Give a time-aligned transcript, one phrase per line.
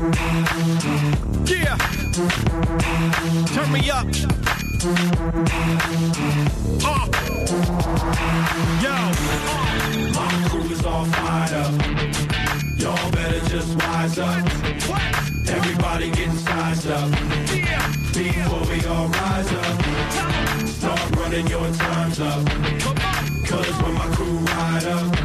[0.00, 1.76] Yeah.
[3.52, 4.06] Turn me up.
[6.82, 7.06] Uh.
[8.80, 8.96] Yo.
[10.14, 11.74] My crew is all fired up.
[12.78, 14.46] Y'all better just wise up.
[15.46, 17.10] Everybody getting sized up.
[18.14, 20.66] Before we all rise up.
[20.66, 22.46] Start running your times up.
[23.46, 25.19] Cause when my crew ride up,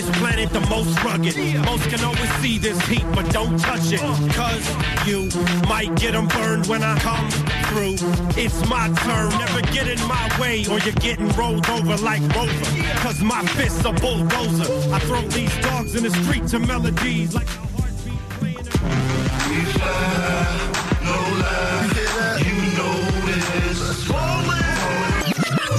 [0.00, 1.36] this planet the most rugged.
[1.66, 4.00] Most can always see this heat, but don't touch it.
[4.32, 4.64] Cause
[5.06, 5.28] you
[5.68, 7.30] might get them burned when I come
[7.68, 7.96] through.
[8.40, 12.64] It's my turn, never get in my way, or you're getting rolled over like Rover.
[13.00, 14.72] Cause my fist's a bulldozer.
[14.94, 18.56] I throw these dogs in the street to melodies like a heartbeat playing.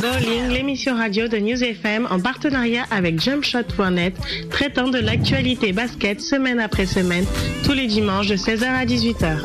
[0.02, 4.16] Bowling, l'émission radio de News FM en partenariat avec JumpShot.net,
[4.50, 7.26] traitant de l'actualité basket semaine après semaine,
[7.64, 9.38] tous les dimanches de 16h à 18h.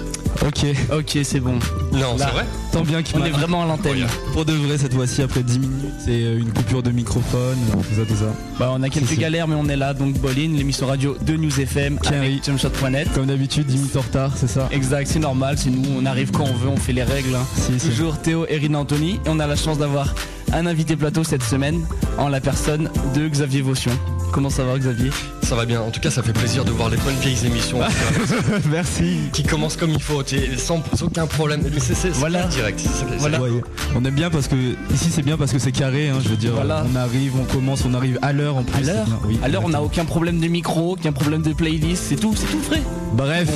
[0.47, 1.59] Ok, Ok, c'est bon.
[1.93, 4.07] Non, c'est vrai tant bien qu'il On m'a- est vraiment à l'antenne.
[4.35, 7.77] Pour de vrai cette fois-ci après 10 minutes, c'est euh, une coupure de microphone, euh,
[7.77, 8.35] tout ça, tout ça.
[8.59, 9.95] Bah, on a quelques galères, mais on est là.
[9.95, 11.99] Donc, Bolin, l'émission radio de News FM
[12.45, 13.09] jumpshot.net.
[13.15, 16.31] Comme d'habitude, 10 minutes en retard, c'est ça Exact, c'est normal, c'est nous, on arrive
[16.33, 17.35] quand on veut, on fait les règles.
[17.35, 17.47] hein.
[17.55, 17.89] Si.
[17.89, 19.15] Toujours Théo et Rina Anthony.
[19.25, 20.15] Et on a la chance d'avoir
[20.53, 21.81] un invité plateau cette semaine
[22.19, 23.93] en la personne de Xavier Vaution.
[24.33, 25.11] Comment ça va Xavier?
[25.43, 25.81] Ça va bien.
[25.81, 27.79] En tout cas, ça fait plaisir de voir les bonnes vieilles émissions
[28.71, 29.19] Merci.
[29.33, 30.23] qui commencent comme il faut,
[30.59, 31.63] sans aucun problème.
[31.63, 32.45] Mais c'est Voilà.
[32.49, 32.81] direct.
[32.81, 33.41] c'est- Voilà.
[33.41, 33.51] Ouais,
[33.95, 34.57] on aime bien parce que
[34.93, 36.53] ici c'est bien parce que c'est carré, hein, je veux dire.
[36.55, 36.85] Voilà.
[36.93, 38.89] On arrive, on commence, on arrive à l'heure en plus.
[38.89, 42.03] À l'heure oui, À l'heure, on n'a aucun problème de micro, aucun problème de playlist,
[42.09, 42.83] c'est tout, c'est tout frais.
[43.13, 43.49] Bref,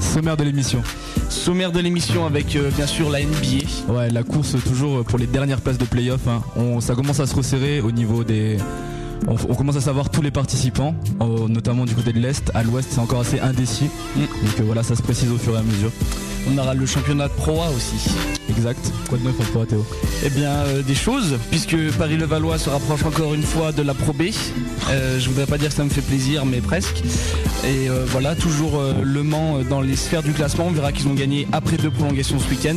[0.00, 0.82] sommaire de l'émission.
[1.28, 3.92] Sommaire de l'émission avec euh, bien sûr la NBA.
[3.92, 6.20] Ouais, la course toujours pour les dernières places de playoff.
[6.80, 8.58] Ça commence à se resserrer au niveau des.
[9.28, 12.50] On, on commence à savoir tous les participants, euh, notamment du côté de l'Est.
[12.54, 13.90] À l'Ouest, c'est encore assez indécis.
[14.16, 14.20] Mm.
[14.20, 15.90] Donc euh, voilà, ça se précise au fur et à mesure.
[16.50, 18.10] On aura le championnat de Pro A aussi.
[18.48, 18.80] Exact.
[19.08, 19.84] Quoi de neuf en pro, Théo?
[20.24, 24.14] Eh bien, euh, des choses, puisque Paris-Levallois se rapproche encore une fois de la Pro
[24.14, 24.22] B.
[24.88, 27.02] Euh, je voudrais pas dire que ça me fait plaisir, mais presque.
[27.62, 30.64] Et voilà, toujours Le Mans dans les sphères du classement.
[30.68, 32.76] On verra qu'ils ont gagné après deux prolongations ce week-end.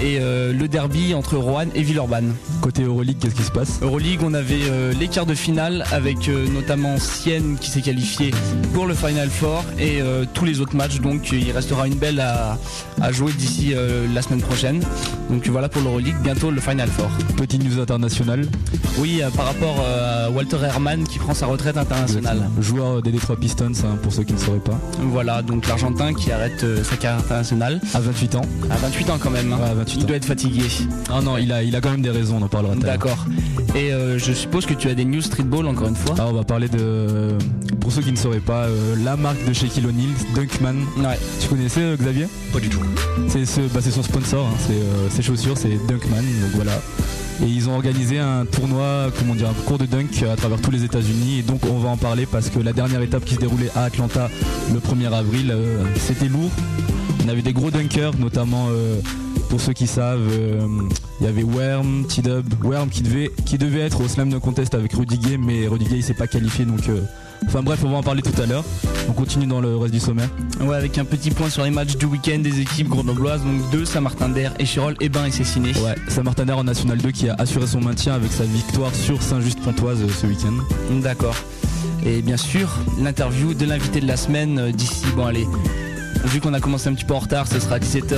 [0.00, 2.32] Et le derby entre Roanne et Villeurbanne.
[2.62, 3.80] Côté Euroleague, qu'est-ce qui se passe?
[3.82, 4.62] Euroleague, on avait
[4.98, 8.32] les quarts de finale avec euh, notamment Sienne qui s'est qualifié
[8.72, 11.00] pour le Final Four et euh, tous les autres matchs.
[11.00, 12.58] Donc il restera une belle à,
[13.04, 14.80] à jouer d'ici euh, la semaine prochaine.
[15.30, 17.10] Donc voilà pour l'Euroleague, bientôt le Final Four.
[17.36, 18.46] Petite news internationale.
[18.98, 22.48] Oui, euh, par rapport euh, à Walter Herrmann qui prend sa retraite internationale.
[22.60, 24.78] Joueur des Detroit Pistons, hein, pour ceux qui ne sauraient pas.
[25.00, 28.42] Voilà, donc l'Argentin qui arrête euh, sa carrière internationale À 28 ans.
[28.70, 29.52] à 28 ans quand même.
[29.52, 29.58] hein.
[29.60, 30.06] Ouais, à 28 Il ans.
[30.06, 30.62] doit être fatigué.
[31.10, 32.74] Ah non, il a, il a quand même des raisons, on en parlera.
[32.76, 33.26] D'accord.
[33.74, 36.14] Et euh, je suppose que tu as des news streetball encore une fois.
[36.18, 37.36] Ah, on va parler de.
[37.80, 40.76] Pour ceux qui ne sauraient pas, euh, la marque de Shaquille O'Neal, Dunkman.
[40.98, 41.18] Ouais.
[41.40, 42.26] Tu connaissais euh, Xavier?
[42.52, 42.80] Pas du tout.
[43.72, 46.80] Bah, c'est son sponsor, hein, c'est euh, ses chaussures, c'est Dunkman, donc voilà.
[47.42, 50.70] Et ils ont organisé un tournoi, comment dire, un cours de dunk à travers tous
[50.70, 51.40] les États-Unis.
[51.40, 53.84] Et donc on va en parler parce que la dernière étape qui se déroulait à
[53.84, 54.30] Atlanta
[54.72, 56.50] le 1er avril, euh, c'était lourd.
[57.24, 59.00] On avait des gros dunkers, notamment euh,
[59.48, 60.28] pour ceux qui savent,
[61.20, 65.18] il y avait Worm, T-Dub, Worm qui devait, être au Slam Dunk Contest avec Rudy
[65.18, 66.82] Gay, mais Rudy Gay s'est pas qualifié donc.
[67.46, 68.64] Enfin bref, on va en parler tout à l'heure.
[69.08, 70.28] On continue dans le reste du sommaire.
[70.60, 73.84] Ouais, avec un petit point sur les matchs du week-end des équipes grenobloises, donc deux
[73.84, 75.72] Saint-Martin-d'Air, Échirol et Ben et Cessiné.
[75.84, 80.02] Ouais, Saint-Martin en National 2 qui a assuré son maintien avec sa victoire sur Saint-Just-Pontoise
[80.02, 80.54] euh, ce week-end.
[81.00, 81.36] D'accord.
[82.04, 85.46] Et bien sûr, l'interview de l'invité de la semaine euh, d'ici, bon allez,
[86.24, 88.14] vu qu'on a commencé un petit peu en retard, ce sera 17h40,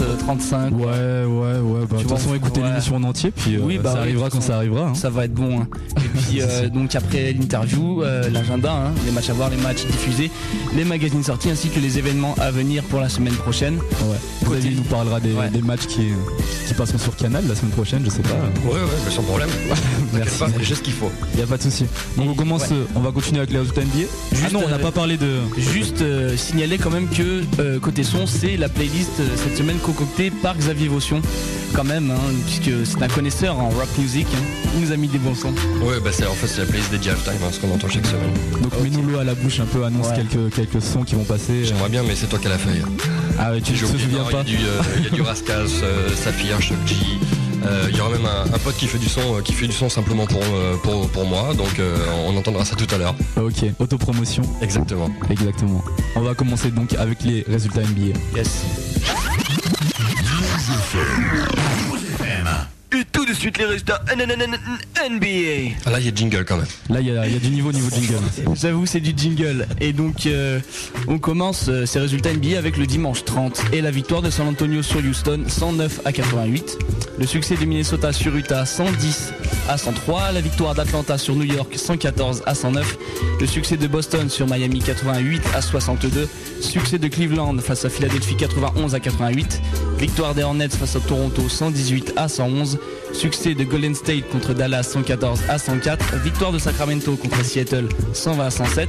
[0.00, 0.72] euh, 35.
[0.72, 1.86] Ouais, ouais, ouais.
[1.88, 2.68] Bah, de toute façon, écoutez ouais.
[2.68, 4.88] l'émission en entier, puis euh, Oui, bah ça arrivera quand ça arrivera.
[4.88, 4.94] hein.
[4.94, 5.60] Ça va être bon.
[5.60, 5.68] hein.
[5.96, 9.84] Et puis euh, donc après l'interview, euh, l'agenda, hein, les matchs à voir, les matchs
[9.86, 10.30] diffusés,
[10.76, 13.76] les magazines sortis ainsi que les événements à venir pour la semaine prochaine.
[13.76, 14.16] Ouais.
[14.46, 15.50] Côté- nous parlera des, Ouais.
[15.50, 16.08] des matchs qui,
[16.66, 18.30] qui passeront sur Canal la semaine prochaine, je sais pas.
[18.64, 19.48] Ouais, ouais, mais sans problème.
[20.14, 20.38] Merci.
[20.38, 21.10] pas, j'ai ce qu'il faut.
[21.36, 21.84] Y a pas de souci.
[22.16, 22.76] Donc on commence, ouais.
[22.76, 24.06] euh, on va continuer avec les résultats NBA.
[24.34, 25.36] ah non, on n'a euh, pas parlé de.
[25.58, 29.78] Juste euh, signaler quand même que euh, côté son, c'est la playlist euh, cette semaine
[29.78, 31.20] concoctée par Xavier Vaution.
[31.74, 34.26] Quand même, hein, puisque c'est un connaisseur en rap music.
[34.34, 34.42] hein.
[34.74, 35.52] Il nous a mis des bons sons.
[35.82, 38.06] Ouais, bah c'est en fait c'est la playlist des Halftime, hein, ce qu'on entend chaque
[38.06, 38.62] semaine.
[38.62, 40.16] Donc mets-nous l'eau à la bouche un peu, annonce Ouais.
[40.16, 41.64] quelques, quelques sons qui vont passer.
[41.64, 42.82] J'aimerais bien, mais c'est toi qui as la feuille.
[43.38, 46.56] Ah ouais, tu te souviens pas Il y a du, euh, y a euh, Saphir.
[46.56, 47.47] Euh,
[47.90, 49.72] Il y aura même un, un pote qui fait du son, euh, qui fait du
[49.72, 51.96] son simplement pour, euh, pour, pour moi, donc euh,
[52.26, 53.14] on entendra ça tout à l'heure.
[53.36, 54.42] Ok, autopromotion.
[54.62, 55.10] Exactement.
[55.30, 55.82] Exactement.
[56.16, 58.18] On va commencer donc avec les résultats NBA.
[58.36, 58.64] Yes.
[63.28, 65.74] De suite les résultats NBA.
[65.84, 66.66] Ah, là, il y a jingle quand même.
[66.88, 68.22] Là, il y, y a du niveau niveau jingle.
[68.54, 69.66] J'avoue, c'est du jingle.
[69.80, 70.60] Et donc, euh,
[71.08, 74.48] on commence euh, ces résultats NBA avec le dimanche 30 et la victoire de San
[74.48, 76.78] Antonio sur Houston 109 à 88.
[77.18, 79.32] Le succès du Minnesota sur Utah 110
[79.68, 80.32] à 103.
[80.32, 82.96] La victoire d'Atlanta sur New York 114 à 109.
[83.40, 86.28] Le succès de Boston sur Miami 88 à 62.
[86.60, 89.60] Succès de Cleveland face à Philadelphie 91 à 88.
[89.98, 92.78] Victoire des Hornets face à Toronto 118 à 111.
[93.12, 96.16] Succès de Golden State contre Dallas 114 à 104.
[96.22, 98.88] Victoire de Sacramento contre Seattle 120 à 107.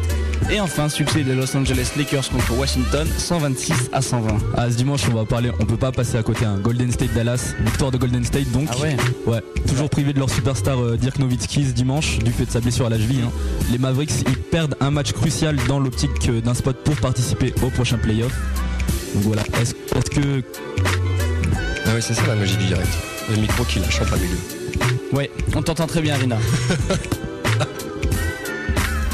[0.52, 4.38] Et enfin, succès de Los Angeles Lakers contre Washington 126 à 120.
[4.56, 5.52] Ah, ce dimanche, on va parler.
[5.60, 6.46] On peut pas passer à côté.
[6.46, 8.68] Un Golden State Dallas, victoire de Golden State donc.
[8.72, 8.96] Ah ouais
[9.26, 12.60] Ouais, toujours privé de leur superstar euh, Dirk Nowitzki ce dimanche du fait de sa
[12.62, 13.22] blessure à la cheville.
[13.26, 13.32] hein.
[13.72, 17.70] Les Mavericks, ils perdent un match crucial dans l'optique euh, d'un spot pour participer au
[17.70, 18.32] prochain playoff.
[19.16, 19.44] Donc voilà.
[19.62, 20.44] Est-ce est-ce que
[21.86, 22.88] Ah oui, c'est ça la magie du direct.
[23.30, 24.38] Le micro qui lâche en plein milieu.
[25.14, 26.38] Ouais, on t'entend très bien, Rina.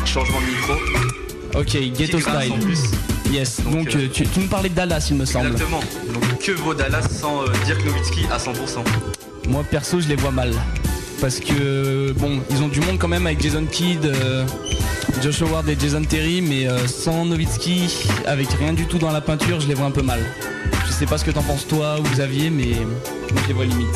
[0.06, 0.74] Changement de micro.
[1.60, 2.52] Ok, Ghetto Style.
[2.52, 2.80] en plus.
[3.32, 5.48] Yes, Donc, donc, euh, euh, tu, tu nous parlais de Dallas, il me semble.
[5.48, 5.80] Exactement.
[6.14, 8.84] Donc que vaut Dallas sans euh, Dirk Nowitzki à 100%
[9.50, 10.54] Moi perso je les vois mal.
[11.20, 14.46] Parce que bon, ils ont du monde quand même avec Jason Kidd, euh,
[15.24, 17.90] Josh Howard et Jason Terry, mais euh, sans Nowitzki,
[18.28, 20.20] avec rien du tout dans la peinture, je les vois un peu mal.
[20.96, 22.68] Je sais pas ce que t'en penses toi ou Xavier, mais
[23.34, 23.88] moi je les vois limite.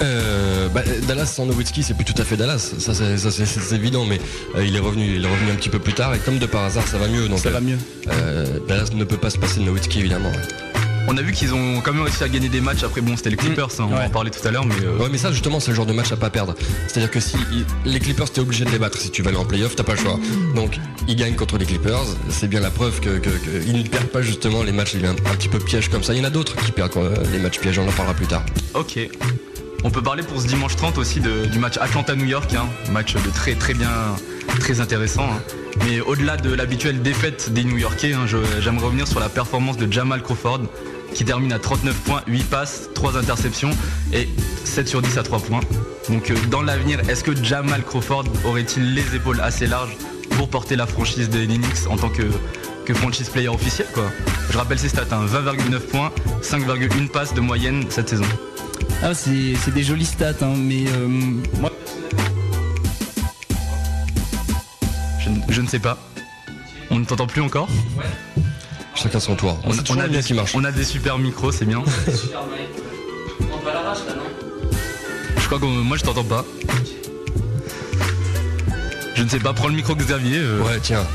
[0.00, 2.72] Euh, bah, Dallas sans Nowitzki, c'est plus tout à fait Dallas.
[2.78, 4.20] Ça, c'est, ça, c'est- c'est évident, mais
[4.54, 6.46] euh, il est revenu, il est revenu un petit peu plus tard et comme de
[6.46, 7.28] par hasard, ça va mieux.
[7.28, 7.78] Donc Ça euh, va mieux.
[8.68, 10.30] Dallas ne peut pas se passer de Nowitzki évidemment.
[10.30, 10.75] ouais.
[11.08, 12.82] On a vu qu'ils ont quand même réussi à gagner des matchs.
[12.82, 14.04] Après, bon, c'était les Clippers, hein, on va Ouais.
[14.06, 15.92] en parler tout à l'heure, mais euh, Ouais, mais ça justement, c'est le genre de
[15.92, 16.54] match à pas perdre.
[16.88, 17.36] C'est-à-dire que si
[17.84, 19.92] les Clippers, t'es obligé de les battre si tu vas aller en playoff, t'as pas
[19.92, 20.18] le choix.
[20.54, 22.04] Donc, ils gagnent contre les Clippers.
[22.28, 25.10] C'est bien la preuve que, que- que ils ne perdent pas justement les matchs un,
[25.10, 26.12] un petit peu pièges comme ça.
[26.14, 26.92] Il y en a d'autres qui perdent
[27.32, 27.78] les matchs pièges.
[27.78, 28.44] On en parlera plus tard.
[28.74, 28.98] ok.
[29.84, 32.66] On peut parler pour ce dimanche 30 aussi de- du match Atlanta-New York, hein.
[32.90, 33.88] match de très très bien,
[34.58, 35.24] très intéressant.
[35.24, 35.40] hein.
[35.84, 38.26] Mais au-delà de l'habituelle défaite des New Yorkais, hein,
[38.60, 40.62] j'aimerais revenir sur la performance de Jamal Crawford,
[41.14, 43.70] qui termine à 39 points, 8 passes, 3 interceptions
[44.12, 44.28] et
[44.64, 45.60] 7 sur 10 à 3 points.
[46.08, 49.96] Donc euh, dans l'avenir, est-ce que Jamal Crawford aurait-il les épaules assez larges
[50.30, 52.22] pour porter la franchise des Knicks en tant que,
[52.84, 54.04] que franchise player officiel quoi?
[54.50, 56.12] Je rappelle ses stats, hein, 20,9 points,
[56.42, 58.24] 5,1 passes de moyenne cette saison.
[59.02, 61.08] Ah c'est c'est des jolies stats, hein, mais euh,
[61.60, 61.70] moi
[65.20, 65.98] Je, ne- je ne sais pas.
[66.90, 67.68] On ne t'entend plus encore?
[68.96, 69.58] Chacun son tour.
[69.64, 70.54] on, a le mien des, qui marche.
[70.54, 71.82] on a des super micros, c'est bien.
[75.36, 76.44] Je crois que moi je t'entends pas.
[79.14, 80.38] Je ne sais pas, prends le micro Xavier.
[80.38, 80.62] euh.
[80.62, 81.06] Ouais, tiens.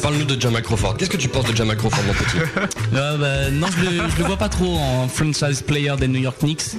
[0.00, 0.96] Parle-nous de Jamal Crawford.
[0.96, 4.24] Qu'est-ce que tu penses de Jamal Crawford, mon petit Ah bah, non, je le, le
[4.24, 6.76] vois pas trop en franchise player des New York Knicks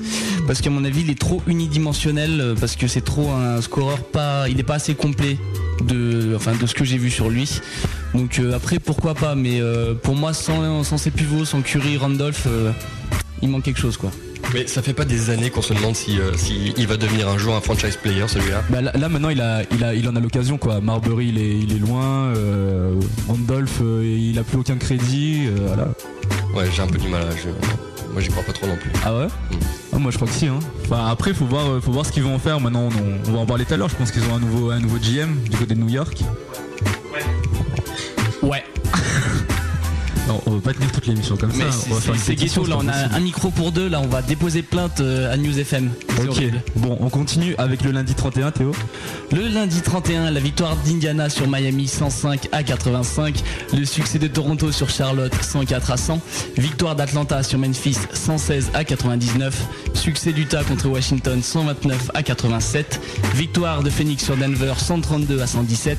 [0.47, 3.99] parce qu'à mon avis, il est trop unidimensionnel euh, parce que c'est trop un scoreur
[3.99, 5.37] pas, il est pas assez complet
[5.83, 7.59] de, ce que j'ai vu sur lui.
[8.13, 11.97] Donc euh, après, pourquoi pas, mais euh, pour moi, sans, sans ses pivots, sans Curry,
[11.97, 12.71] Randolph, euh,
[13.41, 14.11] il manque quelque chose quoi.
[14.53, 17.27] Mais ça fait pas des années qu'on se demande si, euh, si il va devenir
[17.27, 18.63] un jour un franchise player, celui-là.
[18.69, 20.79] Bah, là, là, maintenant il a, il a, il en a l'occasion quoi.
[20.79, 22.93] Marbury il est, il est loin, euh,
[23.27, 25.87] Randolph euh, il a plus aucun crédit, euh, voilà.
[26.55, 27.23] Ouais, j'ai un peu du mal.
[27.23, 27.49] à- je-
[28.13, 28.91] Moi, j'y crois pas trop non plus.
[29.03, 29.27] Ah ouais?
[29.91, 30.45] Ah, Moi je crois que si.
[30.47, 30.59] Hein.
[30.85, 32.59] Enfin après faut voir, faut voir ce qu'ils vont en faire.
[32.59, 32.89] Maintenant
[33.25, 33.89] on, on va en parler tout à l'heure.
[33.89, 36.19] Je pense qu'ils ont un nouveau, un nouveau GM du côté de New York.
[38.43, 38.63] Ouais.
[40.27, 41.71] Non, on va pas tenir toute l'émission comme Mais ça.
[41.71, 44.07] c'est- on va faire c'est ghetto là, on a un micro pour deux là, on
[44.07, 45.91] va déposer plainte euh, à News FM.
[46.17, 46.61] Ok, horrible.
[46.77, 48.71] bon, on continue avec le lundi 31, Théo.
[49.33, 53.43] Le lundi 31, la victoire d'Indiana sur Miami 105 à 85.
[53.73, 56.21] Le succès de Toronto sur Charlotte 104 à 100.
[56.57, 59.61] Victoire d'Atlanta sur Memphis 116 à 99.
[59.93, 63.01] Succès d'Utah contre Washington 129 à 87.
[63.35, 65.97] Victoire de Phoenix sur Denver 132 à 117.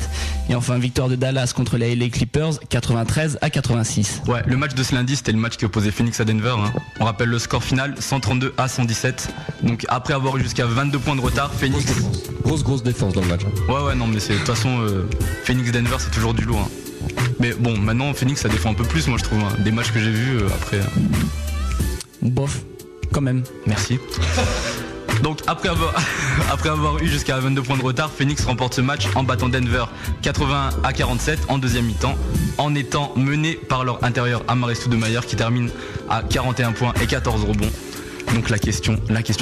[0.48, 4.13] Et enfin victoire de Dallas contre les LA Clippers 93 à 86.
[4.26, 6.54] Ouais, le match de ce lundi, c'était le match qui opposait Phoenix à Denver.
[6.58, 6.72] hein.
[7.00, 9.28] On rappelle le score final 132 à 117.
[9.62, 11.84] Donc après avoir eu jusqu'à 22 points de retard, Phoenix.
[12.42, 13.42] Grosse, grosse défense dans le match.
[13.46, 13.72] hein.
[13.72, 15.04] Ouais, ouais, non, mais c'est de toute façon, euh,
[15.44, 16.60] Phoenix-Denver, c'est toujours du lourd.
[16.60, 16.70] hein.
[17.40, 19.40] Mais bon, maintenant, Phoenix, ça défend un peu plus, moi, je trouve.
[19.40, 19.48] hein.
[19.58, 20.78] Des matchs que j'ai vus euh, après.
[20.78, 20.82] euh,
[22.22, 22.62] Bof,
[23.12, 23.42] quand même.
[23.66, 23.98] Merci.
[25.22, 25.68] Donc après
[26.68, 29.84] avoir, eu jusqu'à 22 points de retard, Phoenix remporte ce match en battant Denver
[30.22, 32.16] 80 à 47 en deuxième mi-temps,
[32.58, 35.70] en étant mené par leur intérieur Amaris Stoudemire qui termine
[36.08, 37.70] à 41 points et 14 rebonds.
[38.34, 38.94] Donc la question,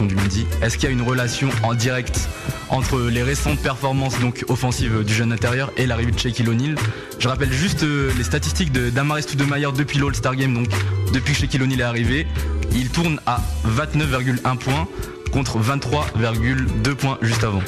[0.07, 2.29] du lundi, est-ce qu'il y a une relation en direct
[2.69, 6.75] entre les récentes performances donc offensives du jeune intérieur et l'arrivée de Shaquille O'Neal?
[7.19, 10.69] Je rappelle juste euh, les statistiques de- d'Amaris Stoudemire depuis l'All-Star Game, donc
[11.14, 12.26] depuis que Shaquille O'Neal est arrivé.
[12.75, 14.88] Il tourne à 29,1 points,
[15.33, 17.62] contre 23,2 points juste avant.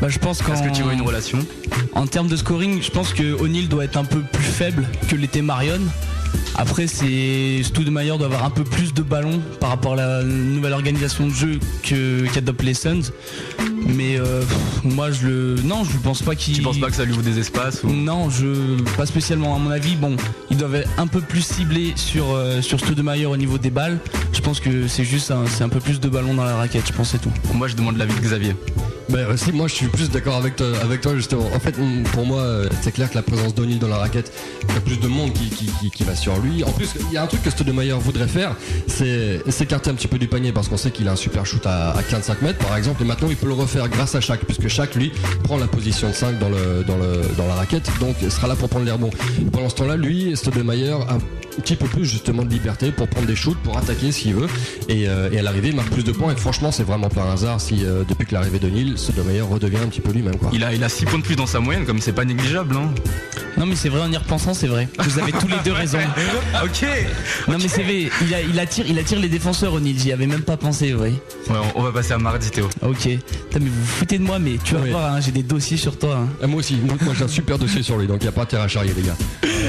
[0.00, 1.38] Bah, je pense Est-ce que tu vois une relation?
[1.94, 5.16] en termes de scoring, je pense que O'Neal doit être un peu plus faible que
[5.16, 5.80] l'était Marion.
[6.56, 10.72] Après, c'est Stoudemire doit avoir un peu plus de ballons par rapport à la nouvelle
[10.72, 13.12] organisation de jeu qu'adoptent les Suns.
[13.86, 14.42] Mais euh,
[14.82, 16.54] moi, je le, non, je pense pas qu'il.
[16.54, 17.90] Tu penses pas que ça lui ouvre des espaces ou...
[17.90, 19.54] Non, je pas spécialement.
[19.54, 20.16] À mon avis, bon,
[20.50, 23.98] ils doivent être un peu plus ciblés sur euh, sur Stoudemire au niveau des balles.
[24.32, 26.88] Je pense que c'est juste un, un peu plus de ballons dans la raquette.
[26.88, 27.32] Je pense c'est tout.
[27.54, 28.54] Moi je demande l'avis de Xavier.
[29.10, 31.46] Ben, euh, si, moi je suis plus d'accord avec toi, avec toi justement.
[31.54, 34.30] En fait, mm, pour moi, euh, c'est clair que la présence d'O'Neal dans la raquette,
[34.68, 36.62] il y a plus de monde qui, qui, qui- va sur lui.
[36.64, 38.54] En plus, il y a un truc que Stoudemire voudrait faire,
[38.86, 41.64] c'est s'écarter un petit peu du panier parce qu'on sait qu'il a un super shoot
[41.66, 43.02] à, à 45 mètres par exemple.
[43.02, 45.10] Et maintenant, il peut le refaire grâce à chaque, puisque chaque lui
[45.42, 48.46] prend la position de 5 dans, le, dans, le, dans la raquette, donc il sera
[48.48, 49.10] là pour prendre les rebonds.
[49.52, 50.98] Pendant ce temps-là, lui, Stoudemire
[51.60, 54.48] petit peu plus justement de liberté pour prendre des shoots, pour attaquer s'il veut.
[54.88, 56.32] Et, euh, et à l'arrivée, il marque plus de points.
[56.32, 59.46] Et franchement, c'est vraiment pas un hasard si euh, depuis que l'arrivée de Neil, Stoudemire
[59.48, 60.36] redevient un petit peu lui-même.
[60.36, 60.50] quoi.
[60.52, 62.76] Il a, il a 6 points de plus dans sa moyenne, comme c'est pas négligeable.
[62.76, 62.90] Hein.
[63.56, 64.88] Non, mais c'est vrai en y repensant, c'est vrai.
[65.00, 65.98] Vous avez tous les deux raison.
[66.64, 66.86] ok
[67.48, 68.08] Non, mais c'est vrai.
[68.26, 69.94] Il, a- il attire, il attire les défenseurs O'Neal.
[69.98, 71.10] J'y avais même pas pensé, oui.
[71.50, 72.68] Ouais, on, on va passer à mardi Théo.
[72.82, 72.96] Ok.
[73.02, 73.18] Putain,
[73.60, 75.98] mais vous vous foutez de moi, mais tu vas voir, hein, j'ai des dossiers sur
[75.98, 76.18] toi.
[76.22, 76.28] hein.
[76.42, 78.32] Ah, moi aussi, moi, moi, j'ai un super dossier sur lui, donc il n'y a
[78.32, 79.16] pas intérêt à charrier les gars.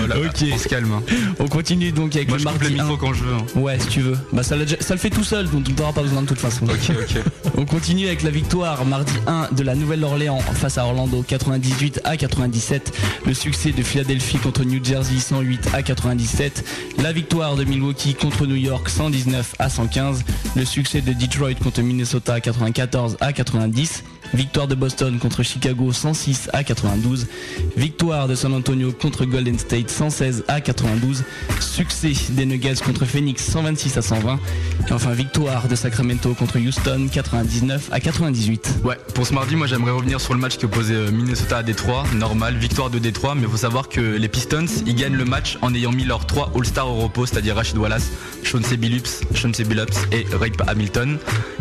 [0.06, 0.46] Voilà, Ok.
[0.54, 0.92] On se calme.
[0.94, 1.02] hein.
[1.40, 2.84] On continue donc avec Moi le je coupe le mardi 1.
[2.84, 3.34] micro quand je veux.
[3.34, 3.46] hein.
[3.60, 4.18] Ouais, si tu veux.
[4.34, 6.40] Bah, ça, l'a déjà- ça le fait tout seul, donc t'auras pas besoin de toute
[6.40, 6.66] façon.
[6.66, 7.22] Ok, ok.
[7.58, 12.18] On continue avec la victoire mardi 1 de la Nouvelle-Orléans face à Orlando 98 à
[12.18, 12.94] 97.
[13.26, 16.64] Le succès de Philadelphie contre New Jersey 108 à 97.
[17.02, 20.24] La victoire de Milwaukee contre New York 119 à 115.
[20.56, 24.04] Le succès de Detroit contre Minnesota 94 à 90.
[24.34, 27.28] Victoire de Boston contre Chicago 106 à 92.
[27.76, 31.24] Victoire de San Antonio contre Golden State 116 à 92.
[31.60, 34.40] Succès des Nuggets contre Phoenix 126 à 120.
[34.88, 38.80] Et enfin victoire de Sacramento contre Houston 99 à 98.
[38.84, 41.64] Ouais, pour ce mardi, moi j'aimerais revenir sur le match qui opposait euh, Minnesota à
[41.64, 42.04] Détroit.
[42.16, 45.58] Normal, victoire de Détroit, mais il faut savoir que les Pistons, ils gagnent le match
[45.62, 48.10] en ayant mis leurs trois All-Stars au repos, c'est-à-dire Rachid Wallace,
[48.44, 51.18] Chauncey Billups, Chauncey Billups et Rape Hamilton.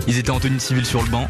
[0.07, 1.29] Ils étaient en tenue civile sur le banc.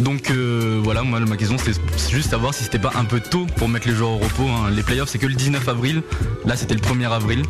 [0.00, 1.78] Donc euh, voilà, moi ma question c'était
[2.10, 4.48] juste savoir si c'était pas un peu tôt pour mettre les joueurs au repos.
[4.48, 4.70] hein.
[4.74, 6.02] Les playoffs c'est que le 19 avril,
[6.44, 7.42] là c'était le 1er avril.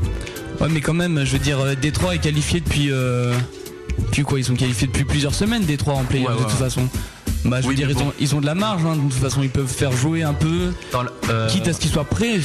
[0.61, 2.91] Ouais mais quand même, je veux dire, euh, Détroit est qualifié depuis...
[2.93, 3.33] Euh...
[3.99, 4.39] Depuis quoi?
[4.41, 6.89] Ils sont qualifiés depuis plusieurs semaines Détroit en play Ouais, de toute façon.
[7.45, 8.07] Bah je Oui, veux dire, ils, bon.
[8.09, 10.33] ont, ils ont de la marge, hein, de toute façon ils peuvent faire jouer un
[10.33, 10.73] peu,
[11.29, 12.39] euh, quitte à ce qu'ils soient prêts.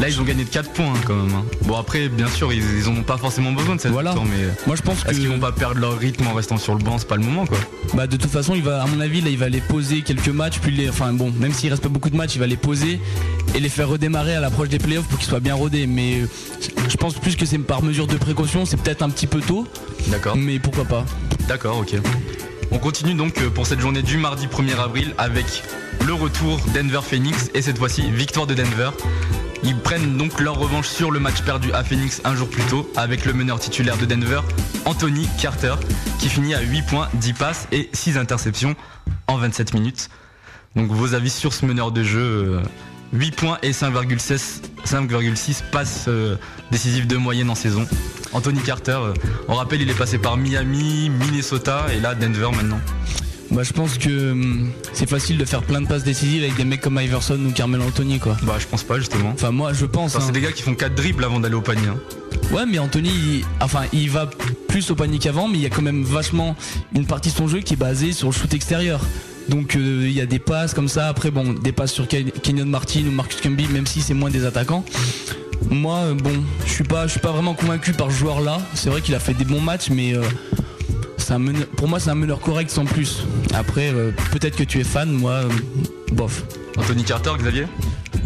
[0.00, 1.34] Là ils ont gagné de 4 points hein, quand même.
[1.34, 1.44] hein.
[1.62, 4.10] Bon après bien sûr ils, ils ont pas forcément besoin de cette Voilà.
[4.10, 5.10] victoire mais Moi je pense que...
[5.10, 6.96] est-ce qu'ils vont pas perdre leur rythme en restant sur le banc?
[6.98, 7.58] C'est pas le moment quoi.
[7.94, 10.28] Bah de toute façon il va à mon avis là il va les poser quelques
[10.28, 12.56] matchs puis les enfin bon même s'il reste pas beaucoup de matchs il va les
[12.56, 13.00] poser
[13.54, 16.26] et les faire redémarrer à l'approche des playoffs pour qu'ils soient bien rodés mais euh,
[16.88, 19.66] je pense plus que c'est par mesure de précaution c'est peut-être un petit peu tôt
[20.08, 20.36] D'accord.
[20.36, 21.04] mais pourquoi pas
[21.48, 21.94] D'accord, ok.
[22.72, 25.62] On continue donc euh, pour cette journée du mardi 1er avril avec
[26.06, 28.90] le retour Denver-Phoenix et cette fois-ci victoire de Denver.
[29.62, 32.90] Ils prennent donc leur revanche sur le match perdu à Phoenix un jour plus tôt
[32.96, 34.40] avec le meneur titulaire de Denver,
[34.86, 35.74] Anthony Carter,
[36.18, 38.74] qui finit à 8 points, 10 passes et 6 interceptions
[39.28, 40.08] en 27 minutes.
[40.74, 42.62] Donc vos avis sur ce meneur de jeu euh,
[43.12, 46.36] 8 points et 5,6 5,6 passes euh,
[46.70, 47.86] décisives de moyenne en saison.
[48.32, 49.12] Anthony Carter, euh,
[49.48, 52.80] on rappelle, il est passé par Miami, Minnesota et là Denver maintenant.
[53.50, 56.64] Bah je pense que hum, c'est facile de faire plein de passes décisives avec des
[56.64, 59.30] mecs comme Iverson ou Carmelo Anthony quoi Bah je pense pas justement.
[59.34, 60.26] enfin moi je pense Enfin, hein.
[60.28, 61.88] c'est des gars qui font 4 dribbles avant d'aller au panier.
[61.88, 61.98] hein.
[62.50, 64.28] Ouais, mais Anthony, il- enfin, il va
[64.68, 66.56] plus au panier qu'avant, mais il y a quand même vachement
[66.94, 69.00] une partie de son jeu qui est basée sur le shoot extérieur.
[69.52, 71.08] Donc euh, il y a des passes comme ça.
[71.08, 74.30] Après, bon, des passes sur Ken- Kenyon Martin ou Marcus Camby, même si c'est moins
[74.30, 74.82] des attaquants.
[75.68, 76.32] Moi, euh, bon,
[76.64, 78.60] je suis suis pas vraiment convaincu par ce joueur-là.
[78.72, 80.22] C'est vrai qu'il a fait des bons matchs, mais euh,
[81.30, 83.24] un meneur- pour moi, c'est un meneur correct sans plus.
[83.54, 85.48] Après, euh, peut-être que tu es fan, moi, euh,
[86.12, 86.42] bof.
[86.76, 87.66] Anthony Carter, Xavier?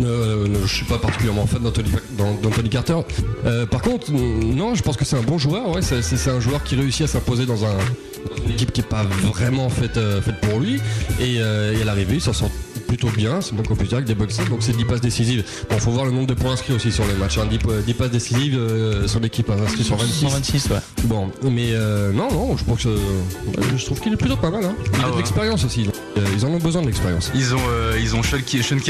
[0.00, 2.96] Euh, je suis pas particulièrement fan d'Anthony, d'An- d'Anthony Carter.
[3.44, 5.68] Euh, par contre, non, je pense que c'est un bon joueur.
[5.70, 8.88] Ouais, c'est, un joueur qui réussit à s'imposer dans, un, dans une équipe qui est
[8.88, 10.76] pas vraiment faite, euh, faite pour lui.
[11.20, 12.50] Et, euh, et à l'arrivée, il s'en sort
[12.86, 13.40] plutôt bien.
[13.40, 15.44] C'est moins qu'on puisse dire avec des box donc c'est 10 passes décisives.
[15.70, 17.38] Bon, faut voir le nombre de points inscrits aussi sur les matchs.
[17.38, 17.46] Hein.
[17.50, 20.20] 10, po- 10 passes décisives euh, sur l'équipe hein, inscrits sur 26.
[20.26, 20.76] 126, ouais.
[21.04, 22.96] Bon, mais euh, non, non, je pense que
[23.76, 24.64] je trouve qu'il est plutôt pas mal.
[24.64, 24.74] Hein.
[24.84, 25.16] Il Ah a de ouais.
[25.18, 25.88] l'expérience aussi.
[26.16, 27.30] Euh, ils en ont besoin de l'expérience.
[27.34, 28.22] Ils ont, euh, ils ont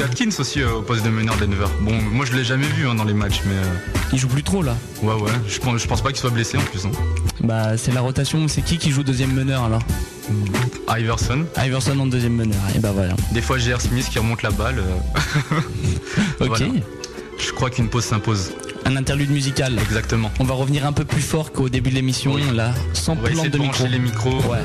[0.04, 1.66] Atkins aussi euh, au poste de meneur Denver.
[1.80, 4.42] Bon, moi je l'ai jamais vu hein, dans les matchs, mais euh, Il joue plus
[4.42, 4.76] trop là.
[5.02, 5.30] ouais, ouais.
[5.48, 6.84] Je pense, je pense pas qu'il soit blessé en plus.
[6.84, 6.90] hein.
[7.40, 8.46] Bah, c'est la rotation.
[8.48, 9.82] C'est qui qui joue deuxième meneur alors?
[10.88, 11.44] Iverson.
[11.56, 12.58] Iverson en deuxième meneur.
[12.74, 13.14] Et bah voilà.
[13.32, 13.80] Des fois, J.R.
[13.80, 14.78] Smith qui remonte la balle.
[14.78, 15.60] euh,
[16.40, 16.48] Ok.
[16.48, 16.66] Voilà.
[17.38, 18.50] je crois qu'une pause s'impose.
[18.86, 19.78] Un interlude musical.
[19.78, 20.30] Exactement.
[20.40, 22.42] On va revenir un peu plus fort qu'au début de l'émission, Oui.
[22.54, 23.86] là, sans On plan de de micro.
[23.86, 24.36] les micros.
[24.50, 24.58] Ouais,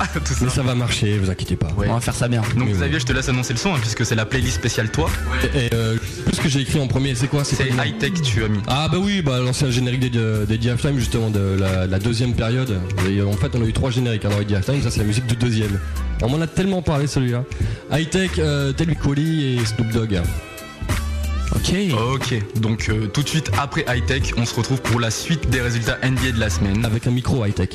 [0.24, 0.44] Tout ça.
[0.44, 1.68] Mais ça va marcher, vous inquiétez pas.
[1.76, 1.86] Ouais.
[1.90, 2.42] on va faire ça bien.
[2.56, 2.70] Donc.
[2.70, 5.10] Xavier, je te laisse annoncer le son hein, puisque c'est la playlist spéciale toi.
[5.54, 8.12] Et, et, euh, plus ce que j'ai écrit en premier, c'est quoi C'est high tech
[8.22, 8.60] tu as mis.
[8.66, 12.80] Ah bah oui, bah l'ancien générique des, des Diaphragm justement de la, la deuxième période.
[13.08, 15.06] Et en fait on a eu trois génériques hein, dans les Diaphragm, ça c'est la
[15.06, 15.78] musique du deuxième.
[16.22, 17.44] On m'en a tellement parlé celui-là.
[17.92, 20.20] High Tech, euh, Tel Quali et Snoop Dogg.
[21.56, 21.74] Ok.
[22.14, 25.50] Ok, donc euh, tout de suite après high tech, on se retrouve pour la suite
[25.50, 26.84] des résultats NBA de la semaine.
[26.84, 27.70] Avec un micro high tech.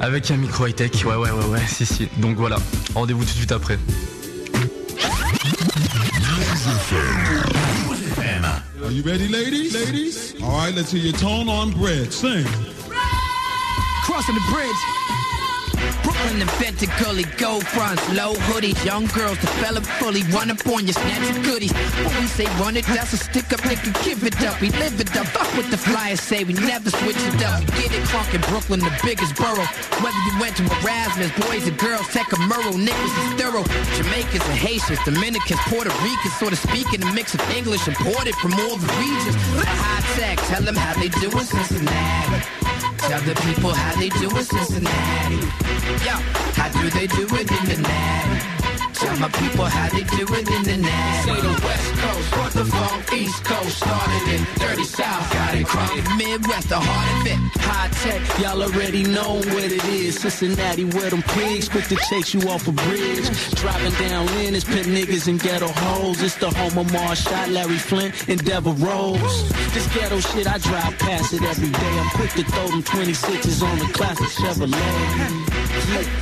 [0.00, 2.08] Avec un micro high tech, ouais ouais ouais ouais, si si.
[2.18, 2.56] Donc voilà,
[2.94, 3.78] rendez-vous tout de suite après.
[8.88, 9.74] Are you ready, ladies?
[9.74, 10.34] Ladies?
[10.42, 12.10] All right, let's hear your tone on bread.
[12.10, 12.46] Sing.
[14.04, 14.97] Crossing the bridge.
[16.02, 20.92] Brooklyn invented gully, gold fronts, low hoodies, young girls develop fully, run up on you,
[20.92, 21.72] snatch your goodies.
[21.72, 25.00] When we say run it, that's a stick up, nigga, give it up, we live
[25.00, 25.26] it up.
[25.28, 27.60] Fuck what the flyers say, we never switch it up.
[27.60, 29.68] We get it crunk in Brooklyn, the biggest borough.
[30.02, 32.06] Whether you went to Erasmus, boys and girls,
[32.48, 33.64] Murrow, niggas is thorough.
[33.96, 38.54] Jamaicans and Haitians, Dominicans, Puerto Ricans, sort of speaking a mix of English imported from
[38.54, 39.36] all the regions.
[39.64, 42.57] High tech, tell them how they do in Cincinnati.
[42.98, 45.36] Tell the people how they do in Cincinnati.
[46.04, 46.14] Yo,
[46.54, 48.57] how do they do it in the natty?
[48.98, 51.30] Tell my people how they do it in the natty.
[51.30, 55.66] Say the West Coast, what the funk, East Coast, started in Dirty South, got it
[55.66, 56.18] crunk.
[56.18, 57.38] Midwest, the heart of it.
[57.62, 60.18] High tech, y'all already know what it is.
[60.18, 63.30] Cincinnati, where them pigs quick to chase you off a bridge.
[63.54, 66.20] Driving down Linus, pimp niggas and ghetto hoes.
[66.20, 69.48] It's the home of Marshall, Larry Flint, and Devil Rose.
[69.74, 71.98] This ghetto shit, I drive past it every day.
[72.02, 75.58] I'm quick to throw them 26s on the classic Chevrolet.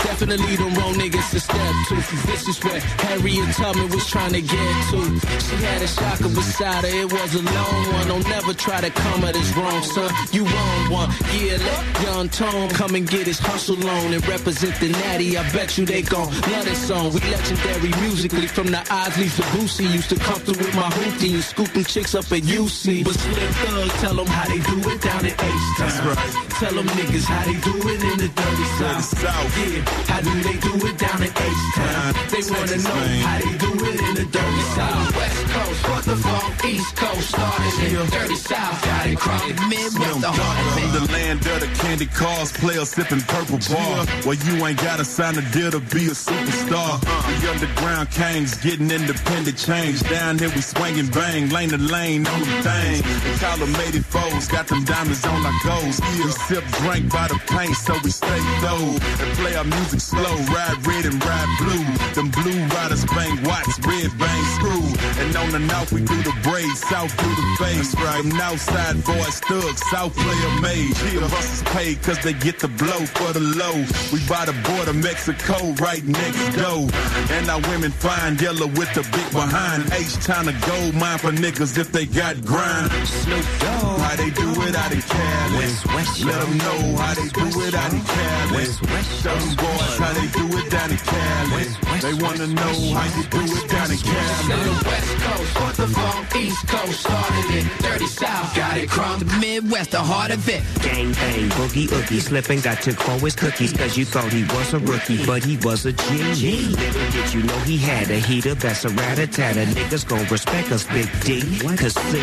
[0.04, 1.95] Definitely the wrong niggas to step to.
[2.26, 5.00] This where Harriet Tubman was trying to get to.
[5.46, 8.08] She had a shocker beside her, it was a long one.
[8.08, 10.11] Don't never try to come at us wrong, son.
[10.32, 11.11] You wrong one.
[11.38, 15.37] Yeah, let Young Tone come and get his hustle on and represent the natty.
[15.37, 17.12] I bet you they gon' love this song.
[17.12, 19.92] We legendary musically from the Isleys to Boosie.
[19.92, 23.04] Used to come through with my hoopty and scoop them chicks up at UC.
[23.04, 25.75] But Slim Thug, tell them how they do it down at H-Town.
[25.78, 26.50] That's right.
[26.58, 29.04] Tell them niggas how they do it in the dirty Dirty south.
[29.04, 29.58] South.
[29.58, 32.14] Yeah, how do they do it down in H-Town?
[32.30, 35.16] They wanna know how they do it in the dirty south.
[35.16, 39.69] West Coast, what the funk, East Coast, started in the Dirty South, got it crunk.
[39.69, 44.06] Midwest, the heart I'm the land of the candy cars, player sipping purple bar.
[44.25, 47.00] Well, you ain't gotta sign a deal to be a superstar.
[47.02, 47.40] Uh-uh.
[47.40, 50.00] The underground kings getting independent change.
[50.08, 53.02] Down here we swinging bang, lane to lane on the thing.
[53.25, 56.00] The column 84s got them diamonds on our goals.
[56.00, 58.97] We sip drink by the paint, so we stay low.
[59.23, 61.84] And play our music slow, ride red and ride blue.
[62.14, 64.85] Them blue riders bang watts, red bang screw.
[65.23, 67.95] And on the north we do the braids, south do the face.
[67.97, 68.25] Right.
[68.25, 70.95] North side boys thugs, south player made.
[70.97, 73.76] The is paid cause they get the blow for the low.
[74.13, 76.89] We by the border, Mexico, right next door.
[77.30, 79.93] And our women fine yellow with the big behind.
[79.93, 82.91] H time to gold mine for niggas if they got grind.
[83.06, 84.00] Snoop Dogg.
[84.00, 85.56] How they do it out in Cali.
[85.59, 88.56] West, West, Let them know how they do it out in Cali.
[88.56, 91.50] West, West, Show them boys how they do it down in Cali.
[91.52, 94.64] West, West, They wanna know how you do it down in Say Cali.
[94.64, 99.18] the West Coast, what the funk, East Coast, started in Dirty South, got it crunk.
[99.20, 100.62] The Midwest, the heart of it.
[100.82, 104.75] Gang bang, boogie oogie, slipping, got took for his cookies, cause you thought he was
[104.75, 106.04] a rookie, but he was a G.
[106.12, 109.64] Little did you know he had a heater, that's a rat-a-tat-a.
[109.64, 111.40] Niggas gon' respect us, Big D.
[111.76, 112.18] Cause see,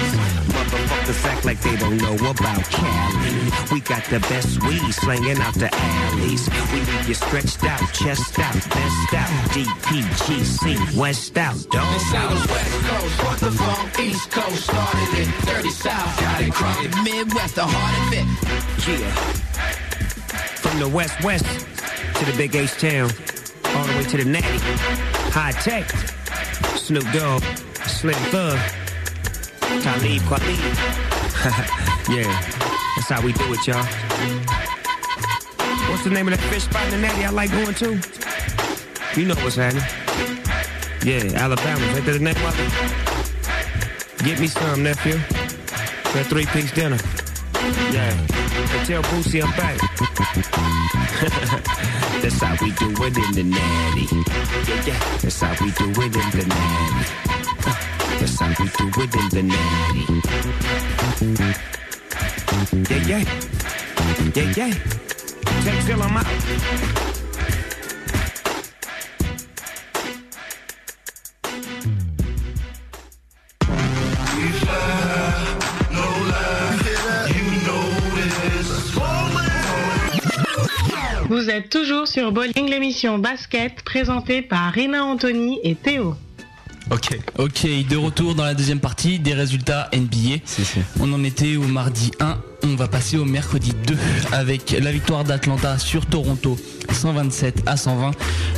[0.54, 3.34] motherfuckers act like they don't know about Cali.
[3.72, 6.50] We got the best weed slinging out the alleys.
[6.72, 9.93] We leave you stretched out, chest out, best out.
[9.94, 11.94] DPGC, West out, dog.
[11.94, 12.82] They say the West
[13.20, 17.04] Coast, the East Coast, started in Dirty South, got it crunk.
[17.04, 18.26] Midwest, the heart of it.
[18.90, 19.12] Yeah.
[20.62, 23.12] From the West West to the Big H Town,
[23.76, 24.58] all the way to the Natty.
[25.30, 25.88] High Tech,
[26.76, 27.44] Snoop Dogg,
[27.86, 28.58] Slim Thug,
[29.84, 30.58] Talib Kweli.
[32.10, 32.42] yeah,
[32.96, 33.86] that's how we do it, y'all.
[35.92, 38.24] What's the name of that fish spot in the Natty I like going to?
[39.16, 39.84] You know what's happening.
[41.06, 41.86] Yeah, Alabama.
[41.94, 42.56] Ain't that the name of?
[44.26, 45.18] Get me some, nephew.
[46.14, 46.98] That three-piece dinner.
[47.94, 48.10] Yeah.
[48.10, 49.78] And tell Boosie I'm back.
[52.24, 54.08] That's how we do it in the natty.
[54.82, 55.00] Yeah, yeah.
[55.22, 57.06] That's how we do it in the natty.
[58.20, 60.04] That's how we do it in the natty.
[62.90, 63.24] Yeah, yeah.
[64.34, 64.74] Yeah, yeah.
[65.64, 67.13] Take till I'm out.
[81.34, 86.14] Vous êtes toujours sur Bowling, l'émission basket présentée par Rina Anthony et Théo.
[86.92, 87.18] Ok.
[87.40, 90.44] Ok, de retour dans la deuxième partie des résultats NBA.
[91.00, 93.98] On en était au mardi 1 on va passer au mercredi 2
[94.32, 96.58] avec la victoire d'Atlanta sur Toronto
[96.92, 98.12] 127 à 120,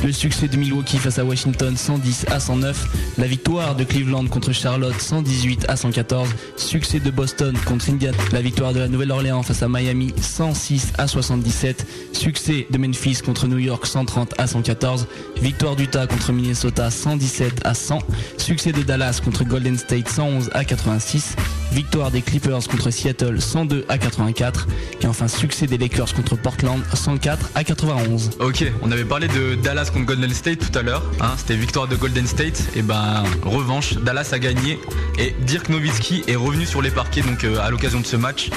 [0.04, 2.86] le succès de Milwaukee face à Washington 110 à 109,
[3.18, 8.40] la victoire de Cleveland contre Charlotte 118 à 114, succès de Boston contre Indiana, la
[8.40, 13.58] victoire de la Nouvelle-Orléans face à Miami 106 à 77, succès de Memphis contre New
[13.58, 15.06] York 130 à 114,
[15.40, 17.98] victoire d'Utah contre Minnesota 117 à 100,
[18.38, 21.36] succès de Dallas contre Golden State 111 à 86,
[21.72, 24.66] victoire des Clippers contre Seattle 102 à 84
[25.02, 28.30] et enfin succès des Lakers contre Portland 104 à 91.
[28.40, 31.88] Ok, on avait parlé de Dallas contre Golden State tout à l'heure, hein, c'était victoire
[31.88, 34.78] de Golden State et ben revanche, Dallas a gagné
[35.18, 38.50] et Dirk Nowitzki est revenu sur les parquets donc euh, à l'occasion de ce match.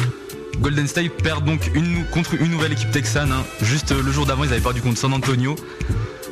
[0.60, 1.72] Golden State perd donc
[2.12, 3.32] contre une nouvelle équipe texane.
[3.32, 3.44] Hein.
[3.62, 5.56] Juste euh, le jour d'avant, ils avaient perdu contre San Antonio.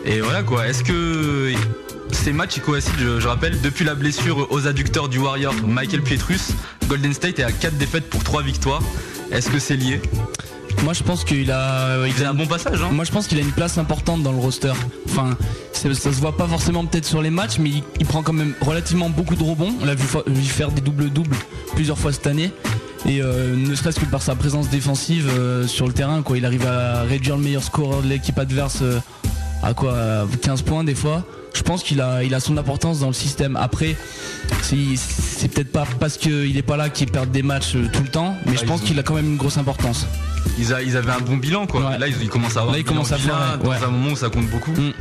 [0.08, 0.68] Et voilà quoi.
[0.68, 1.52] Est-ce que
[2.12, 6.02] ces matchs ils coïncident, je, je, rappelle, depuis la blessure aux adducteurs du Warrior Michael
[6.02, 6.54] Pietrus,
[6.88, 8.82] Golden State est à 4 défaites pour 3 victoires.
[9.32, 10.02] Est-ce que c'est lié?
[10.84, 12.82] Moi je pense qu'il a, il a un bon passage.
[12.82, 12.90] Hein.
[12.92, 14.74] Moi je pense qu'il a une place importante dans le roster.
[15.10, 15.36] Enfin,
[15.74, 19.10] ça se voit pas forcément peut-être sur les matchs, mais il, prend quand même relativement
[19.10, 19.74] beaucoup de rebonds.
[19.82, 20.06] On l'a vu,
[20.44, 21.36] faire des doubles-doubles
[21.76, 22.52] plusieurs fois cette année.
[23.06, 26.46] Et euh, ne serait-ce que par sa présence défensive euh, sur le terrain, quoi, il
[26.46, 29.00] arrive à réduire le meilleur score de l'équipe adverse euh,
[29.64, 31.24] à quoi 15 points des fois
[31.58, 33.56] je pense qu'il a, il a son importance dans le système.
[33.56, 33.96] Après,
[34.62, 38.10] c'est peut-être pas parce qu'il est pas là qu'il perd des matchs euh, tout le
[38.10, 40.06] temps, mais je pense qu'il a quand même une grosse importance.
[40.60, 41.98] Ils, avaient un bon bilan quoi.
[41.98, 44.48] Là ils, commencent à avoir là, commence à faire dans un moment où ça compte
[44.48, 44.72] beaucoup.
[44.72, 44.94] Mm.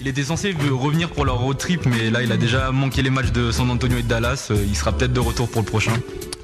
[0.00, 3.10] Il était censé revenir pour leur road trip, mais là il a déjà manqué les
[3.10, 4.48] matchs de San Antonio et de Dallas.
[4.50, 5.92] Euh, il sera peut-être de retour pour le prochain.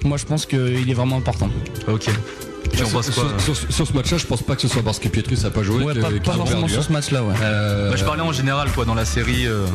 [0.04, 1.50] Moi je pense qu'il est vraiment important.
[1.88, 2.08] Ok.
[2.72, 5.84] Sur, ce match-là, je pense pas que ce soit parce que Pietrus a pas joué.
[5.84, 7.34] Ouais, pas, forcément sur ce match-là, ouais.
[7.42, 9.66] Euh, bah, je parlais en général, quoi, dans la série, euh,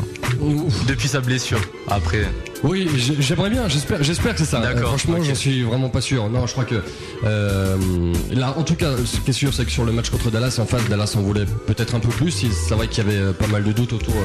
[0.88, 1.62] depuis sa blessure.
[1.88, 2.25] Après.
[2.63, 4.60] Oui, j'aimerais bien, j'espère, j'espère que c'est ça.
[4.60, 4.89] D'accord.
[4.89, 6.30] franchement, j'en suis vraiment pas sûr.
[6.30, 6.84] Non, je crois que
[7.24, 7.78] euh,
[8.32, 10.58] là, en tout cas, ce qui est sûr, c'est que sur le match contre Dallas,
[10.60, 12.32] en face, Dallas en voulait peut-être un peu plus.
[12.32, 14.15] C'est vrai qu'il y avait pas mal de doutes autour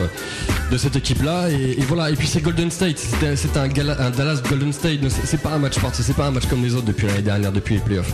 [0.70, 1.50] de cette équipe-là.
[1.50, 2.10] Et, voilà.
[2.10, 2.98] Et puis c'est Golden State.
[2.98, 5.00] C'était un, un, Dallas Golden State.
[5.24, 7.52] C'est pas un match parti, c'est pas un match comme les autres depuis l'année dernière,
[7.52, 8.12] depuis les playoffs.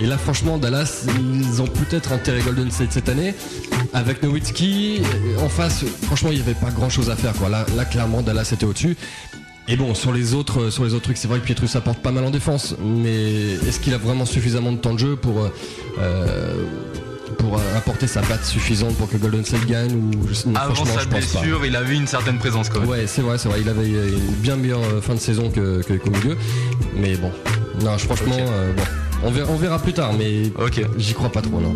[0.00, 3.34] Et là, franchement, Dallas, ils ont peut-être intérêt Golden State cette année.
[3.92, 5.02] Avec Nowitzki,
[5.40, 7.34] en face, franchement, il n'y avait pas grand-chose à faire.
[7.34, 7.48] Quoi.
[7.48, 8.96] Là, là, clairement, Dallas était au-dessus.
[9.70, 12.10] Et bon, sur les autres, sur les autres trucs, c'est vrai que Pietrus apporte pas
[12.10, 15.48] mal en défense, mais est-ce qu'il a vraiment suffisamment de temps de jeu pour
[16.00, 16.64] euh,
[17.38, 21.76] pour apporter sa batte suffisante pour que Golden State gagne ou Avant sa blessure, il
[21.76, 22.88] avait une certaine présence quand même.
[22.88, 23.60] Ouais, c'est vrai, c'est vrai.
[23.60, 26.36] Il avait une bien meilleure fin de saison que, qu'au milieu.
[26.96, 27.30] Mais bon,
[27.84, 28.82] non, franchement, euh, bon,
[29.22, 30.50] on verra, on verra plus tard, mais
[30.98, 31.74] j'y crois pas trop, non.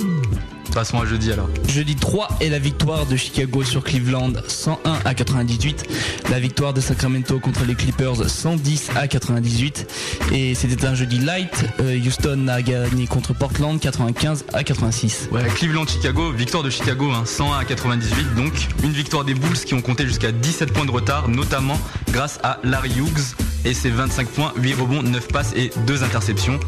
[0.73, 1.49] Passons à jeudi alors.
[1.69, 5.85] Jeudi 3 est la victoire de Chicago sur Cleveland 101 à 98.
[6.31, 9.87] La victoire de Sacramento contre les Clippers 110 à 98.
[10.33, 11.65] Et c'était un jeudi light.
[11.81, 15.29] Euh, Houston a gagné contre Portland 95 à 86.
[15.31, 18.35] Ouais, Cleveland-Chicago, victoire de Chicago 101 hein, à 98.
[18.35, 21.79] Donc une victoire des Bulls qui ont compté jusqu'à 17 points de retard, notamment
[22.11, 26.59] grâce à Larry Hughes et ses 25 points, 8 rebonds, 9 passes et 2 interceptions.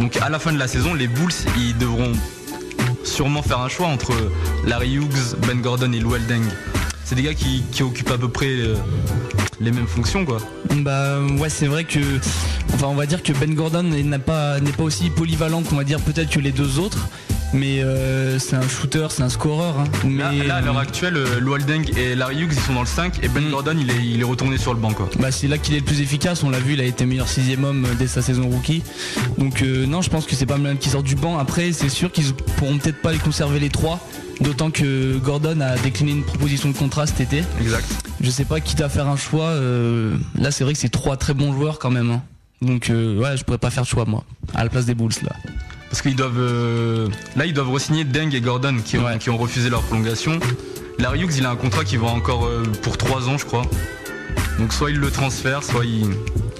[0.00, 2.12] Donc à la fin de la saison, les Bulls, ils devront
[3.04, 4.12] sûrement faire un choix entre
[4.66, 6.42] Larry Hughes, Ben Gordon et Lou Deng.
[7.04, 8.74] C'est des gars qui, occupent à peu près euh,
[9.60, 10.38] les mêmes fonctions quoi.
[10.76, 12.00] Bah ouais c'est vrai que
[12.72, 15.84] enfin on va dire que Ben Gordon n'est pas n'est pas aussi polyvalent qu'on va
[15.84, 17.08] dire peut-être que les deux autres
[17.52, 19.78] mais euh, c'est un shooter, c'est un scoreur.
[19.78, 19.84] Hein.
[20.04, 20.44] Mais...
[20.44, 23.28] Là, à l'heure actuelle, euh, Lualdeng et Larry Hughes ils sont dans le 5 et
[23.28, 23.50] Ben mm.
[23.50, 25.08] Gordon il est, il est, retourné sur le banc quoi.
[25.18, 27.28] Bah c'est là qu'il est le plus efficace, on l'a vu, il a été meilleur
[27.28, 28.82] sixième homme dès sa saison rookie.
[29.38, 31.38] Donc euh, non je pense que c'est pas mal qu'il sortent du banc.
[31.38, 34.00] Après c'est sûr qu'ils pourront peut-être pas les conserver les trois.
[34.40, 37.44] D'autant que Gordon a décliné une proposition de contrat cet été.
[37.60, 37.86] Exact.
[38.20, 39.54] Je sais pas quitte à faire un choix.
[40.36, 42.10] là c'est vrai que c'est trois très bons joueurs quand même.
[42.10, 42.22] Hein.
[42.60, 44.24] Donc ouais je pourrais pas faire de choix moi.
[44.54, 45.36] À la place des Bulls là.
[45.94, 46.40] Parce qu'ils doivent.
[46.40, 50.40] Euh, là, ils doivent re-signer Deng et Gordon qui ont, refusé leur prolongation.
[50.98, 53.62] Larry Hughes, il a un contrat qui va encore euh, pour 3 ans, je crois.
[54.58, 56.06] Donc, soit il le transfère, soit il.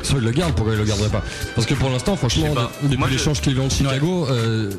[0.05, 1.25] Soit il le garde, pourquoi il le garderait pas?
[1.57, 4.70] Parce que pour l'instant, franchement, depuis l'échange qu'il a de Chicago, euh,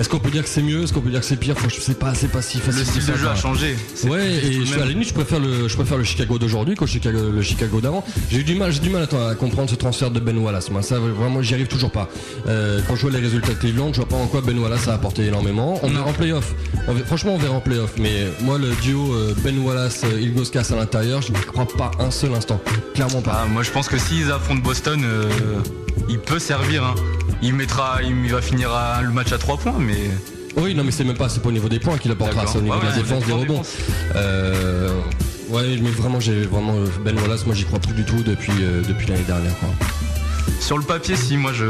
[0.00, 0.82] est-ce qu'on peut dire que c'est mieux?
[0.82, 1.54] Est-ce qu'on peut dire que c'est pire?
[1.68, 2.80] Je sais pas, c'est pas si facile.
[2.80, 3.76] Le style de jeu a changé.
[4.04, 7.18] Ouais, et à la limite, je préfère le, je préfère le Chicago d'aujourd'hui qu'au Chicago,
[7.30, 8.02] le Chicago d'avant.
[8.30, 10.70] J'ai eu du mal, j'ai du mal à, comprendre ce transfert de Ben Wallace.
[10.70, 12.08] Moi, ça, vraiment, j'y arrive toujours pas.
[12.48, 14.88] Euh, quand je vois les résultats de Cleveland, je vois pas en quoi Ben Wallace
[14.88, 15.78] a apporté énormément.
[15.82, 16.54] On verra en playoff.
[17.04, 17.92] franchement, on verra en playoff.
[17.98, 21.90] Mais moi, le duo euh, Ben Wallace, euh, Ilgoskas à l'intérieur, je ne crois pas
[21.98, 22.58] un seul instant.
[22.94, 23.42] Clairement pas.
[23.42, 25.04] Ah, moi, je pense que s'ils affrontent Boston,
[26.08, 26.84] il peut servir.
[26.84, 26.94] Hein.
[27.42, 28.70] Il mettra, il va finir
[29.02, 30.10] le match à 3 points, mais
[30.56, 32.58] Oui, non, mais c'est même pas, c'est pas au niveau des points qu'il apportera, c'est
[32.58, 33.62] au niveau Ouais, de la ouais, défense, des rebonds.
[34.16, 34.90] Euh,
[35.48, 38.52] ouais, mais vraiment, j'ai vraiment euh, Ben Wallace, moi j'y crois plus du tout depuis
[38.60, 39.58] euh, depuis l'année dernière.
[39.58, 39.68] Quoi.
[40.60, 41.64] Sur le papier, si, moi je,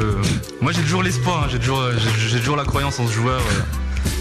[0.61, 3.41] moi j'ai toujours l'espoir, hein, j'ai toujours, j'ai j'ai toujours la croyance en ce joueur.
[3.41, 3.61] euh.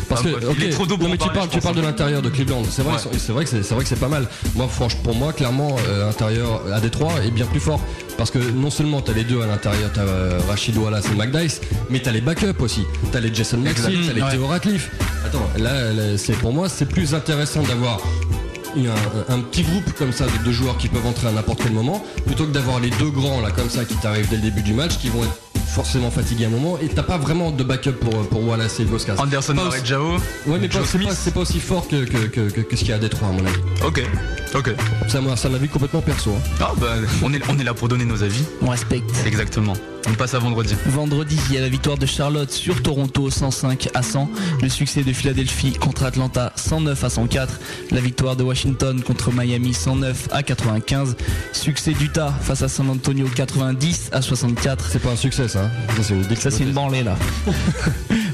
[0.09, 1.81] Parce que, ok, il est trop tôt pour non, mais en tu parles, tu de
[1.81, 2.63] l'intérieur de Cleveland.
[2.69, 2.99] C'est vrai, Ouais.
[3.13, 4.27] c'est c'est vrai que c'est c'est vrai que c'est pas mal.
[4.55, 7.79] Moi, franchement, pour moi, clairement, euh, intérieur à Détroit est bien plus fort
[8.17, 11.61] parce que non seulement t'as les deux à l'intérieur, t'as euh, Rachid Wallace et McDice,
[11.89, 12.83] mais t'as les backups aussi.
[13.11, 13.93] T'as les Jason Exact.
[14.07, 14.31] t'as les Ouais.
[14.31, 14.89] Theo Ratliff.
[15.25, 17.99] Attends, là, là, c'est pour moi, c'est plus intéressant d'avoir
[18.77, 21.71] un, un petit groupe comme ça de deux joueurs qui peuvent entrer à n'importe quel
[21.71, 24.61] moment plutôt que d'avoir les deux grands là comme ça qui t'arrivent dès le début
[24.61, 25.33] du match qui vont être
[25.73, 28.85] forcément fatigués à un moment et t'as pas vraiment de backup pour, pour Wallace et
[28.85, 29.15] Goskas.
[29.17, 30.11] Anderson Pas aussi- Varejao.
[30.47, 32.81] Ouais, mais pas- c'est pas, c'est pas aussi fort que, que, que, que- que ce
[32.81, 33.59] qu'il y a à Détroit, à mon avis.
[33.85, 34.01] Ok,
[34.55, 34.75] ok.
[35.07, 36.31] Ça, ça m'a vu complètement perso.
[36.31, 36.49] hein.
[36.59, 38.43] Ah bah, on est, on est là pour donner nos avis.
[38.61, 39.09] On respecte.
[39.25, 39.73] Exactement.
[40.07, 40.75] On passe à vendredi.
[40.87, 44.29] Vendredi, il y a la victoire de Charlotte sur Toronto 105 à 100.
[44.61, 47.59] Le succès de Philadelphie contre Atlanta 109 à 104.
[47.91, 51.15] La victoire de Washington contre Miami 109 à 95.
[51.53, 54.85] Succès d'Utah face à San Antonio 90 à 64.
[54.91, 55.69] C'est pas un succès, ça.
[55.95, 57.15] Ça, c'est une Ça, c'est une branlée là.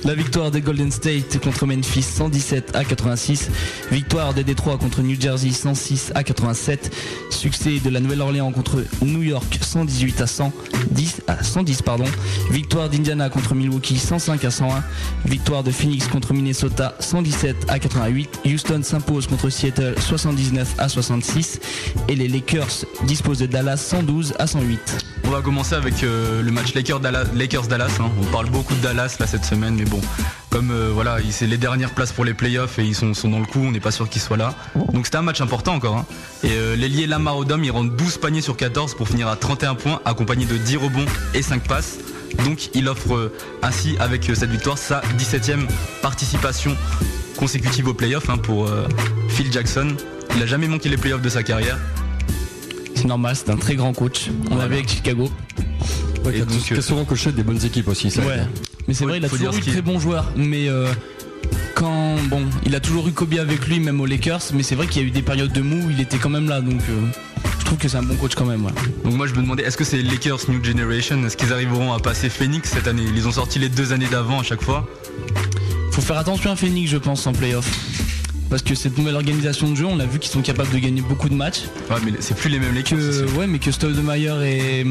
[0.05, 3.49] La victoire des Golden State contre Memphis 117 à 86.
[3.91, 6.95] Victoire des Détroits contre New Jersey 106 à 87.
[7.31, 12.03] Succès de la Nouvelle-Orléans contre New York 118 à 110 à 110 pardon.
[12.51, 14.83] Victoire d'Indiana contre Milwaukee 105 à 101.
[15.23, 18.41] Victoire de Phoenix contre Minnesota 117 à 88.
[18.45, 21.61] Houston s'impose contre Seattle 79 à 66
[22.09, 25.14] et les Lakers disposent de Dallas 112 à 108.
[25.27, 27.25] On va commencer avec euh, le match Lakers-Dallas.
[27.33, 28.09] Lakers -Dallas, hein.
[28.21, 29.99] On parle beaucoup de Dallas cette semaine, mais bon,
[30.49, 33.39] comme euh, voilà, il- c'est les dernières places pour les playoffs et ils sont, dans
[33.39, 34.53] le coup, on n'est pas sûr qu'ils soient là.
[34.93, 35.97] Donc c'était un match important encore.
[35.97, 36.05] hein.
[36.43, 39.75] Et euh, l'ailier Lamar Odom, il rentre 12 paniers sur 14 pour finir à 31
[39.75, 41.97] points, accompagné de 10 rebonds et 5 passes.
[42.45, 43.33] Donc il offre euh,
[43.63, 45.65] ainsi avec cette victoire sa 17e
[46.01, 46.75] participation
[47.37, 48.69] consécutive aux playoffs hein, pour
[49.29, 49.87] Phil Jackson.
[50.35, 51.77] Il a jamais manqué les playoffs de sa carrière.
[53.05, 54.31] C'est normal, c'est un très grand coach.
[54.49, 55.29] On l'a vu avec Chicago.
[56.25, 58.09] Ouais, qui a- donc, qui a euh, souvent coché des bonnes équipes aussi.
[58.09, 58.23] Ça.
[58.25, 58.39] Ouais.
[58.87, 60.31] Mais c'est vrai, il a toujours eu très bons joueurs.
[60.35, 60.91] Mais euh,
[61.75, 64.41] quand bon, il a toujours eu Kobe avec lui, même aux Lakers.
[64.55, 66.31] Mais c'est vrai qu'il y a eu des périodes de mou, où il était quand
[66.31, 66.61] même là.
[66.61, 67.05] Donc euh,
[67.59, 68.65] je trouve que c'est un bon coach quand même.
[68.65, 68.71] ouais.
[69.03, 71.23] Donc moi je me demandais est-ce que c'est Lakers New Generation?
[71.27, 73.05] Est-ce qu'ils arriveront à passer Phoenix cette année?
[73.15, 74.87] Ils ont sorti les deux années d'avant à chaque fois.
[75.91, 77.69] Faut faire attention à Phoenix, je pense, en playoff.
[78.49, 81.01] Parce que cette nouvelle organisation de jeu, on a vu qu'ils sont capables de gagner
[81.01, 81.63] beaucoup de matchs.
[81.89, 82.97] Ouais mais c'est plus les mêmes Lakers.
[82.97, 84.85] Que, ouais, mais que Stoudemire et,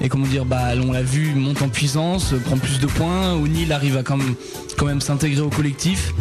[0.00, 3.34] et comment dire, bah, on l'a vu, monte en puissance, prend plus de points.
[3.34, 4.34] O'Neal arrive à quand même,
[4.76, 6.14] quand même s'intégrer au collectif.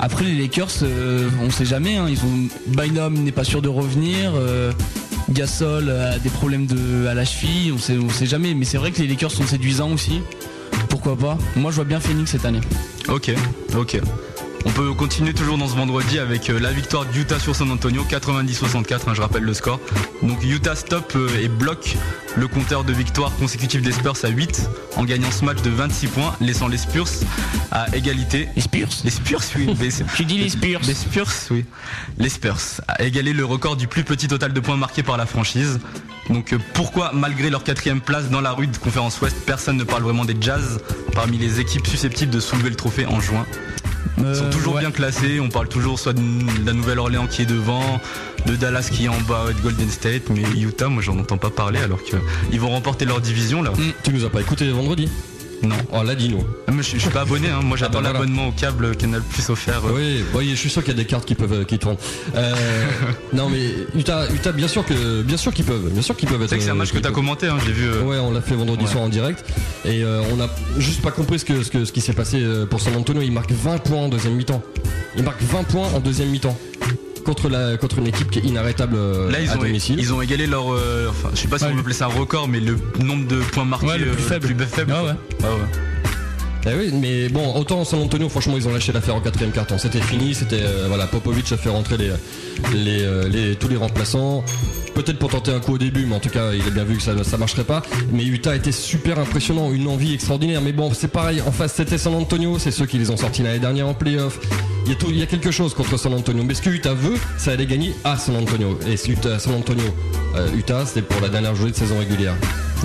[0.00, 1.96] Après les Lakers, euh, on sait jamais.
[1.96, 4.32] hein, ils ont Bynum n'est pas sûr de revenir.
[4.34, 4.72] euh,
[5.30, 7.72] Gasol a des problèmes de, à la cheville.
[7.72, 8.52] On sait, on sait jamais.
[8.54, 10.20] Mais c'est vrai que les Lakers sont séduisants aussi.
[10.88, 11.38] Pourquoi pas?
[11.56, 12.60] Moi, je vois bien Phoenix cette année.
[13.08, 13.32] Ok,
[13.78, 14.00] ok.
[14.64, 18.04] On peut continuer toujours dans ce vendredi avec euh, la victoire d'Utah sur San Antonio,
[18.08, 19.80] 90-64, hein, je rappelle le score.
[20.22, 21.96] Donc Utah stop euh, et bloque
[22.36, 26.06] le compteur de victoires consécutives des Spurs à 8 en gagnant ce match de 26
[26.06, 27.08] points, laissant les Spurs
[27.72, 28.48] à égalité.
[28.54, 29.74] Les Spurs Les Spurs, oui.
[29.90, 30.80] c'est- Tu dis les Spurs.
[30.86, 31.64] Les Spurs, oui.
[32.18, 35.26] Les Spurs à égaler le record du plus petit total de points marqués par la
[35.26, 35.80] franchise.
[36.30, 39.84] Donc euh, pourquoi, malgré leur quatrième place dans la rue de Conférence Ouest, personne ne
[39.84, 40.78] parle vraiment des Jazz
[41.14, 43.44] parmi les équipes susceptibles de soulever le trophée en juin?
[44.18, 44.80] Ils sont Euh, toujours ouais.
[44.80, 46.20] bien classés, on parle toujours soit de
[46.66, 48.00] la Nouvelle-Orléans qui est devant,
[48.46, 51.38] de Dallas qui est en bas et de Golden State, mais Utah, moi j'en entends
[51.38, 53.72] pas parler alors qu'ils vont remporter leur division là.
[54.02, 55.08] Tu nous as pas écouté vendredi
[55.62, 55.76] Non.
[55.92, 56.42] Oh, là, dis-nous.
[56.66, 57.60] Ah, je, je suis pas abonné, hein.
[57.62, 59.80] moi j'attends l'abonnement au câble Canal Plus offert.
[59.86, 59.92] euh.
[59.94, 61.96] Oui, oui, je suis sûr qu'il y a des cartes qui peuvent qui tournent.
[62.34, 62.54] Euh,
[63.32, 63.60] non mais
[63.94, 66.48] Utah, Utah, bien sûr que bien sûr qu'ils peuvent, bien sûr qu'ils peuvent être.
[66.50, 67.86] C'est vrai que c'est un match que t'as peuvent- commenté, hein, j'ai vu.
[67.86, 68.90] euh, Ouais, on l'a fait vendredi Ouais.
[68.90, 69.44] soir en direct
[69.84, 70.48] et euh, on a
[70.78, 73.22] juste pas compris ce que ce, que- ce qui s'est passé euh, pour San Antonio.
[73.22, 74.62] Il marque 20 points en deuxième mi-temps.
[75.16, 76.58] Il marque 20 points en deuxième mi-temps
[77.22, 79.96] contre la contre une équipe qui est inarrêtable euh, Là, ils à ont, domicile.
[79.98, 80.72] ils ont égalé leur.
[80.72, 82.60] euh, enfin, je sais pas si Ouais, on peut le- appeler ça un record, mais
[82.60, 84.28] le nombre de points marqués Ouais, le plus euh,
[84.66, 84.92] faible.
[84.92, 84.98] ouais.
[85.00, 85.48] Ouais.
[86.64, 89.78] Eh oui, mais bon, autant San Antonio, franchement, ils ont lâché l'affaire en quatrième carton.
[89.78, 92.10] C'était fini, c'était euh, voilà, Popovic a fait rentrer les,
[92.72, 94.44] les, euh, les- tous les remplaçants.
[94.94, 96.96] Peut-être pour tenter un coup au début, mais en tout cas, il a bien vu
[96.98, 97.82] que ça ça marcherait pas.
[98.12, 100.60] Mais Utah était super impressionnant, une envie extraordinaire.
[100.62, 101.42] Mais bon, c'est pareil.
[101.44, 104.38] En face, c'était San Antonio, c'est ceux qui les ont sortis l'année dernière en playoff.
[104.86, 106.44] Il y, a tout- il y a quelque chose contre San Antonio.
[106.44, 108.78] Mais ce que Utah veut, c'est aller gagner à San Antonio.
[108.86, 109.82] Et Utah, San Antonio,
[110.36, 112.34] euh, Utah, c'est pour la dernière journée de saison régulière.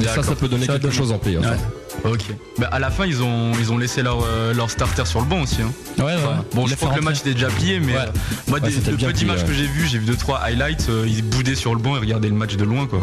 [0.01, 0.91] Et ça, ça peut donner Ça quelque donne.
[0.93, 1.45] chose en playoff.
[1.45, 1.57] Ouais.
[2.03, 2.21] Ok.
[2.57, 5.25] Bah, à la fin, ils ont, ils ont laissé leur, euh, leur starter sur le
[5.25, 5.61] banc aussi.
[5.61, 5.71] hein.
[5.97, 6.13] Ouais, ouais.
[6.15, 7.99] Enfin, bon, Il je crois que le match était déjà plié, mais Ouais.
[7.99, 8.11] euh,
[8.47, 11.55] moi, des, de petits matchs que j'ai vus, j'ai vu 2-3 highlights, euh, ils boudaient
[11.55, 13.01] sur le banc et regardaient le match de loin, quoi.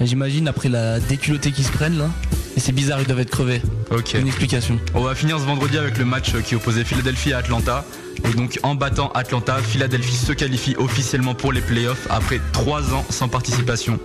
[0.00, 2.08] J'imagine après la déculottée qu'ils se prennent là.
[2.56, 3.62] Et c'est bizarre, ils doivent être crevés.
[3.90, 4.14] Ok.
[4.14, 4.78] une explication.
[4.94, 7.84] On va finir ce vendredi avec le match qui opposait Philadelphie à Atlanta.
[8.30, 13.04] Et donc en battant Atlanta, Philadelphie se qualifie officiellement pour les playoffs après 3 ans
[13.10, 13.98] sans participation.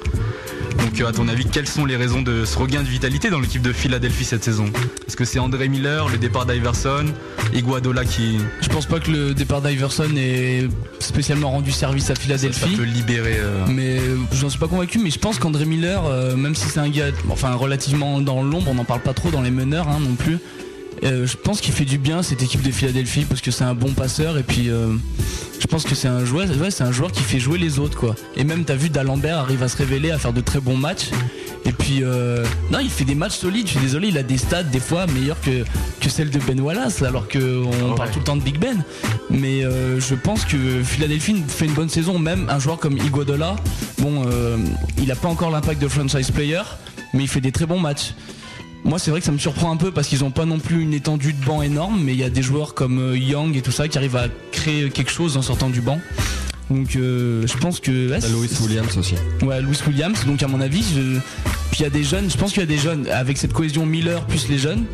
[0.80, 3.40] Donc euh, à ton avis, quelles sont les raisons de ce regain de vitalité dans
[3.40, 4.66] l'équipe de Philadelphie cette saison?
[5.08, 7.06] Est-ce que c'est André Miller, le départ d'Iverson,
[7.54, 10.68] Iguadola qui Je pense pas que le départ d'Iverson ait
[11.00, 12.76] spécialement rendu service à ça Philadelphie.
[12.76, 16.36] peut libérer euh, Mais euh, j'en suis pas convaincu, mais je pense qu'André Miller, euh,
[16.36, 19.42] même si c'est un gars, enfin relativement dans l'ombre, on n'en parle pas trop dans
[19.42, 20.40] les meneurs hein, non plus.
[21.04, 23.76] Euh, je pense qu'il fait du bien cette équipe de Philadelphie parce que c'est un
[23.76, 24.94] bon passeur et puis euh,
[25.60, 27.98] je pense que c'est un joueur, ouais, c'est un joueur qui fait jouer les autres
[27.98, 28.16] quoi.
[28.36, 31.10] Et même t'as vu D'Alembert arrive à se révéler, à faire de très bons matchs.
[31.66, 33.68] Et puis euh, non, il fait des matchs solides.
[33.68, 35.66] Je suis désolé, il a des stats des fois meilleures que
[36.00, 38.84] que celles de Ben Wallace, alors que on parle tout le temps de Big Ben.
[39.30, 42.20] Mais euh, je pense que Philadelphie fait une bonne saison.
[42.20, 43.58] Même un joueur comme Iguodala,
[44.00, 44.58] bon, euh,
[45.02, 46.62] il a pas encore l'impact de franchise player,
[47.14, 48.14] mais il fait des très bons matchs.
[48.84, 50.82] Moi, c'est vrai que ça me surprend un peu parce qu'ils ont pas non plus
[50.82, 53.62] une étendue de banc énorme, mais il y a des joueurs comme euh, Young et
[53.62, 56.00] tout ça qui arrivent à créer quelque chose en sortant du banc.
[56.70, 58.10] Donc, euh, je pense que.
[58.10, 59.16] ouais, Louis Williams aussi.
[59.42, 60.26] Ouais, Louis Williams.
[60.26, 61.20] Donc, à mon avis, je...
[61.72, 62.30] puis il y a des jeunes.
[62.30, 64.86] Je pense qu'il y a des jeunes avec cette cohésion Miller plus les jeunes.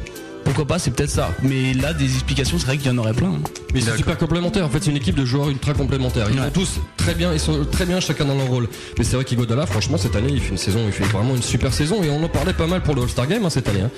[0.54, 1.32] Pourquoi pas, c'est peut-être ça.
[1.42, 3.30] Mais là, des explications, c'est vrai qu'il y en aurait plein.
[3.30, 3.42] hein.
[3.74, 4.64] Mais c'est super complémentaire.
[4.68, 6.28] En fait, c'est une équipe de joueurs ultra complémentaires.
[6.32, 6.46] Ils Ouais.
[6.46, 8.68] sont tous très bien, ils sont très bien chacun dans leur rôle.
[9.00, 11.42] Mais c'est vrai qu'Igodala, franchement, cette année, il fait une saison, il fait vraiment une
[11.42, 12.04] super saison.
[12.04, 13.82] Et on en parlait pas mal pour le All-Star Game hein, cette année.
[13.82, 13.90] hein.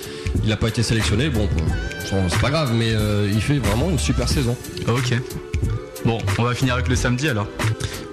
[0.43, 3.89] Il n'a pas été sélectionné, bon, bon, c'est pas grave, mais euh, il fait vraiment
[3.89, 4.55] une super saison.
[4.87, 5.13] Ok.
[6.05, 7.47] Bon, on va finir avec le samedi alors.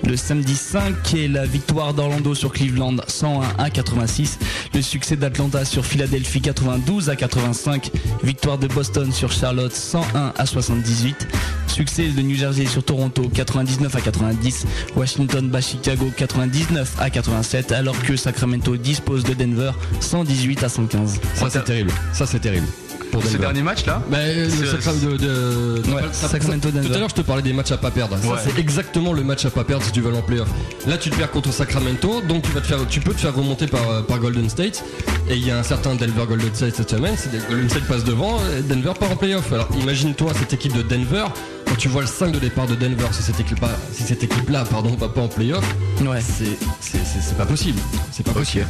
[0.04, 4.38] Le samedi 5 est la victoire d'Orlando sur Cleveland 101 à 86.
[4.74, 7.90] Le succès d'Atlanta sur Philadelphie 92 à 85.
[8.24, 11.28] Victoire de Boston sur Charlotte 101 à 78.
[11.66, 14.66] Succès de New Jersey sur Toronto 99 à 90.
[14.96, 17.72] Washington bat Chicago 99 à 87.
[17.72, 21.20] Alors que Sacramento dispose de Denver 118 à 115.
[21.34, 21.92] Ça, c'est terrible.
[22.12, 22.66] Ça, c'est terrible.
[23.12, 23.38] Pour Ce Denver.
[23.40, 26.94] dernier match là Bah, euh, le C'est- Sacram de, de- Ouais, Sacramento, Tout Denver.
[26.94, 28.16] à l'heure, je te parlais des matchs à pas perdre.
[28.20, 30.48] Ça, c'est exactement le match à pas perdre si tu veux aller en playoff.
[30.86, 33.34] Là, tu te perds contre Sacramento, donc tu vas te faire, tu peux te faire
[33.34, 34.82] remonter par, euh, par Golden State.
[35.28, 37.14] Et il y a un certain Denver Golden State cette semaine.
[37.16, 39.52] C'est Golden State passe devant, et Denver part en playoff.
[39.52, 41.26] Alors, imagine-toi cette équipe de Denver.
[41.66, 44.64] Quand tu vois le 5 de départ de Denver, si cette équipe, si cette équipe-là,
[44.70, 45.64] pardon, va pas en playoff,
[46.02, 46.20] Ouais.
[46.20, 46.44] c'est,
[46.80, 47.78] c'est, c'est- c'est pas possible.
[48.10, 48.66] C'est pas possible.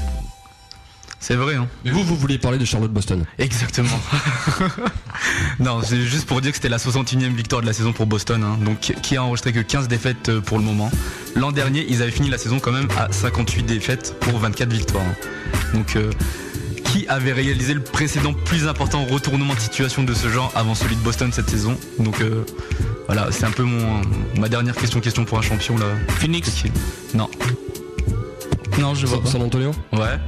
[1.25, 1.69] C'est vrai, hein.
[1.85, 3.89] Mais vous, vous voulez parler de Charlotte Boston Exactement.
[5.61, 8.43] non, c'est juste pour dire que c'était la 61e victoire de la saison pour Boston,
[8.43, 10.91] hein, donc qui- a enregistré que 15 défaites euh, pour le moment.
[11.37, 15.05] L'an dernier, ils avaient fini la saison quand même à 58 défaites pour 24 victoires.
[15.05, 15.15] hein.
[15.75, 16.11] Donc, euh,
[16.87, 20.97] qui avait réalisé le précédent plus important retournement de situation de ce genre avant celui
[20.97, 21.79] de Boston cette saison?
[22.01, 22.45] Donc euh,
[23.07, 24.03] voilà, c'est un peu mon
[24.39, 25.87] ma dernière question question pour un champion là.
[26.19, 26.65] Phoenix
[27.15, 27.31] Non.
[28.79, 29.25] Non, je vois.
[29.25, 29.71] San Antonio?
[29.93, 30.19] Ouais.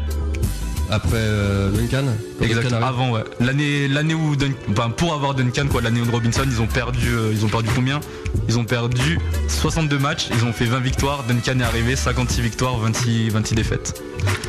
[0.95, 2.05] Après euh, Duncan
[2.39, 2.63] Quand Exact.
[2.63, 2.87] Duncan arrive.
[2.89, 3.25] Avant, ouais.
[3.41, 7.09] L'année, l'année où Dun- enfin, pour avoir Duncan, quoi, l'année où Robinson, ils ont perdu,
[7.15, 8.01] euh, ils ont perdu combien?
[8.49, 11.25] Ils ont perdu 62 matchs, ils ont fait 20 victoires.
[11.27, 14.03] Duncan est arrivé, 56 victoires, 26, 26 défaites.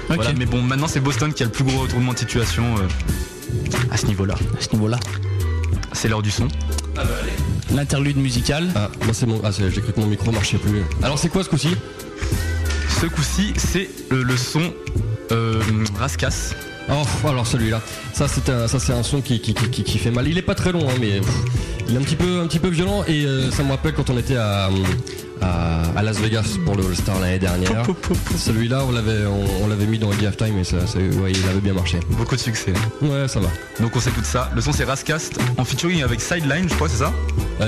[0.10, 0.16] Ok.
[0.16, 0.34] Voilà.
[0.38, 2.88] Mais bon, maintenant c'est Boston qui a le plus gros retournement de situation euh,
[3.92, 4.36] à ce niveau-là.
[4.60, 5.00] À ce niveau-là.
[5.94, 6.48] C'est l'heure du son.
[7.74, 8.70] L'interlude musical.
[8.76, 9.42] Ah, moi c'est mon.
[9.44, 10.84] Ah, c'est- j'ai cru que mon micro marchait plus.
[11.02, 11.76] Alors c'est quoi ce coup-ci?
[13.02, 14.74] Ce coup-ci, c'est le son
[15.32, 15.62] euh,
[15.98, 16.54] Raskas.
[16.90, 17.82] Oh, alors celui-là.
[18.14, 20.28] Ça c'est un, ça c'est un son qui, qui, qui, fait mal.
[20.28, 21.34] Il est pas très long, hein, mais pff,
[21.90, 24.12] il est un petit peu, un petit peu violent et euh, ça me rappelle quand
[24.12, 24.70] on était à,
[25.42, 27.84] à, à Las Vegas pour le All-Star l'année dernière.
[28.38, 31.50] Celui-là, on l'avait, on, on l'avait mis dans le Halftime et ça, ça- ouais, il
[31.50, 32.00] avait bien marché.
[32.12, 32.74] Beaucoup de succès.
[33.02, 33.50] Ouais, ça va.
[33.80, 34.52] Donc on s'écoute ça.
[34.54, 37.12] Le son c'est Rascast en featuring avec Sideline, je crois, c'est ça?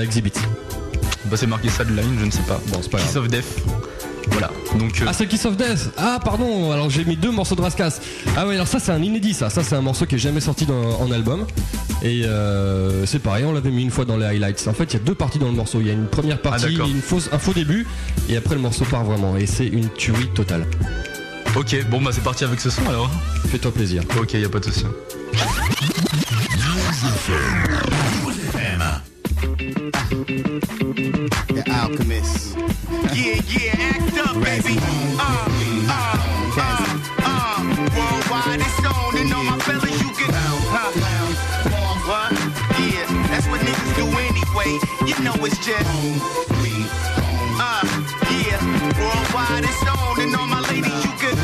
[0.00, 0.32] Exhibit.
[1.24, 2.60] Bah c'est marqué Sideline, je ne sais pas.
[2.68, 3.24] Bon, c'est pas Kiss grave.
[3.24, 3.64] of Death.
[4.30, 4.50] Voilà.
[4.78, 7.62] Donc euh, Ah c'est Kiss of Death Ah pardon, alors j'ai mis deux morceaux de
[7.62, 8.00] Raskas.
[8.36, 10.40] Ah ouais alors ça c'est un inédit ça, ça c'est un morceau qui est jamais
[10.40, 11.46] sorti dans- en album.
[12.02, 14.68] Et euh, c'est pareil, on l'avait mis une fois dans les highlights.
[14.68, 16.40] En fait il y a deux parties dans le morceau, il y a une première
[16.40, 16.88] partie, Ah, d'accord.
[16.88, 17.86] une fausse, un faux début,
[18.28, 19.36] et après le morceau part vraiment.
[19.36, 20.64] Et c'est une tuerie totale.
[21.56, 23.10] ok, bon bah c'est parti avec ce son alors.
[23.50, 24.02] Fais-toi plaisir.
[24.20, 24.84] Ok, y a pas de souci.
[31.88, 32.54] Alchemist.
[33.16, 34.76] Yeah, yeah, act up, baby.
[35.16, 35.48] Uh,
[35.88, 36.16] uh,
[36.58, 36.84] uh,
[37.24, 37.64] uh,
[37.96, 40.28] worldwide it's on, and all my fellas you can.
[40.68, 40.92] Huh?
[42.04, 42.32] What?
[42.78, 44.76] Yeah, that's what niggas do anyway.
[45.08, 45.88] You know it's just.
[47.58, 47.84] Uh,
[48.44, 48.60] yeah,
[49.00, 51.36] worldwide it's on, and all my ladies you can.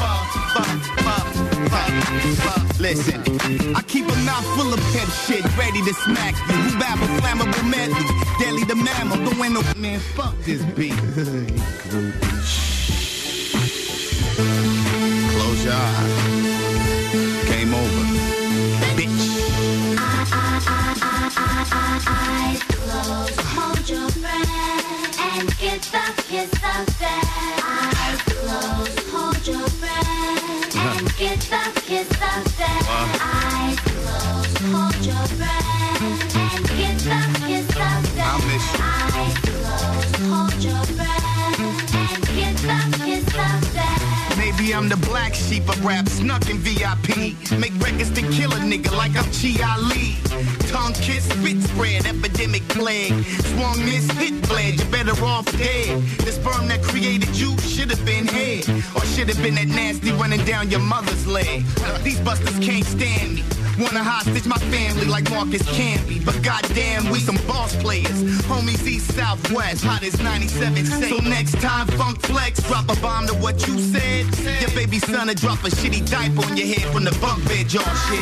[0.00, 1.26] Fuck, fuck, fuck,
[1.68, 2.61] fuck, fuck.
[2.82, 3.22] Listen,
[3.76, 6.56] I keep a mouth full of pep shit, ready to smack you.
[6.56, 8.10] Who babble flammable methods,
[8.40, 9.18] deadly the mammal.
[9.18, 10.98] The window, man, fuck this beat.
[15.30, 16.10] Close your eyes.
[17.46, 18.04] Came over,
[18.98, 19.30] bitch.
[19.96, 20.26] I,
[22.08, 27.91] eyes closed, hold your breath, and get the kiss of death.
[44.74, 47.36] I'm the black sheep of rap, snuck in VIP.
[47.58, 50.16] Make records to kill a nigga like I'm Chi Ali.
[50.68, 53.24] Tongue kiss, spit spread, epidemic plague.
[53.52, 56.00] Swung this hit bled, you better off dead.
[56.24, 58.68] The sperm that created you should have been head.
[58.94, 61.64] Or should have been that nasty running down your mother's leg.
[62.02, 63.44] These busters can't stand me.
[63.78, 66.24] Wanna hostage my family like Marcus Camby.
[66.24, 68.22] But goddamn, we some boss players.
[68.44, 73.26] Homies east, south, west, hot as 97 So next time, Funk Flex, drop a bomb
[73.26, 74.26] to what you said.
[74.62, 77.72] Your baby son will drop a shitty diaper on your head from the bunk bed,
[77.72, 78.20] y'all shit.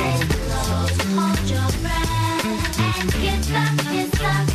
[1.12, 2.80] Hold your breath.
[2.80, 4.49] And get up, get up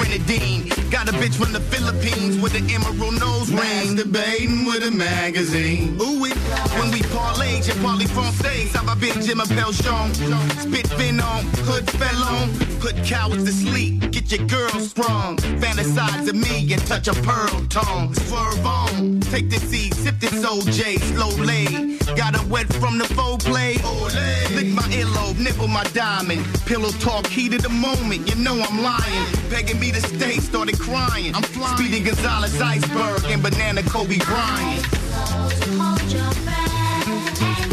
[0.00, 0.68] grenadine.
[0.90, 3.96] Got a bitch from the Philippines with an emerald nose ring.
[3.96, 5.96] Debating with a magazine.
[6.00, 6.36] Ooh, it.
[6.78, 8.68] When we parlay, je parle français.
[8.72, 10.12] Ça va bien, Jim Pelchon.
[10.60, 12.70] Spit venom, hood fell on.
[12.80, 15.36] Put cowards to sleep, get your girl sprung.
[15.60, 18.14] Fantasize of me and touch a pearl tongue.
[18.14, 21.98] Swerve on, take the seat, sip this OJ, slow lay.
[22.16, 23.74] Got a wet from the faux play.
[24.54, 26.42] Lick my earlobe, nipple my diamond.
[26.64, 29.26] Pillow talk, heat of the moment, you know I'm lying.
[29.50, 31.34] Begging me to state, started crying.
[31.34, 31.76] I'm flying.
[31.76, 34.60] Speedy Gonzalez iceberg and banana Kobe Bryant.
[34.62, 37.06] Eyes closed, hold your breath.
[37.40, 37.70] And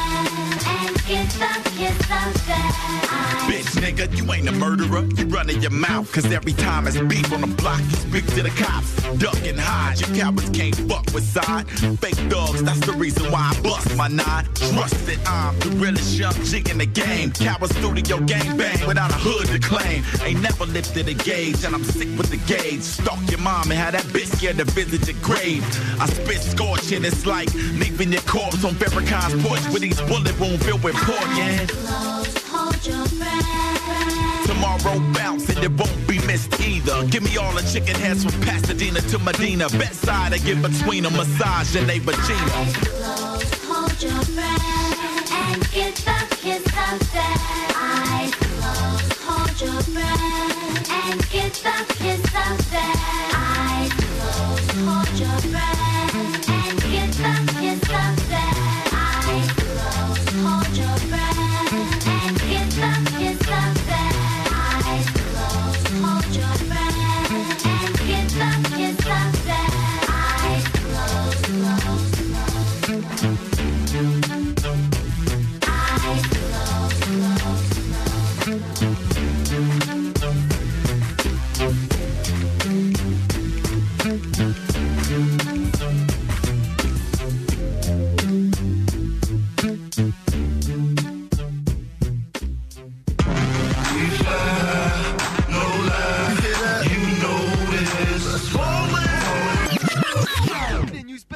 [1.11, 1.31] And.
[1.43, 5.05] Eyes Bitch, nigga, you ain't a murderer.
[5.17, 8.43] You running your mouth, cause every time it's beef on the block, you speak to
[8.43, 8.95] the cops.
[9.19, 11.69] Duck and hide, you cowards can't fuck with side.
[11.99, 14.45] Fake dogs, that's the reason why I bust my nine.
[14.55, 17.33] Trust that I'm the realest young G in the game.
[17.33, 20.05] Coward studio gang bang without a hood to claim.
[20.23, 22.83] Ain't never lifted a gauge, and I'm sick with the gauge.
[22.83, 25.65] Stalk your mom and have that bitch scared to visit your grave.
[25.99, 30.65] I spit scorching, it's like leaving your corpse on Farrakhan's porch with these bullet wounds
[30.65, 32.10] filled with pork, yeah.
[32.11, 34.47] Closed, hold your breath.
[34.47, 37.07] Tomorrow bounce and it won't be missed either.
[37.07, 39.69] Give me all the chicken heads from Pasadena to Medina.
[39.69, 42.59] Bedside, I get between a massage and a vagina.
[42.75, 45.33] Closed, hold your breath.
[45.33, 47.39] And get up, get up there.
[47.77, 50.91] Eyes closed, hold your breath.
[50.91, 53.40] And get up, get up there.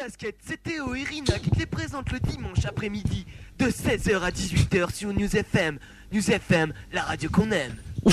[0.05, 3.25] Basket, c'est Théo et Rina qui te les présentent le dimanche après-midi
[3.59, 5.79] de 16h à 18h sur News FM.
[6.13, 7.75] News FM, la radio qu'on aime.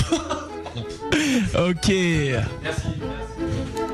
[1.54, 1.92] Ok.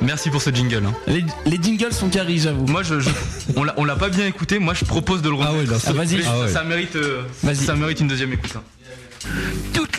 [0.00, 0.84] Merci pour ce jingle.
[0.86, 0.94] hein.
[1.08, 2.66] Les, les jingles sont carrés, j'avoue.
[2.66, 3.10] Moi, je, je-
[3.56, 4.60] on l'a- pas bien écouté.
[4.60, 5.72] Moi, je propose de le remettre.
[5.88, 6.22] Ah, vas-y.
[6.22, 6.48] Ça, Ah ouais.
[6.48, 7.56] ça mérite, euh, Vas-y.
[7.56, 8.54] ça mérite une deuxième écoute.
[8.54, 8.62] hein.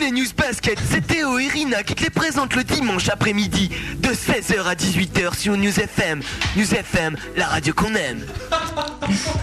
[0.00, 3.70] Toutes les News Basket, c'est Théo et Rina qui te les présentent le dimanche après-midi
[3.98, 6.20] de 16h à 18h sur News FM.
[6.56, 8.24] News FM, la radio qu'on aime.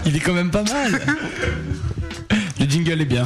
[0.04, 1.00] Il est quand même pas mal.
[2.58, 3.24] Le jingle est bien.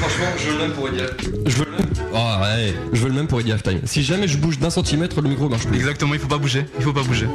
[0.00, 1.02] Franchement, je veux le même pour Eddie
[1.46, 1.86] Je veux le même.
[2.12, 2.74] Oh, ouais.
[2.92, 3.80] Je veux le même pour Eddie Halftime.
[3.84, 5.76] Si jamais je bouge d'un centimètre, le micro marche plus.
[5.76, 6.66] Exactement, il faut pas bouger.
[6.76, 7.26] Il faut pas bouger.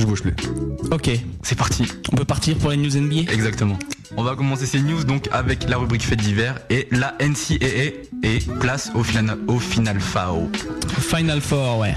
[0.00, 0.34] Je bouge plus.
[0.90, 1.10] Ok.
[1.42, 1.84] C'est parti.
[2.10, 3.78] On peut partir pour les news NBA Exactement.
[4.16, 8.38] On va commencer ces news donc avec la rubrique fait d'hiver et la NCAA et
[8.60, 10.50] place au final, au final FAO.
[10.98, 11.94] Final Four, ouais.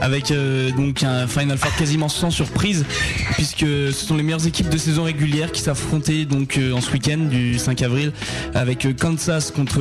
[0.00, 2.84] Avec euh, donc un Final Four quasiment sans surprise,
[3.32, 6.90] puisque ce sont les meilleures équipes de saison régulière qui s'affrontaient donc euh, en ce
[6.90, 8.12] week-end du 5 avril,
[8.54, 9.80] avec euh, Kansas contre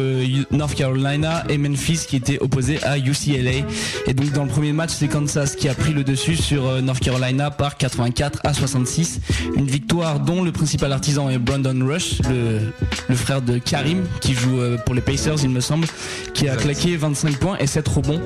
[0.51, 3.65] North Carolina et Memphis qui était opposé à UCLA.
[4.07, 6.99] Et donc dans le premier match, c'est Kansas qui a pris le dessus sur North
[6.99, 9.19] Carolina par 84 à 66.
[9.55, 12.59] Une victoire dont le principal artisan est Brandon Rush, le,
[13.07, 15.85] le frère de Karim, qui joue euh, pour les Pacers, il me semble,
[16.33, 18.19] qui a claqué 25 points et 7 rebonds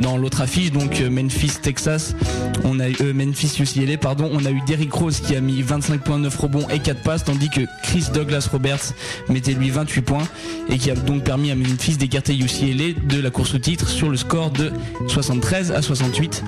[0.00, 2.14] dans l'autre affiche, donc euh, Memphis, Texas,
[2.64, 5.62] on a eu euh, Memphis UCLA, pardon, on a eu Derrick Rose qui a mis
[5.62, 8.92] 25.9 rebonds et 4 passes, tandis que Chris Douglas Roberts
[9.30, 10.28] mettait lui 28 points
[10.68, 14.10] et qui a donc permis à Memphis d'écarter UCLA de la course au titre sur
[14.10, 14.70] le score de
[15.08, 16.44] 73 à 68.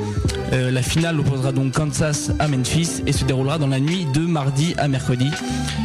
[0.53, 4.21] Euh, la finale opposera donc Kansas à Memphis et se déroulera dans la nuit de
[4.21, 5.31] mardi à mercredi.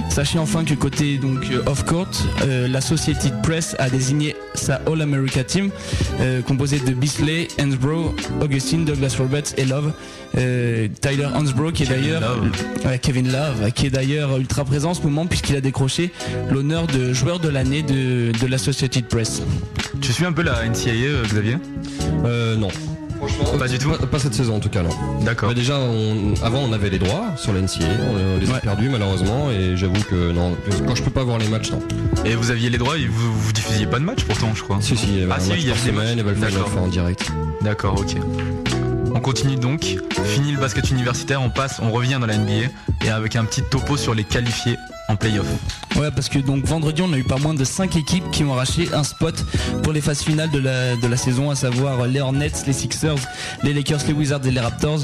[0.09, 2.09] Sachez enfin que côté donc euh, off-court,
[2.43, 5.69] euh, l'Associated Press a désigné sa All-America Team
[6.19, 9.93] euh, composée de Bisley, Hansbrough, Augustine, Douglas Roberts et Love.
[10.37, 12.21] Euh, Tyler Hansbrough qui est d'ailleurs
[12.85, 16.11] Ouais, Kevin Love qui est d'ailleurs ultra présent en ce moment puisqu'il a décroché
[16.51, 19.41] l'honneur de joueur de l'année de, de l'Associated Press.
[20.01, 21.57] Tu suis un peu la NCAA Xavier?
[22.25, 22.69] Euh, non.
[23.57, 23.89] Pas du tout.
[23.91, 24.89] Pas, cette saison en tout cas, non.
[25.23, 25.49] D'accord.
[25.49, 27.85] Mais déjà, on- avant, on avait les droits sur la NCA.
[27.85, 29.51] On les a perdus malheureusement.
[29.51, 30.55] Et j'avoue que non,
[30.87, 31.79] quand je peux pas voir les matchs, non.
[32.25, 34.77] Et vous aviez les droits et vous, vous diffusiez pas de match pourtant, je crois.
[34.81, 36.05] Si, si, il y avait ah, un si, match il y par avait des semaine,
[36.05, 36.37] matchs.
[36.37, 37.31] il y avait le en direct.
[37.61, 38.15] D'accord, ok.
[39.13, 39.97] On continue donc.
[40.25, 42.69] Fini le basket universitaire, on passe, on revient dans la NBA
[43.05, 44.77] et avec un petit topo sur les qualifiés
[45.09, 45.47] en playoff.
[45.95, 48.53] Ouais, parce que donc vendredi, on a eu pas moins de 5 équipes qui ont
[48.53, 49.43] arraché un spot
[49.83, 53.17] pour les phases finales de la, de la saison, à savoir les Hornets, les Sixers,
[53.63, 54.99] les Lakers, les Wizards et les Raptors.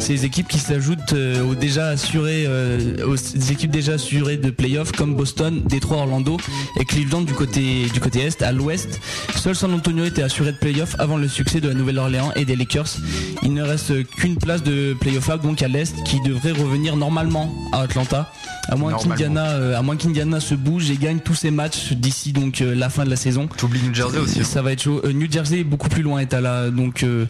[0.00, 4.92] Ces équipes qui s'ajoutent euh, aux déjà assurées, euh, aux équipes déjà assurées de playoff
[4.92, 6.38] comme Boston, Détroit, Orlando
[6.78, 8.42] et Cleveland du côté du côté est.
[8.42, 9.00] À l'ouest,
[9.36, 12.56] seul San Antonio était assuré de playoff avant le succès de la Nouvelle-Orléans et des
[12.56, 12.96] Lakers.
[13.42, 17.82] Il ne reste qu'une place de playoff donc à l'est qui devrait revenir normalement à
[17.82, 18.32] Atlanta.
[18.68, 22.32] À moins qu'Indiana, euh, à moins qu'Indiana se bouge et gagne tous ses matchs d'ici
[22.32, 23.48] donc euh, la fin de la saison.
[23.56, 24.40] T'oublies New Jersey aussi.
[24.40, 24.44] hein.
[24.44, 25.00] Ça va être chaud.
[25.04, 27.26] Euh, New Jersey est beaucoup plus loin est à la donc euh,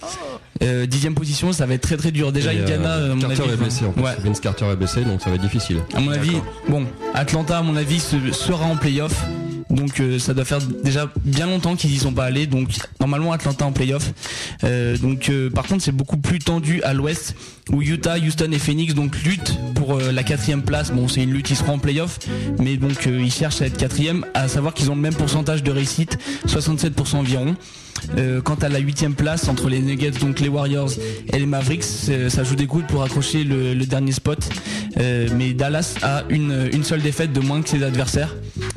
[0.62, 2.32] euh, dixième position, ça va être très très dur.
[2.32, 4.02] Déjà Et, Indiana, euh, à mon Carter avis, est blessé en plus.
[4.02, 4.16] ouais.
[4.22, 5.78] Vince Carter est blessé, donc ça va être difficile.
[5.94, 6.36] À mon avis,
[6.68, 9.24] bon, Atlanta, à mon avis, se- sera en playoff.
[9.70, 12.48] Donc euh, ça doit faire déjà bien longtemps qu'ils y sont pas allés.
[12.48, 14.12] Donc normalement Atlanta en playoff.
[14.64, 17.36] Euh, donc euh, par contre c'est beaucoup plus tendu à l'ouest
[17.72, 20.90] où Utah, Houston et Phoenix donc luttent pour euh, la quatrième place.
[20.92, 22.18] Bon c'est une lutte, ils seront en playoff,
[22.58, 24.24] mais donc euh, ils cherchent à être quatrième.
[24.34, 27.56] À savoir qu'ils ont le même pourcentage de réussite, 67% environ.
[28.16, 30.90] Euh, quant à la huitième place entre les Nuggets, donc les Warriors
[31.32, 31.84] et les Mavericks,
[32.28, 34.38] ça joue des coudes pour accrocher le, le dernier spot.
[34.98, 38.34] Euh, mais Dallas a une, une seule défaite de moins que ses adversaires.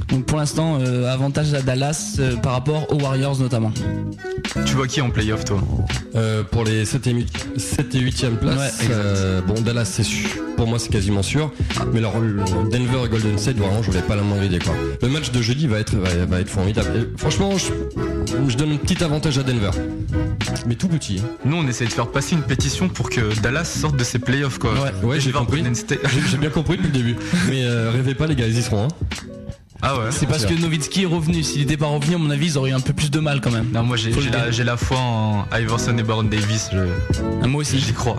[0.09, 3.71] Donc pour l'instant, euh, avantage à Dallas euh, par rapport aux Warriors notamment.
[4.65, 5.61] Tu vois qui en playoff toi?
[6.15, 8.82] Euh, pour les 7 et 8 7 et 8e place, Ouais, exact.
[8.91, 11.51] Euh, bon Dallas c'est sûr, pour moi c'est quasiment sûr,
[11.91, 12.15] mais alors
[12.71, 14.73] Denver et Golden State vraiment je voulais pas la moindre idée quoi.
[15.01, 16.89] Le match de jeudi va être va, va être formidable.
[16.95, 17.71] Et franchement je,
[18.49, 19.71] je donne un petit avantage à Denver,
[20.67, 21.19] mais tout petit.
[21.23, 21.29] hein.
[21.45, 24.57] Nous on essaie de faire passer une pétition pour que Dallas sorte de ses playoffs
[24.59, 24.73] quoi.
[25.03, 25.63] Ouais, j'ai Denver, compris.
[26.29, 27.15] J'ai bien compris depuis le début,
[27.49, 28.85] mais euh, rêvez pas les gars ils y seront.
[28.85, 28.87] Hein.
[29.85, 30.05] Ah ouais.
[30.11, 31.43] C'est parce que Nowitzki est revenu.
[31.43, 33.41] S'il n'était pas revenu, à mon avis, ils auraient eu un peu plus de mal
[33.41, 33.67] quand même.
[33.73, 36.69] Non moi j'ai la, la foi en Iverson et Baron Davis.
[36.71, 36.77] Je...
[37.41, 37.79] Ah, moi aussi.
[37.79, 38.15] J'y crois.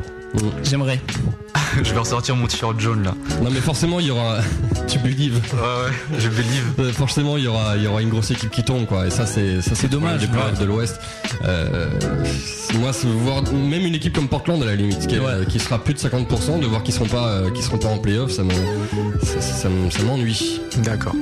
[0.62, 1.00] J'aimerais.
[1.82, 3.14] je vais ressortir mon t-shirt jaune là.
[3.42, 4.38] Non mais forcément il y aura,
[4.88, 5.40] tu believe.
[5.52, 6.92] Ouais ouais, je believe.
[6.92, 9.06] Forcément, il y aura, il y aura une grosse équipe qui tombe, quoi.
[9.06, 10.60] Et ça, c'est, ça, c'est dommage, Des playoffs ouais.
[10.60, 11.00] de l'Ouest.
[11.44, 11.88] Euh,
[12.78, 15.78] moi, c'est voir même une équipe comme Portland à la limite, qui, est- qui sera
[15.82, 18.42] plus de 50%, de voir qu'ils seront pas, euh, qu'ils seront pas en playoff, ça,
[18.42, 18.52] me,
[19.22, 20.60] ça, ça me- ça m'ennuie.
[20.78, 21.14] D'accord.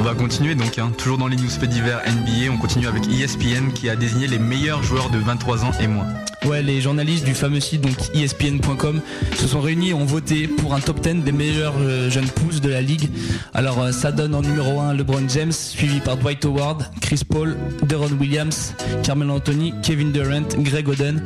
[0.00, 3.06] On va continuer donc, hein, toujours dans les news faits divers NBA, on continue avec
[3.06, 6.06] ESPN qui a désigné les meilleurs joueurs de 23 ans et moins.
[6.46, 9.02] Ouais, les journalistes du fameux site donc ESPN.com
[9.36, 12.62] se sont réunis et ont voté pour un top 10 des meilleurs euh, jeunes pousses
[12.62, 13.10] de la ligue.
[13.52, 17.58] Alors euh, ça donne en numéro 1 LeBron James, suivi par Dwight Howard, Chris Paul,
[17.82, 21.22] Deron Williams, Carmelo Anthony, Kevin Durant, Greg Oden,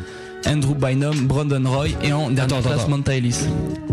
[0.47, 3.11] Andrew Bynum, Brandon Roy et en dernière attends, place attends.
[3.11, 3.37] Ellis.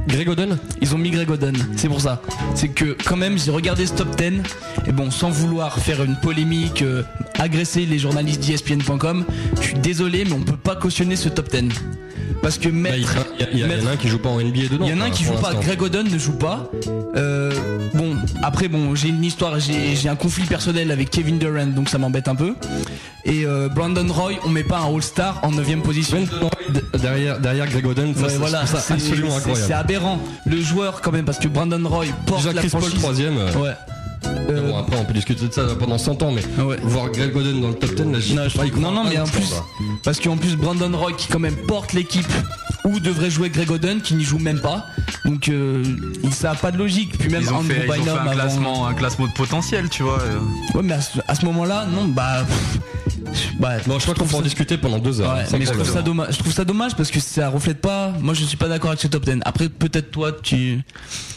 [0.08, 2.22] Greg Oden Ils ont mis Greg Oden, c'est pour ça.
[2.56, 4.42] C'est que quand même j'ai regardé ce top 10
[4.88, 7.04] et bon sans vouloir faire une polémique, euh,
[7.40, 9.26] agresser les journalistes d'ESPN.com,
[9.58, 11.70] je suis désolé mais on peut pas cautionner ce top 10.
[12.42, 13.28] Parce que Bah, il, mettre...
[13.40, 14.86] y a- il y a- en a un qui joue pas en NBA dedans.
[14.86, 15.54] Il y en a un qui joue pas.
[15.54, 16.72] Greg Oden ne joue pas.
[17.16, 17.52] Euh,
[18.42, 22.28] après bon, j'ai une histoire, j'ai un conflit personnel avec Kevin Durant, donc ça m'embête
[22.28, 22.56] un peu.
[23.26, 26.26] Et euh, Brandon Roy, on met pas un All-Star en 9 position.
[27.00, 29.66] Derrière, derrière Greg Oden, ça, Ouais, c'est- voilà, je absolument incroyable.
[29.68, 30.20] c'est aberrant.
[30.46, 33.00] Le joueur quand même, parce que Brandon Roy porte Déjà la Chris Paul franchise.
[33.00, 33.38] troisième.
[33.38, 33.74] euh, Ouais.
[34.62, 36.42] bon, après on peut discuter de ça pendant 100 ans, mais
[36.84, 39.20] voir Greg Oden dans le top 10, là, j'y Non, je pas non, non, mais
[39.20, 39.54] en plus,
[40.04, 42.28] parce qu'en plus Brandon Roy qui quand même porte l'équipe
[42.86, 44.88] où devrait jouer Greg Oden qui n'y joue même pas.
[45.26, 45.84] Donc euh,
[46.32, 47.18] ça a pas de logique.
[47.18, 49.28] Puis même Ils ont Andrew fait, ils ont fait Bynum un, avant- classement, un classement
[49.28, 50.20] de potentiel, tu vois.
[50.22, 50.40] euh.
[50.76, 52.44] Ouais, mais à ce, à ce moment-là, non, bah.
[52.48, 55.36] pff, bah, Bon, je crois qu'on peut en discuter pendant deux heures.
[55.36, 57.80] Ouais, sans mais je trouve, ça dommage, je trouve ça dommage parce que ça reflète
[57.80, 58.14] pas.
[58.20, 59.40] Moi, je suis pas d'accord avec ce top 10.
[59.46, 60.82] Après, peut-être toi, tu.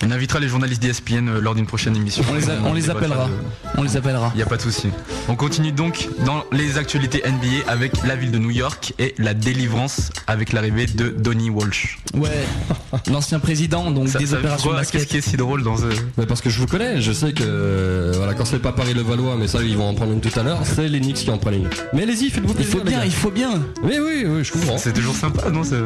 [0.05, 2.25] On invitera les journalistes d'ESPN euh, lors d'une prochaine émission.
[2.31, 3.29] On les, a- on les appellera.
[3.77, 4.31] On les appellera.
[4.35, 4.89] Il n'y a pas de souci.
[5.29, 9.35] On continue donc dans les actualités NBA avec la ville de New York et la
[9.35, 11.99] délivrance avec l'arrivée de Donny Walsh.
[12.15, 12.31] Ouais,
[13.11, 15.01] l'ancien président donc Ça- des ça- opérations quoi, basket.
[15.03, 15.85] Qu'est-ce qui est si drôle dans ce.
[16.19, 18.95] Mais parce que je vous connais, je sais que euh, voilà, quand c'est pas Paris
[18.95, 21.17] le Valois, mais ça ils vont en prendre une tout à l'heure, c'est les Knicks
[21.17, 21.69] qui en prennent une.
[21.93, 22.73] Mais allez-y, faites-vous Il plaisir.
[22.79, 23.63] faut les bien, il faut bien.
[23.83, 24.79] Oui, oui, oui, je comprends.
[24.79, 25.77] C'est toujours sympa, non c'est-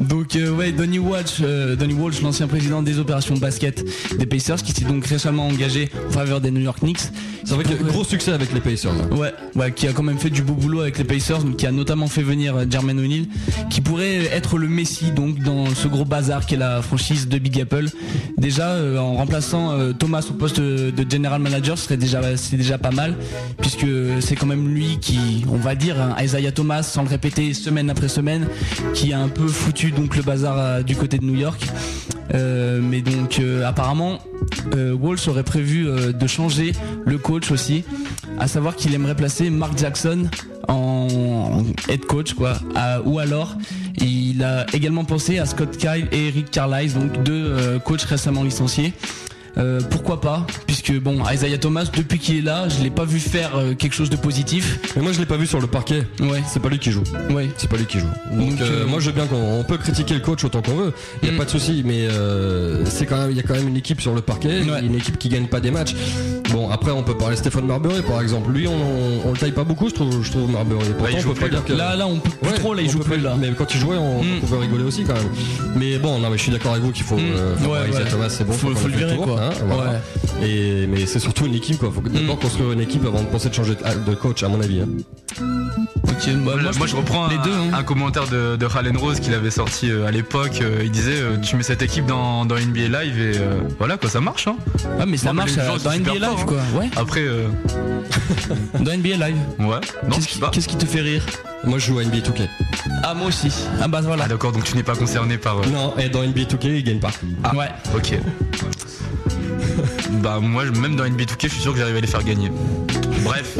[0.00, 3.84] Donc euh, ouais, Donny Walsh, euh, Donny Walsh, l'ancien président des opérations basket
[4.18, 7.00] des Pacers, qui s'est donc récemment engagé en faveur des New York Knicks.
[7.44, 8.92] C'est vrai que gros succès avec les Pacers.
[9.12, 11.66] Ouais, ouais, qui a quand même fait du beau boulot avec les Pacers, donc qui
[11.66, 13.26] a notamment fait venir Jermaine O'Neal,
[13.70, 17.60] qui pourrait être le Messi donc dans ce gros bazar qu'est la franchise de Big
[17.60, 17.86] Apple.
[18.38, 23.16] Déjà euh, en remplaçant euh, Thomas au poste de, general manager, c'est déjà pas mal,
[23.58, 23.86] puisque
[24.20, 27.90] c'est quand même lui qui, on va dire, hein, Isaiah Thomas, sans le répéter semaine
[27.90, 28.46] après semaine,
[28.94, 31.66] qui a un peu foutu donc le bazar euh, du côté de New York.
[32.32, 34.18] Mais donc apparemment
[34.74, 36.72] euh, Walsh aurait prévu euh, de changer
[37.04, 37.84] le coach aussi,
[38.38, 40.28] à savoir qu'il aimerait placer Mark Jackson
[40.68, 42.54] en, head coach quoi,
[43.04, 43.56] ou alors
[43.98, 48.42] il a également pensé à Scott Kyle et Eric Carlisle, donc deux euh, coachs récemment
[48.42, 48.92] licenciés.
[49.58, 53.18] Euh, pourquoi pas Puisque bon, Isaiah Thomas, depuis qu'il est là, je l'ai pas vu
[53.18, 54.78] faire euh, quelque chose de positif.
[54.96, 56.02] Mais moi je l'ai pas vu sur le parquet.
[56.20, 56.42] Ouais.
[56.48, 57.04] C'est pas lui qui joue.
[57.30, 57.48] Ouais.
[57.56, 58.06] C'est pas lui qui joue.
[58.32, 60.60] Donc, Donc, euh, euh, moi je veux bien qu'on on peut critiquer le coach autant
[60.60, 60.92] qu'on veut.
[61.22, 61.38] Il y a Mm.
[61.38, 64.00] pas de souci, mais euh, c'est quand même il y a quand même une équipe
[64.00, 64.80] sur le parquet, Ouais.
[64.84, 65.94] une équipe qui gagne pas des matchs.
[66.52, 68.50] Bon après on peut parler Stéphane Marbury par exemple.
[68.52, 68.72] Lui on,
[69.28, 70.84] on le taille pas beaucoup je trouve je trouve Marbury.
[70.98, 72.74] Pourtant, il on joue peut pas dire que Là, là, on peut plus Ouais, trop,
[72.74, 73.36] là, il joue plus là.
[73.38, 74.26] Mais quand il jouait, on, Mm.
[74.36, 75.28] on pouvait rigoler aussi quand même.
[75.76, 77.16] Mais bon, non, mais je suis d'accord avec vous qu'il faut.
[77.16, 77.20] Mm.
[77.36, 77.54] euh.
[78.10, 78.52] Thomas, c'est bon.
[78.52, 79.45] Faut- le virer, quoi.
[79.46, 79.90] Hein, voilà.
[79.92, 80.46] Ouais.
[80.48, 81.90] Et mais c'est surtout une équipe quoi.
[81.94, 82.40] Faut d'abord Mm.
[82.40, 84.80] construire une équipe avant de penser de changer de, de coach à mon avis.
[84.80, 84.88] hein.
[86.08, 87.52] Ok, bah, Moi, moi, je reprends les un, deux.
[87.52, 87.70] hein.
[87.74, 90.60] un commentaire de, de Halen Rose qu'il avait sorti euh, à l'époque.
[90.62, 93.96] euh, il disait euh, Tu mets cette équipe dans, dans NBA Live et euh, voilà
[93.98, 94.46] quoi, ça marche.
[94.48, 94.56] Hein.
[95.00, 96.58] Ah mais ça marche euh, dans NBA Live quoi.
[96.74, 96.88] Ouais.
[96.96, 97.48] Après, euh,
[98.80, 99.36] Dans NBA Live.
[99.58, 99.76] ouais.
[100.12, 100.50] Qu'est-ce qui, pas.
[100.50, 101.24] qu'est-ce qui te fait rire?
[101.64, 102.48] Moi je joue à NBA 2K.
[103.02, 103.48] Ah moi aussi.
[103.82, 104.24] Ah bah voilà.
[104.24, 105.58] Ah d'accord, donc tu n'es pas concerné par.
[105.58, 107.10] euh, Non, et dans NBA 2K il gagne pas.
[107.54, 107.68] Ouais.
[107.94, 108.18] Ok.
[110.22, 112.50] Bah moi, même dans NBA 2K, je suis sûr que j'arrive à les faire gagner.
[113.26, 113.58] Bref,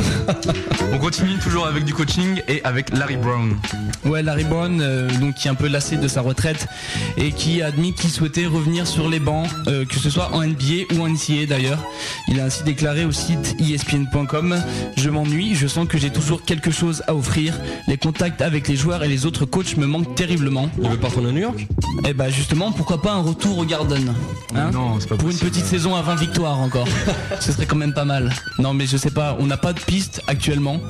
[0.92, 3.56] on continue toujours avec du coaching et avec Larry Brown.
[4.04, 6.68] Ouais, Larry Brown, euh, donc qui est un peu lassé de sa retraite
[7.16, 10.42] et qui a admis qu'il souhaitait revenir sur les bancs, euh, que ce soit en
[10.42, 11.82] NBA ou en NCAA d'ailleurs.
[12.28, 14.56] Il a ainsi déclaré au site ESPN.com
[14.96, 17.58] Je m'ennuie, je sens que j'ai toujours quelque chose à offrir.
[17.88, 20.70] Les contacts avec les joueurs et les autres coachs me manquent terriblement.
[20.80, 21.66] Il veut pas retourner à New York?
[22.06, 24.14] Et bah justement, pourquoi pas un retour au Garden
[24.54, 24.70] hein?
[24.72, 26.86] Non, c'est pas Pour une petite saison à 20 victoires encore.
[27.40, 28.32] Ce serait quand même pas mal.
[28.60, 30.80] Non mais je sais pas, on n'a pas de piste actuellement.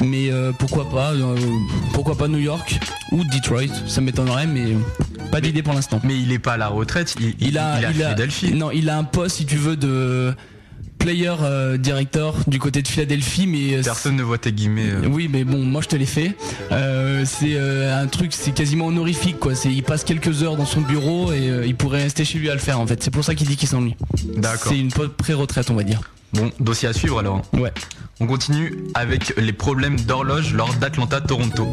[0.00, 1.36] Mais euh, pourquoi pas euh,
[1.92, 2.78] Pourquoi pas New York
[3.12, 4.76] ou Detroit Ça m'étonnerait mais
[5.30, 6.00] pas d'idée pour l'instant.
[6.04, 8.06] Mais il est pas à la retraite, il, Il a, il est à il a-
[8.06, 8.52] Philadelphie.
[8.54, 10.34] non, il a un poste si tu veux de
[10.98, 14.90] player euh, director du côté de Philadelphie, mais Personne ne voit tes guillemets.
[14.90, 15.06] euh.
[15.08, 16.34] oui, mais bon, moi je te l'ai fait.
[16.72, 19.54] Euh, c'est un truc, c'est quasiment honorifique, quoi.
[19.54, 22.54] C'est, il passe quelques heures dans son bureau et il pourrait rester chez lui à
[22.54, 23.02] le faire, en fait.
[23.02, 23.94] C'est pour ça qu'il dit qu'il s'ennuie.
[24.36, 24.72] D'accord.
[24.72, 26.00] C'est une pré-retraite, on va dire.
[26.36, 27.42] Bon, dossier à suivre alors.
[27.52, 27.72] Ouais.
[28.20, 31.66] On continue avec les problèmes d'horloge lors d'Atlanta-Toronto.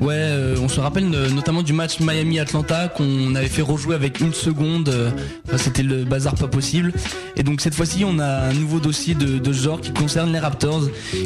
[0.00, 4.20] Ouais, euh, on se rappelle euh, notamment du match Miami-Atlanta qu'on avait fait rejouer avec
[4.20, 4.88] une seconde.
[4.88, 5.10] euh,
[5.46, 6.92] Enfin, c'était le bazar pas possible.
[7.36, 10.32] Et donc cette fois-ci, on a un nouveau dossier de, de ce genre qui concerne
[10.32, 10.82] les Raptors.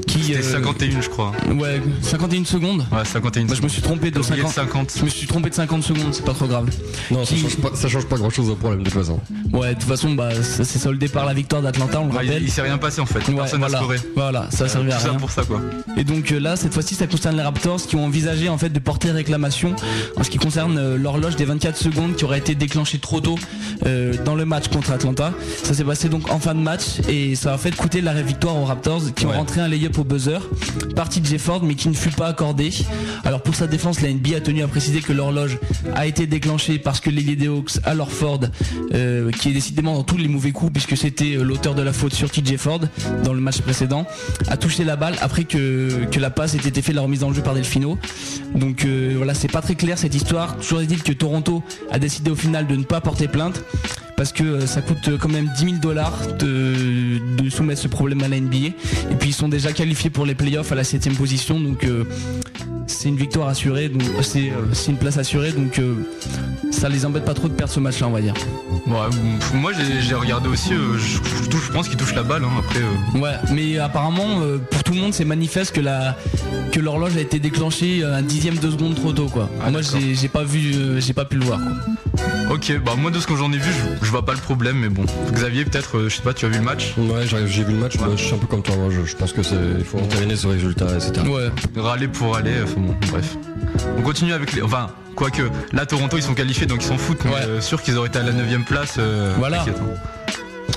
[0.07, 1.33] Qui, C'était euh, 51, je crois.
[1.57, 2.85] Ouais, 51 secondes.
[2.93, 3.45] Ouais, 51.
[3.47, 4.53] Bah, je me suis trompé de T'as oublié 50.
[4.53, 4.93] 50.
[4.99, 6.69] Je me suis trompé de 50 secondes, c'est pas trop grave.
[7.11, 9.19] Non, ça change pas, ça change pas grand chose au problème de toute façon.
[9.53, 12.25] Ouais, de toute façon, bah, ça s'est soldé par la victoire d'Atlanta, on le Ouais,
[12.25, 12.43] il, rappelle.
[12.43, 13.27] il s'est rien passé en fait.
[13.29, 13.97] Ouais, Personne n'a voilà, scoré.
[14.15, 14.49] voilà.
[14.51, 15.19] ça Euh, servait à ça rien.
[15.19, 15.61] pour ça quoi.
[15.97, 18.69] Et donc euh, là, cette fois-ci, ça concerne les Raptors qui ont envisagé en fait
[18.71, 19.75] de porter réclamation
[20.17, 23.37] en ce qui concerne euh, l'horloge des 24 secondes qui aurait été déclenchée trop tôt
[23.87, 25.33] euh, dans le match contre Atlanta.
[25.63, 28.57] Ça s'est passé donc en fin de match et ça a fait coûter la victoire
[28.57, 30.39] aux Raptors qui ont rentré un lay-up au buzzer
[30.97, 32.71] par TJ Ford mais qui ne fut pas accordé.
[33.25, 35.59] Alors pour sa défense, la NBA a tenu à préciser que l'horloge
[35.95, 38.41] a été déclenchée parce que Lady Hawks, alors Ford,
[38.95, 42.15] euh, qui est décidément dans tous les mauvais coups puisque c'était l'auteur de la faute
[42.15, 42.81] sur TJ Ford
[43.25, 44.07] dans le match précédent,
[44.49, 47.43] a touché la balle après que, la passe ait été faite la remise en jeu
[47.43, 47.99] par Delfino.
[48.55, 50.57] Donc euh, voilà, c'est pas très clair cette histoire.
[50.57, 53.63] Toujours est-il que Toronto a décidé au final de ne pas porter plainte
[54.19, 58.29] parce que euh, ça coûte quand même 10 000 dollars de, soumettre ce problème à
[58.29, 58.37] la.
[58.37, 62.05] Et puis ils sont déjà qualifiés pour les playoffs à la 7 position, donc euh,
[62.89, 65.95] c'est une victoire assurée, donc euh, c'est euh, c'est une place assurée, donc euh,
[66.71, 68.35] ça les embête pas trop de perdre ce match-là, on va dire.
[68.87, 68.95] Ouais,
[69.55, 72.51] moi j'ai regardé aussi, euh, je, je touche- je pense qu'il touche la balle hein,
[72.59, 72.81] après.
[72.81, 76.17] euh, Ouais, mais apparemment euh, pour tout le monde c'est manifeste que la
[76.73, 79.49] que l'horloge a été déclenchée un dixième de seconde trop tôt quoi.
[79.71, 81.61] Moi j'ai pas vu, euh, j'ai pas pu le voir.
[81.61, 82.55] Quoi.
[82.55, 83.71] Ok, bah moi de ce que j'en ai vu,
[84.01, 85.05] je, je vois pas le problème, mais bon.
[85.33, 86.95] Xavier, peut-être, euh, je sais pas, tu as vu le match?
[86.97, 89.15] Ouais, j'ai vu le match, moi, je suis un peu comme toi, moi, je, je
[89.15, 91.13] pense que c'est il faut entériner ce résultat, etc.
[91.29, 91.51] Ouais.
[91.81, 93.37] Râler pour aller, bon, bref.
[93.97, 94.63] On continue avec les.
[94.63, 97.97] Enfin, quoique, là Toronto ils sont qualifiés donc ils s'en foutent, mais euh, sûr qu'ils
[97.99, 98.97] auraient été à la 9ème place.
[98.99, 99.65] euh, Voilà.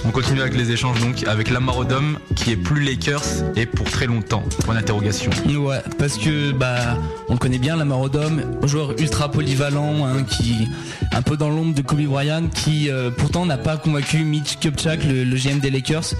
[0.04, 3.24] On continue avec les échanges donc avec Lamar Odom qui est plus Lakers
[3.56, 4.44] et pour très longtemps.
[4.66, 5.32] Point d'interrogation.
[5.48, 6.98] Ouais, parce que bah
[7.30, 10.68] on connaît bien, Lamar Odom, joueur ultra polyvalent, hein, qui
[11.14, 15.04] un peu dans l'ombre de Kobe Bryant, qui euh, pourtant n'a pas convaincu Mitch Kupchak,
[15.06, 16.16] le, GM des Lakers,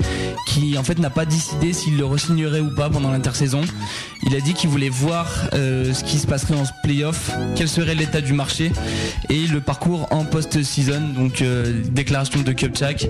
[0.48, 3.62] qui en fait n'a pas décidé s'il le re-signerait ou pas pendant l'intersaison.
[4.24, 7.96] Il a dit qu'il voulait voir euh, ce qui se passerait en playoff, quel serait
[7.96, 8.72] l'état du marché
[9.30, 13.08] et le parcours en post-season, donc euh, déclaration de Kupchak.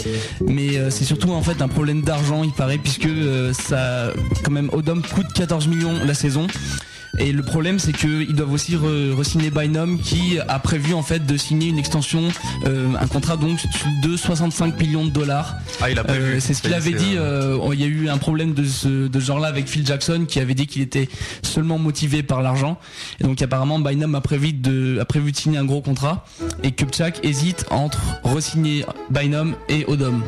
[0.77, 4.69] Euh, c'est surtout en fait un problème d'argent, il paraît, puisque euh, ça, quand même,
[4.73, 6.47] Odom coûte 14 millions la saison.
[7.23, 11.23] Et le problème, c'est qu'ils doivent aussi re- re-signer Bynum qui a prévu en fait
[11.23, 12.23] de signer une extension,
[12.65, 13.59] euh, un contrat donc
[14.01, 15.55] de 65 millions de dollars.
[15.81, 16.23] Ah, il a prévu.
[16.23, 17.13] Euh, c'est ce qu'il avait dit.
[17.17, 20.25] euh, il y a eu un problème de ce, de ce genre-là avec Phil Jackson
[20.27, 21.09] qui avait dit qu'il était
[21.43, 22.79] seulement motivé par l'argent.
[23.19, 26.25] Et donc apparemment, Bynum a prévu de, a prévu de signer un gros contrat
[26.63, 30.23] et Kupchak hésite entre re-signer Bynum et Odom.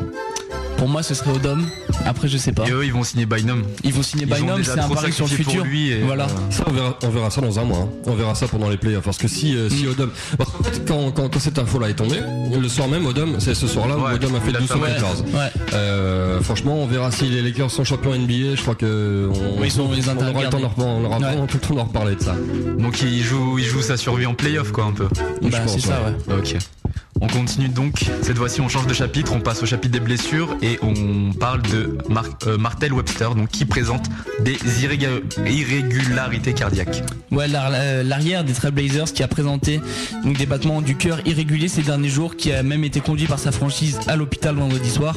[0.84, 1.62] Pour moi, ce serait Odom.
[2.04, 2.66] Après, je sais pas.
[2.66, 3.62] Et eux ils vont signer Bynum.
[3.84, 5.64] Ils vont signer Bynum, c'est un pari sur le futur.
[5.64, 6.24] lui et, voilà.
[6.24, 7.78] euh, Ça, on verra, on verra ça dans un mois.
[7.78, 7.88] hein.
[8.04, 9.02] On verra ça pendant les playoffs.
[9.04, 9.70] Parce que si, euh, Mm.
[9.70, 10.10] si Odom.
[10.36, 12.20] Parce qu'en fait, quand, quand, quand cette info-là est tombée,
[12.60, 14.68] le soir même, Odom, c'est ce soir-là où Ouais, Odom a fait il a 12
[14.68, 15.24] fait- sur ouais, 14.
[15.32, 15.72] ouais.
[15.72, 18.54] Euh, franchement, on verra si les Lakers sont champions NBA.
[18.54, 21.46] Je crois que on, Oui, ils sont- on aura le temps Ouais.
[21.48, 22.34] tout le temps d'en reparler de ça.
[22.78, 25.08] Donc il joue, il joue sa survie en playoff quoi un peu.
[25.40, 26.34] Bah, c'est ça, ouais.
[26.36, 26.56] Ok.
[27.20, 28.04] On continue donc.
[28.22, 29.32] Cette fois-ci, on change de chapitre.
[29.34, 31.98] On passe au chapitre des blessures et on parle de
[32.46, 34.06] euh, Martel Webster, donc qui présente
[34.40, 37.02] des irrégularités cardiaques.
[37.30, 39.80] Ouais, euh, l'arrière des Trailblazers qui a présenté
[40.24, 43.52] des battements du cœur irréguliers ces derniers jours, qui a même été conduit par sa
[43.52, 45.16] franchise à l'hôpital vendredi soir.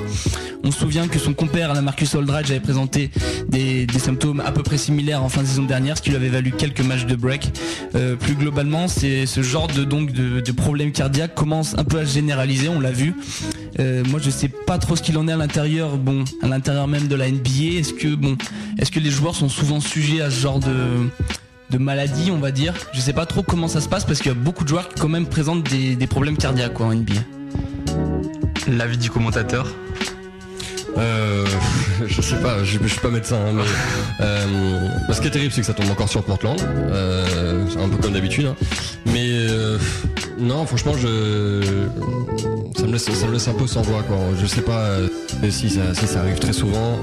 [0.64, 3.12] On se souvient que son compère, la Marcus Aldridge, avait présenté
[3.50, 6.30] des, symptômes à peu près similaires en fin de saison dernière, ce qui lui avait
[6.30, 7.52] valu quelques matchs de break.
[7.96, 12.14] Euh, plus globalement, ce genre de donc de, problèmes cardiaques commence un peu à se
[12.14, 13.14] généraliser, on l'a vu.
[13.80, 15.98] Euh, moi, je sais pas trop ce qu'il en est à l'intérieur.
[15.98, 17.94] Bon, à l'intérieur même de la NBA, est-ce
[18.92, 22.74] que les joueurs sont souvent sujets à ce genre de maladie, on va dire?
[22.94, 24.90] Je sais pas trop comment ça se passe parce qu'il y a beaucoup de joueurs
[24.90, 27.14] qui quand même présentent des, problèmes cardiaques en NBA.
[28.68, 29.68] L'avis du commentateur.
[30.98, 31.46] Euh,
[32.08, 33.64] je sais pas, je, suis pas médecin, hein, mais
[34.22, 37.98] euh, ce qui est terrible, c'est que ça tombe encore sur Portland, euh, un peu
[37.98, 38.48] comme d'habitude.
[38.48, 38.56] hein.
[39.06, 39.78] Mais euh,
[40.40, 41.88] non, franchement, je,
[42.76, 44.18] ça me laisse, ça me laisse un peu sans voix, quoi.
[44.40, 45.08] Je sais pas euh,
[45.50, 47.00] si ça, si ça arrive très souvent.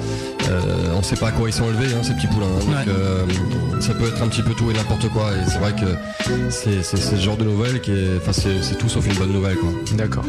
[0.50, 0.60] Euh,
[0.94, 2.46] on sait pas à quoi ils sont élevés, hein, ces petits poulains.
[2.46, 2.60] hein.
[2.60, 2.92] donc Ouais.
[2.92, 5.30] euh, ça peut être un petit peu tout et n'importe quoi.
[5.32, 9.06] Et c'est vrai que c'est ce genre de nouvelle qui est, enfin, c'est tout sauf
[9.06, 9.70] une bonne nouvelle, quoi.
[9.96, 10.24] D'accord.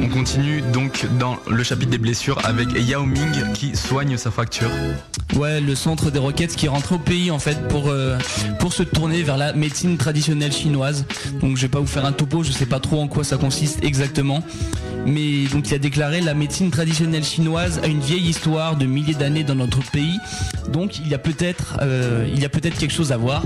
[0.00, 4.70] On continue donc dans le chapitre des blessures avec Yao Ming qui soigne sa fracture.
[5.36, 8.16] Ouais, le centre des Rockets qui est rentré au pays en fait pour euh,
[8.60, 11.04] pour se tourner vers la médecine traditionnelle chinoise.
[11.42, 13.36] Donc je vais pas vous faire un topo, je sais pas trop en quoi ça
[13.36, 14.42] consiste exactement.
[15.06, 19.14] Mais donc il a déclaré la médecine traditionnelle chinoise a une vieille histoire de milliers
[19.14, 20.18] d'années dans notre pays.
[20.72, 23.42] Donc il y a peut-être euh, il y a peut-être quelque chose à voir.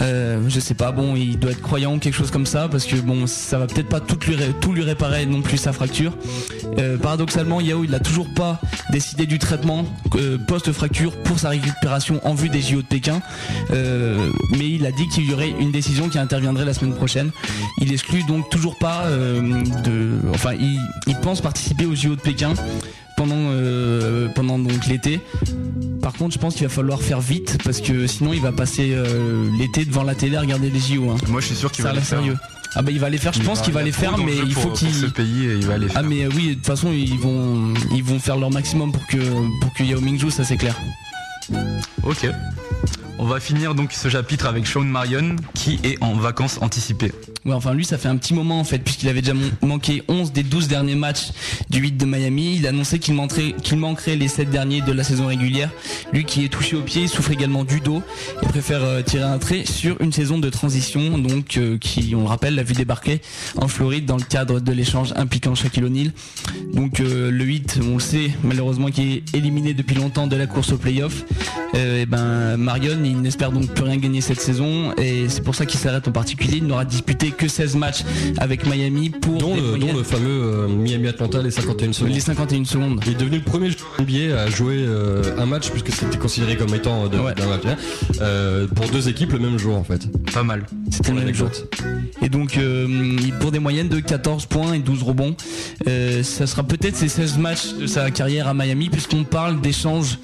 [0.00, 2.84] Euh, je sais pas, bon, il doit être croyant ou quelque chose comme ça, parce
[2.84, 6.12] que bon, ça va peut-être pas tout lui, tout lui réparer non plus sa fracture.
[6.78, 9.84] Euh, paradoxalement, Yao, il n'a toujours pas décidé du traitement
[10.16, 13.20] euh, post-fracture pour sa récupération en vue des JO de Pékin,
[13.70, 17.30] mais il a dit qu'il y aurait une décision qui interviendrait la semaine prochaine.
[17.80, 22.54] Il exclut donc toujours pas de, enfin, il, il pense participer aux JO de Pékin
[23.16, 23.52] pendant
[24.34, 25.20] pendant donc l'été.
[26.04, 28.90] Par contre, je pense qu'il va falloir faire vite parce que sinon il va passer
[28.92, 31.08] euh, l'été devant la télé à regarder les JO.
[31.10, 31.16] hein.
[31.28, 32.18] Moi, je suis sûr qu'il va les faire.
[32.18, 32.36] sérieux.
[32.74, 34.52] Ah bah il va les faire, je Il pense qu'il va les faire, mais il
[34.52, 36.02] faut qu'il ce pays et il va les faire.
[36.04, 39.06] Ah mais euh, oui, de toute façon ils vont ils vont faire leur maximum pour
[39.06, 39.16] que
[39.62, 40.76] pour que Yao Ming joue, ça c'est clair.
[42.02, 42.28] Ok.
[43.18, 47.12] On va finir donc ce chapitre avec Sean Marion qui est en vacances anticipées.
[47.44, 50.32] Ouais, enfin lui ça fait un petit moment en fait puisqu'il avait déjà manqué 11
[50.32, 51.30] des 12 derniers matchs
[51.70, 54.92] du 8 de Miami, il a annoncé qu'il manquerait, qu'il manquerait les 7 derniers de
[54.92, 55.70] la saison régulière.
[56.12, 58.02] Lui qui est touché au pied, souffre également du dos
[58.42, 62.22] et préfère euh, tirer un trait sur une saison de transition donc euh, qui on
[62.22, 63.20] le rappelle l'a vu débarquer
[63.56, 66.12] en Floride dans le cadre de l'échange impliquant Shaquille O'Neal.
[66.72, 70.46] Donc euh, le 8, on le sait malheureusement qui est éliminé depuis longtemps de la
[70.46, 71.24] course au playoff.
[71.74, 75.78] Et ben Marion n'espère donc plus rien gagner cette saison et c'est pour ça qu'il
[75.80, 76.58] s'arrête en particulier.
[76.58, 78.02] Il n'aura disputé que 16 matchs
[78.38, 82.12] avec Miami pour Dont le, moyennes- dont le fameux euh, Miami-Atlanta, les 51 secondes.
[82.14, 83.00] les 51 secondes.
[83.06, 86.56] Il est devenu le premier joueur NBA à jouer euh, un match, puisque c'était considéré
[86.56, 87.76] comme étant de- d'un match, hein,
[88.20, 90.08] euh, pour deux équipes le même jour en fait.
[90.32, 90.64] Pas mal.
[90.90, 91.50] C'était le même jour.
[92.22, 92.86] Et donc euh,
[93.22, 95.36] il- pour des moyennes de 14 points et 12 rebonds,
[95.88, 100.18] euh, ça sera peut-être ces 16 matchs de sa carrière à Miami puisqu'on parle d'échanges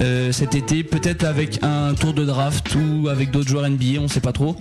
[0.00, 4.08] euh, cet été, peut-être avec un tour de draft ou avec d'autres joueurs NBA, on
[4.08, 4.56] sait pas trop.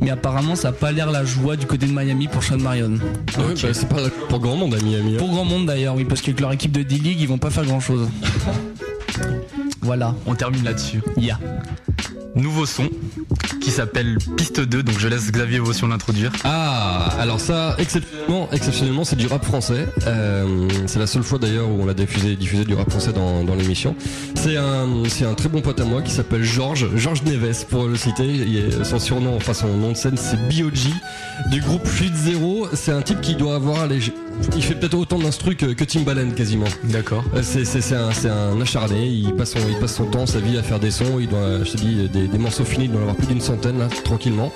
[0.00, 2.94] Mais apparemment ça n'a pas l'air la joie du côté de Miami pour Sean Marion.
[3.36, 3.96] Ah bah, c'est pas
[4.28, 5.14] pour grand monde à Miami.
[5.14, 5.18] hein.
[5.18, 7.64] Pour grand monde d'ailleurs, oui, parce qu'avec leur équipe de D-League, ils vont pas faire
[7.64, 8.08] grand chose.
[9.82, 10.14] voilà.
[10.26, 11.00] On termine là-dessus.
[11.16, 11.38] Ya.
[12.38, 12.88] Nouveau son
[13.60, 16.30] qui s'appelle Piste 2, donc je laisse Xavier Vaution l'introduire.
[16.44, 19.86] Ah, alors ça, exceptionnellement, exceptionnellement c'est du rap français.
[20.06, 23.42] Euh, c'est la seule fois d'ailleurs où on l'a diffusé, diffusé du rap français dans,
[23.44, 23.94] dans l'émission.
[24.36, 27.86] C'est un, c'est un très bon pote à moi qui s'appelle Georges, Georges Neves pour
[27.86, 28.24] le citer.
[28.26, 30.90] Il est- son surnom, enfin son nom de scène, c'est B.O.G.
[31.50, 32.68] du groupe Fluide Zero.
[32.72, 33.98] C'est un type qui doit avoir les,
[34.56, 36.66] il fait peut-être autant d'instru que, que Timbaland quasiment.
[36.84, 37.24] D'accord.
[37.34, 39.08] Euh, C'est, c'est, c'est un, c'est un acharné.
[39.08, 41.18] Il passe, son, il passe son temps, sa vie à faire des sons.
[41.20, 43.40] Il doit, je te dis, des, des morceaux finis, il doit en avoir plus d'une
[43.40, 44.52] centaine là, tranquillement.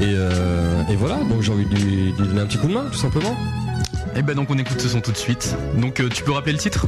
[0.00, 1.16] Et, euh, et voilà.
[1.28, 3.36] Donc j'ai envie de lui, de lui donner un petit coup de main, tout simplement.
[4.14, 5.56] Et ben donc on écoute ce son tout de suite.
[5.76, 6.84] Donc euh, tu peux rappeler le titre?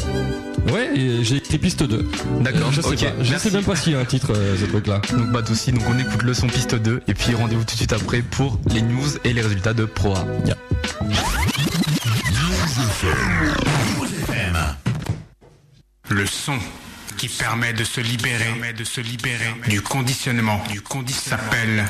[0.73, 2.07] Ouais, et j'ai écrit piste 2.
[2.41, 3.13] D'accord, Je sais pas.
[3.23, 3.49] Je Merci.
[3.49, 5.01] sais même pas s'il y a un titre, euh, ce truc-là.
[5.17, 7.73] Donc pas de soucis, donc on écoute le son piste 2 et puis rendez-vous tout
[7.73, 10.27] de suite après pour les news et les résultats de Pro A.
[16.11, 16.59] Le son
[17.25, 20.83] qui permet de se libérer, de se libérer du conditionnement, du
[21.15, 21.87] s'appelle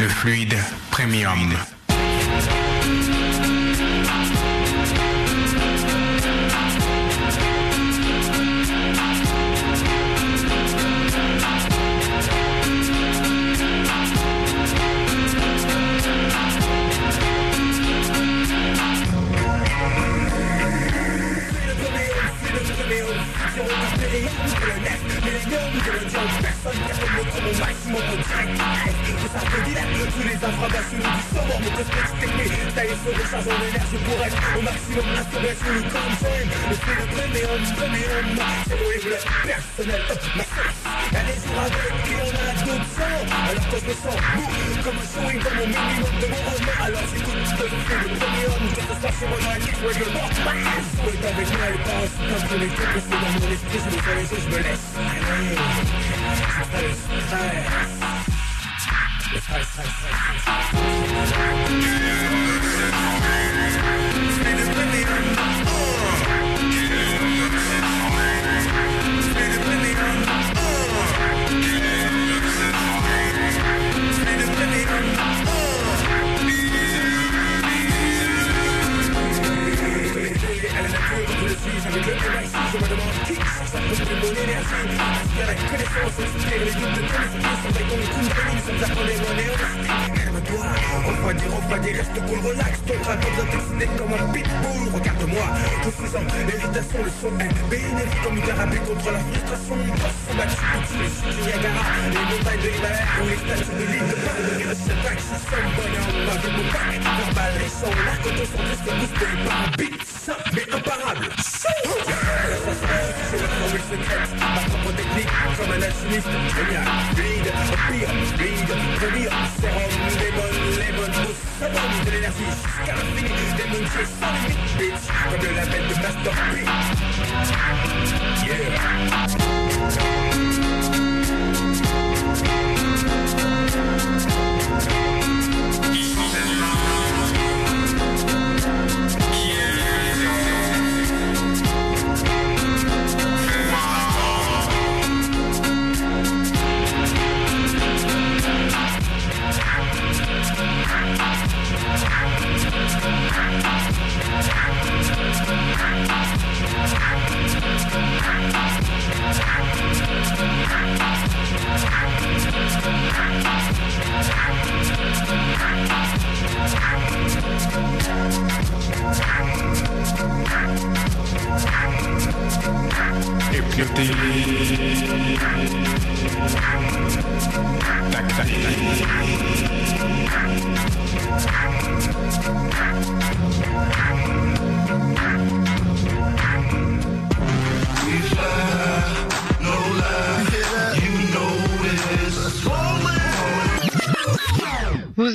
[0.00, 0.56] le fluide
[0.90, 1.54] premium.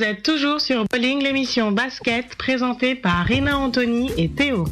[0.09, 4.65] Êtes toujours sur Bowling, l'émission basket présentée par Rina Anthony et Théo.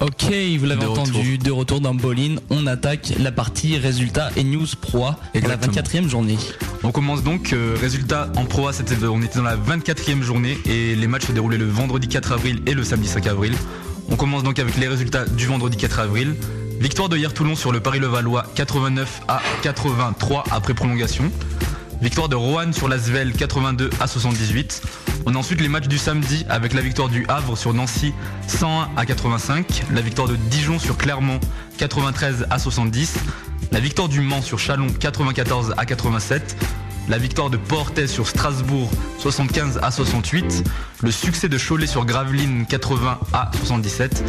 [0.00, 4.44] Ok, vous l'avez De entendu, de retour dans Bolin, on attaque la partie résultats et
[4.44, 5.72] news pro pour la Exactement.
[5.74, 6.38] 24e journée.
[6.84, 10.56] On commence donc, euh, résultat en Pro A, c'était, on était dans la 24e journée
[10.64, 13.52] et les matchs se déroulaient le vendredi 4 avril et le samedi 5 avril.
[14.10, 16.34] On commence donc avec les résultats du vendredi 4 avril.
[16.80, 21.30] Victoire de hier Toulon sur le Paris-Levallois 89 à 83 après prolongation.
[22.00, 24.82] Victoire de Roanne sur l'Asvel 82 à 78.
[25.24, 28.12] On a ensuite les matchs du samedi avec la victoire du Havre sur Nancy
[28.48, 29.84] 101 à 85.
[29.92, 31.40] La victoire de Dijon sur Clermont
[31.78, 33.16] 93 à 70.
[33.72, 36.56] La victoire du Mans sur Chalon 94 à 87.
[37.08, 40.64] La victoire de Portet sur Strasbourg 75 à 68.
[41.02, 44.22] Le succès de Cholet sur Gravelines 80 à 77.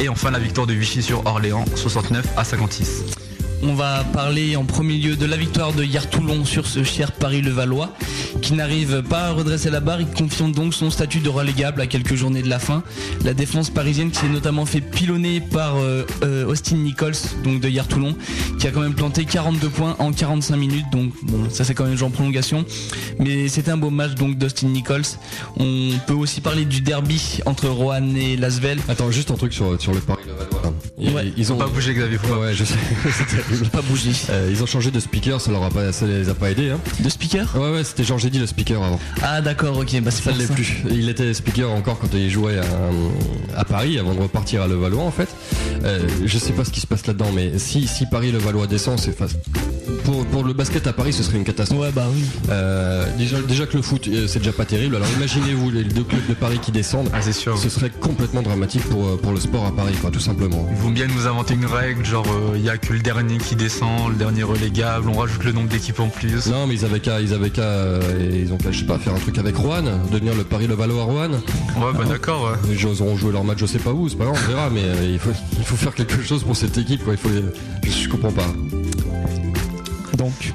[0.00, 3.29] Et enfin la victoire de Vichy sur Orléans 69 à 56.
[3.62, 7.12] On va parler en premier lieu de la victoire de hier Toulon sur ce cher
[7.12, 7.92] Paris-Levallois
[8.40, 10.00] qui n'arrive pas à redresser la barre.
[10.00, 12.82] Il confirme donc son statut de relégable à quelques journées de la fin.
[13.22, 17.12] La défense parisienne qui s'est notamment fait pilonner par euh, euh, Austin Nichols,
[17.44, 18.16] donc de hier Toulon,
[18.58, 20.86] qui a quand même planté 42 points en 45 minutes.
[20.90, 22.64] Donc bon, ça c'est quand même genre en prolongation.
[23.18, 25.02] Mais c'était un beau match donc d'Austin Nichols.
[25.58, 28.78] On peut aussi parler du derby entre Roanne et Lasvel.
[28.88, 30.72] Attends, juste un truc sur, sur le Paris-Levallois.
[30.98, 31.32] Ils, Ouais.
[31.36, 32.74] ils ont pas bouger Xavier, pas Ouais, je sais.
[33.50, 33.70] terrible.
[33.70, 34.10] Pas bouger.
[34.30, 36.70] Euh, ils ont changé de speaker, ça leur a pas, ça les a pas aidés.
[36.70, 36.78] Hein.
[37.00, 37.46] De speaker?
[37.56, 38.98] Ouais, ouais, c'était Georges Eddy le speaker avant.
[39.22, 40.82] Ah d'accord, ok, bah c'est Ça ne l'est plus.
[40.90, 45.02] Il était speaker encore quand il jouait à, à Paris avant de repartir à Levallois
[45.02, 45.28] en fait.
[45.84, 48.98] Euh, je sais pas ce qui se passe là-dedans, mais si, si Paris Levallois descend,
[48.98, 49.26] c'est fa-
[50.04, 51.80] pour, pour le basket à Paris, ce serait une catastrophe.
[51.80, 52.22] Ouais, bah oui.
[52.50, 54.96] Euh, déjà, déjà que le foot, euh, c'est déjà pas terrible.
[54.96, 57.08] Alors imaginez-vous les deux clubs de Paris qui descendent.
[57.12, 57.56] Ah c'est sûr.
[57.58, 60.66] Ce serait complètement dramatique pour, euh, pour le sport à Paris, quoi, tout simplement.
[60.70, 63.56] Ils vont bien nous inventer une règle, genre il y a que le dernier qui
[63.56, 66.46] descend, le dernier relégable, on rajoute le nombre d'équipes en plus.
[66.48, 68.98] Non, mais ils avaient qu'à, ils avaient qu'à, euh, ils ont qu'à, je sais pas,
[68.98, 71.30] faire un truc avec Rouen, devenir le Paris Levallois à Rouen.
[71.30, 72.44] Ouais, bah d'accord.
[72.44, 72.74] ouais.
[72.74, 74.84] Ils auront joué leur match, je sais pas où, c'est pas grave, on verra, mais
[74.84, 77.14] euh, il faut, il faut faire quelque chose pour cette équipe, quoi.
[77.14, 77.30] Il faut,
[77.84, 78.46] je, je comprends pas.
[80.16, 80.52] Donc,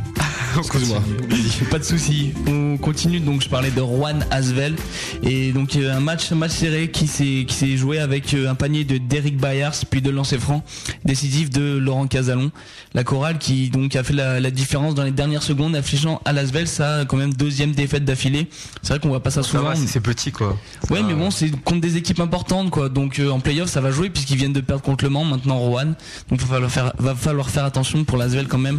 [0.59, 1.01] Excuse-moi.
[1.69, 2.33] Pas de souci.
[2.47, 3.19] On continue.
[3.19, 4.75] Donc, je parlais de Juan Asvel
[5.23, 8.49] et donc euh, un match, un match serré qui s'est qui s'est joué avec euh,
[8.49, 10.63] un panier de Derek Bayers puis de lancer franc
[11.03, 12.51] décisif de Laurent Casalon.
[12.93, 16.33] La chorale qui donc a fait la, la différence dans les dernières secondes, affichant à
[16.33, 18.47] Lasvel ça quand même deuxième défaite d'affilée.
[18.81, 19.73] C'est vrai qu'on voit pas ça Ça souvent.
[19.75, 20.57] c'est petit quoi.
[20.89, 22.89] Ouais, Ça- mais bon, c'est contre des équipes importantes, quoi.
[22.89, 25.57] Donc euh, en playoff, ça va jouer puisqu'ils viennent de perdre contre le Mans, maintenant
[25.57, 25.93] Rouen.
[26.29, 28.77] Donc va falloir faire, va falloir faire attention pour l'Asvel quand même.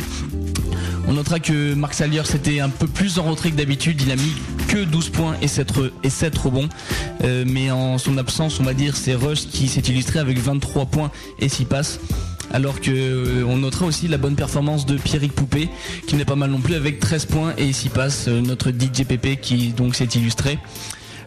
[1.08, 4.00] On notera que Marc Salier c'était un peu plus en retrait que d'habitude.
[4.02, 4.32] Il a mis
[4.68, 6.68] que 12 points et 7, re- et 7 rebonds.
[7.24, 10.86] Euh, mais en son absence, on va dire, c'est Rush qui s'est illustré avec 23
[10.86, 12.00] points et 6 passes.
[12.52, 15.68] Alors que euh, on notera aussi la bonne performance de Pierrick Poupé,
[16.06, 18.24] qui n'est pas mal non plus avec 13 points et 6 passes.
[18.28, 20.58] Euh, notre DJ PP qui donc s'est illustré.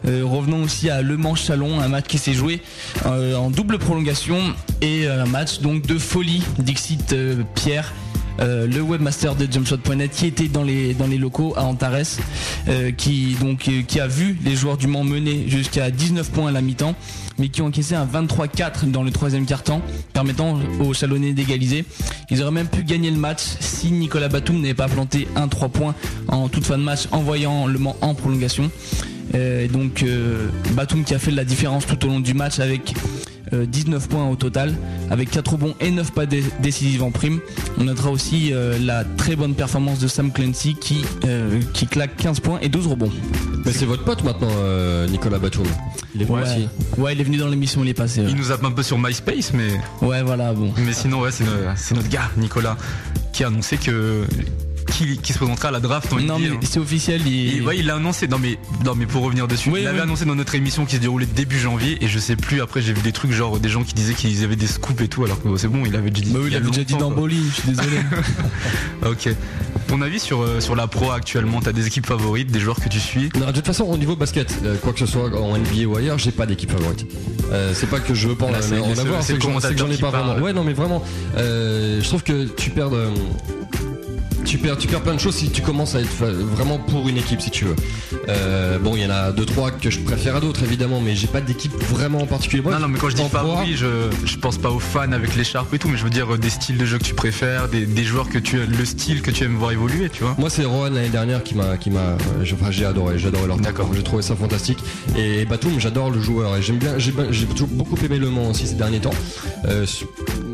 [0.06, 2.62] Euh, revenons aussi à Le Mans Chalon, un match qui s'est joué
[3.04, 4.38] en double prolongation
[4.80, 6.42] et un match donc de folie.
[6.58, 7.14] Dixit
[7.54, 7.92] Pierre.
[8.38, 11.94] Euh, le webmaster de jumpshot.net qui était dans les dans les locaux à Antares
[12.68, 16.48] euh, qui donc euh, qui a vu les joueurs du Mans mener jusqu'à 19 points
[16.48, 16.94] à la mi-temps
[17.38, 21.84] mais qui ont encaissé un 23-4 dans le troisième quart-temps permettant aux Chalonnais d'égaliser.
[22.30, 25.68] Ils auraient même pu gagner le match si Nicolas Batum n'avait pas planté un 3
[25.68, 25.94] points
[26.28, 28.70] en toute fin de match envoyant le Mans en prolongation.
[29.72, 30.04] Donc
[30.72, 32.94] Batum qui a fait la différence tout au long du match avec
[33.52, 34.74] euh, 19 points au total,
[35.10, 37.40] avec 4 rebonds et 9 pas dé- décisifs en prime.
[37.78, 42.16] On notera aussi euh, la très bonne performance de Sam Clancy qui, euh, qui claque
[42.16, 43.12] 15 points et 12 rebonds.
[43.64, 45.64] Mais c'est votre pote maintenant, euh, Nicolas Batum.
[46.14, 46.42] Il est venu Ouais.
[46.42, 46.68] aussi.
[46.98, 48.22] ouais, il est venu dans l'émission, il est passé.
[48.28, 49.80] Il nous zappe un peu sur MySpace, mais.
[50.06, 50.72] Ouais, voilà, bon.
[50.84, 52.76] Mais sinon, ouais, c'est notre gars, Nicolas,
[53.32, 54.24] qui a annoncé que.
[54.90, 57.26] Qui, qui se présentera à la draft en Non, mais c'est officiel.
[57.26, 57.58] Il...
[57.58, 58.28] Et ouais, il l'a annoncé.
[58.28, 60.02] Non mais, non mais pour revenir dessus, Oui, il avait oui.
[60.02, 62.60] annoncé dans notre émission qui se déroulait début janvier et je sais plus.
[62.60, 65.08] Après, j'ai vu des trucs genre des gens qui disaient qu'ils avaient des scoops et
[65.08, 66.32] tout, alors que c'est bon, il avait déjà dit.
[66.32, 67.10] Bah oui, il a avait déjà dit dans.
[67.10, 67.96] Bowling, je suis désolé.
[69.06, 69.28] Ok.
[69.88, 71.60] Ton avis sur euh, sur la pro actuellement?
[71.60, 73.30] T'as des équipes favorites, des joueurs que tu suis?
[73.38, 75.96] Non, de toute façon, au niveau basket, euh, quoi que ce soit en NBA ou
[75.96, 77.06] ailleurs, j'ai pas d'équipe favorite.
[77.50, 80.26] Euh, c'est pas que je veux pas en, avoir, c'est que j'en- ai pas parle.
[80.28, 80.44] vraiment.
[80.44, 81.02] Ouais, non, mais vraiment,
[81.36, 82.90] euh, je trouve que tu perds.
[84.44, 87.16] Tu perds, tu perds plein de choses si tu commences à être vraiment pour une
[87.16, 87.76] équipe, si tu veux.
[88.28, 91.14] Euh, bon, il y en a deux trois que je préfère à d'autres évidemment, mais
[91.14, 92.62] j'ai pas d'équipe vraiment en particulier.
[92.62, 95.12] Moi, Non, non, mais quand je dis pas oui, je, je pense pas aux fans
[95.12, 97.14] avec l'écharpe et tout, mais je veux dire euh, des styles de jeu que tu
[97.14, 100.34] préfères, des, des joueurs que tu le style que tu aimes voir évoluer, tu vois.
[100.38, 103.46] Moi c'est Rohan l'année dernière qui m'a qui m'a euh, enfin, j'ai adoré, j'ai adoré
[103.46, 103.90] leur D'accord.
[103.94, 104.78] J'ai trouvé ça fantastique.
[105.16, 108.50] Et Batum, j'adore le joueur et j'aime bien j'ai j'ai toujours beaucoup aimé Le Mans
[108.50, 109.10] aussi ces derniers temps.
[109.66, 109.84] Euh,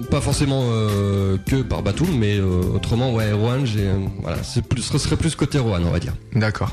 [0.06, 4.62] pas forcément euh, que par Batum, mais euh, autrement ouais Rohan, j'ai euh, voilà, c'est
[4.62, 6.14] plus ce serait plus côté Rohan, on va dire.
[6.34, 6.70] D'accord.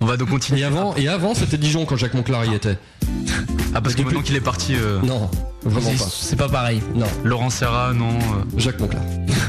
[0.00, 0.60] On va donc continuer.
[0.60, 2.78] Et avant et avant c'était Dijon quand Jacques Monclar y était.
[3.74, 4.74] Ah, parce que maintenant qu'il est parti.
[4.74, 5.30] euh, Non,
[5.68, 6.10] vraiment c'est- pas.
[6.10, 6.80] C'est pas pareil.
[6.94, 7.06] Non.
[7.24, 8.08] Laurent Serra, non.
[8.10, 9.02] euh, Jacques Monclar.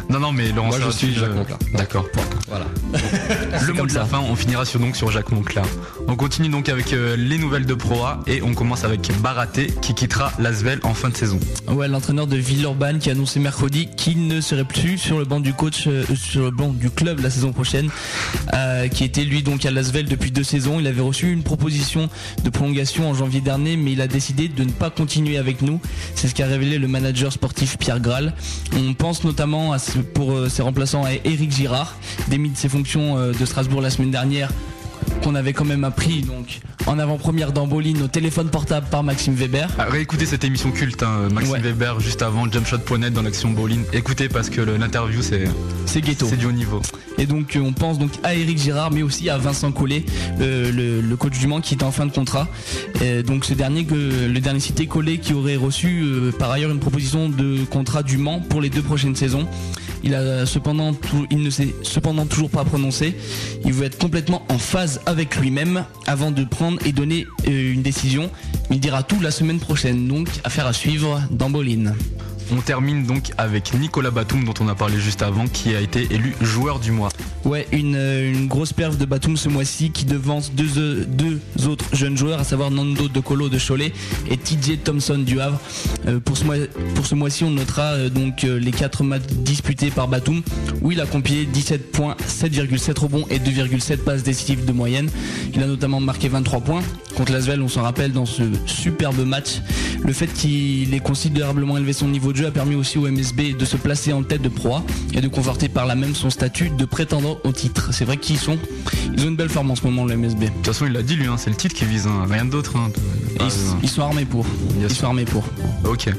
[0.09, 1.59] Non, non, mais Laurent Moi je Serra, suis tu- Jacques Monclar.
[1.73, 2.09] D'accord.
[2.11, 2.23] point.
[2.47, 2.65] Voilà.
[3.67, 5.65] Le mot de la fin, on finira sur, donc sur Jacques Monclar.
[6.07, 9.67] On continue donc avec euh, les nouvelles de Pro A et on commence avec Baraté
[9.81, 11.39] qui quittera l'Asvel en fin de saison.
[11.67, 15.39] Ouais, l'entraîneur de Villeurbanne qui a annoncé mercredi qu'il ne serait plus sur le banc
[15.41, 17.89] du coach, euh, sur le banc du club la saison prochaine,
[18.53, 20.79] euh, qui était lui donc à Lasvel depuis deux saisons.
[20.79, 22.09] Il avait reçu une proposition
[22.43, 25.79] de prolongation en janvier dernier, mais il a décidé de ne pas continuer avec nous.
[26.15, 28.33] C'est ce qu'a révélé le manager sportif Pierre Graal.
[28.75, 29.75] On pense notamment
[30.13, 31.97] pour euh, ses remplaçants à Eric Girard,
[32.27, 34.49] démis de ses fonctions euh, de Strasbourg la semaine dernière
[35.23, 39.69] qu'on avait quand même appris donc en avant-première d'Amboline au téléphone portable par Maxime Weber.
[39.77, 43.81] Ah, réécoutez cette émission culte, hein, Maxime Weber juste avant Jumpshot.net dans l'action bowling.
[43.93, 45.45] Écoutez parce que l'interview c'est
[45.85, 46.27] c'est ghetto.
[46.29, 46.81] C'est du haut niveau.
[47.17, 50.05] Et donc euh, on pense donc à Eric Girard mais aussi à Vincent Collet,
[50.39, 52.47] le, le- le coach du Mans qui est en fin de contrat.
[53.01, 53.95] Et donc ce dernier que
[54.27, 58.17] le dernier cité Collet qui aurait reçu euh, par ailleurs une proposition de contrat du
[58.17, 59.47] Mans pour les deux prochaines saisons.
[60.03, 63.15] Il ne s'est cependant toujours pas prononcé.
[63.65, 67.81] Il veut être complètement en phase avec lui-même avant de prendre et donner euh, une
[67.81, 68.29] décision.
[68.69, 71.95] Il dira tout la semaine prochaine donc affaire à suivre dans Boline.
[72.51, 76.07] On termine donc avec Nicolas Batum dont on a parlé juste avant qui a été
[76.11, 77.09] élu joueur du mois.
[77.43, 81.85] Ouais, une, euh, grosse perf de Batum ce mois-ci qui devance deux, euh, deux autres
[81.93, 83.91] jeunes joueurs, à savoir Nando De Colo de Cholet
[84.29, 85.59] et TJ Thompson du Havre.
[86.07, 90.41] Euh, pour ce mois-ci, on notera donc les quatre matchs disputés par Batum,
[90.81, 95.09] où il a compilé 17 points, 7,7 rebonds et 2,7 passes décisives de moyenne.
[95.53, 96.81] Il a notamment marqué 23 points
[97.17, 99.61] contre l'Asvel, on s'en rappelle dans ce superbe match.
[100.03, 103.57] Le fait qu'il ait considérablement élevé son niveau de jeu a permis aussi au MSB
[103.57, 104.83] de se placer en tête de proie
[105.13, 107.89] et de conforter par là même son statut de prétendant au titre.
[107.93, 108.57] C'est vrai qu'ils sont,
[109.15, 110.39] ils ont une belle forme en ce moment le MSB.
[110.41, 112.45] De toute façon il l'a dit lui, hein, c'est le titre qui vise, hein, rien
[112.45, 112.75] d'autre.
[112.77, 112.89] hein.
[113.39, 114.45] Et ils, ils sont armés pour.
[114.79, 115.43] Ils sont armés pour.
[115.85, 116.09] Ok.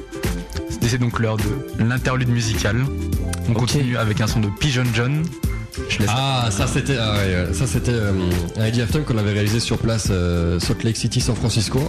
[0.80, 2.84] C'est donc l'heure de l'interlude musicale.
[3.48, 5.22] On continue avec un son de Pigeon John.
[6.08, 8.12] Ah, ça c'était ah ouais, ouais, ça c'était euh,
[8.56, 11.80] un Eddie Halftime qu'on avait réalisé sur place euh, Salt Lake City, San Francisco.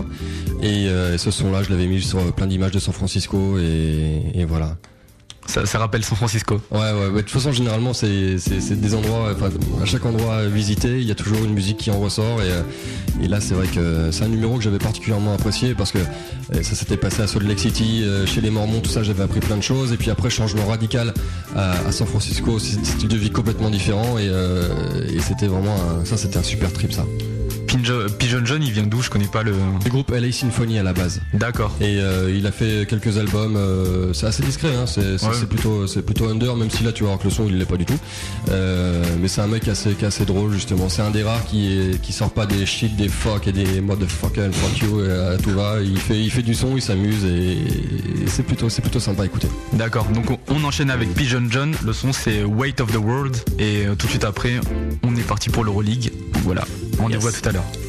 [0.62, 4.46] Et euh, ce son-là, je l'avais mis sur plein d'images de San Francisco et, et
[4.46, 4.78] voilà.
[5.50, 6.62] Ça, rappelle San Francisco.
[6.70, 7.12] Ouais, ouais.
[7.12, 9.32] De toute façon, généralement, c'est des endroits,
[9.82, 12.42] à chaque endroit visité, il y a toujours une musique qui en ressort.
[12.44, 12.62] Et, euh,
[13.24, 16.62] et là, c'est vrai que c'est un numéro que j'avais particulièrement apprécié parce que euh,
[16.62, 19.40] ça s'était passé à Salt Lake City, euh, chez les Mormons, tout ça, j'avais appris
[19.40, 19.92] plein de choses.
[19.92, 21.14] Et puis après, changement radical
[21.56, 24.20] à, San Francisco, c'est style de vie complètement différent.
[24.20, 24.68] Et, euh,
[25.12, 27.06] et c'était vraiment, un- ça, c'était un super trip, ça.
[27.74, 29.02] Pigeon, John, il vient d'où?
[29.02, 29.54] Je connais pas le.
[29.84, 31.22] Du groupe LA Symphony à la base.
[31.34, 31.76] D'accord.
[31.80, 33.56] Et euh, il a fait quelques albums.
[33.56, 34.76] euh, c'est assez discret.
[34.76, 35.46] Hein, c'est Ouais.
[35.48, 36.56] plutôt, c'est plutôt under.
[36.56, 37.98] Même si là, tu vas voir que le son, il l'est pas du tout.
[38.50, 40.90] Euh, mais c'est un mec assez, qui est assez drôle justement.
[40.90, 43.82] C'est un des rares qui, est, qui sort pas des shit, des fuck et des
[43.82, 45.76] motherfucker and fuck you et à tout va.
[45.82, 49.24] Il fait, il fait du son, il s'amuse et, et c'est plutôt, c'est plutôt sympa
[49.24, 49.48] à écouter.
[49.74, 51.76] D'accord, donc on, on enchaîne avec Pigeon John.
[51.86, 53.38] Le son c'est Weight of the World.
[53.60, 54.60] Et tout de suite après,
[55.04, 56.12] on est parti pour l'Euroleague.
[56.44, 56.64] Voilà,
[57.00, 57.59] rendez-vous à tout à l'heure.
[57.60, 57.80] ó.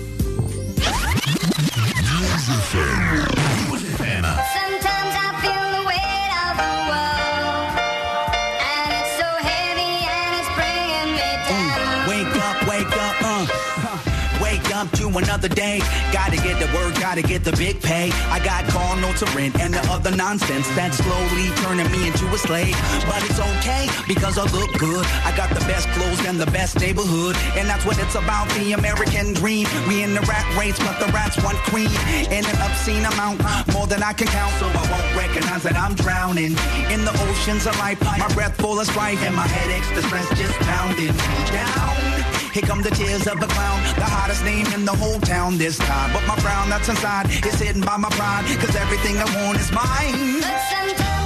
[15.22, 15.80] Another day.
[16.12, 18.10] Gotta get the work, gotta get the big pay.
[18.30, 22.26] I got car notes to rent and the other nonsense that's slowly turning me into
[22.28, 22.76] a slave.
[23.06, 25.04] But it's okay because I look good.
[25.24, 27.36] I got the best clothes and the best neighborhood.
[27.56, 29.66] And that's what it's about, the American dream.
[29.88, 31.90] We in the rat race, but the rats want cream.
[32.30, 33.42] In an obscene amount,
[33.72, 34.52] more than I can count.
[34.60, 36.56] So I won't recognize that I'm drowning
[36.90, 38.00] in the oceans of life.
[38.02, 41.14] My breath full of strife and my headaches, the stress just pounding
[41.52, 42.19] down.
[42.52, 45.78] Here come the tears of a clown, the hottest name in the whole town this
[45.78, 46.12] time.
[46.12, 49.70] But my frown that's inside is hidden by my pride, cause everything I want is
[49.70, 51.19] mine.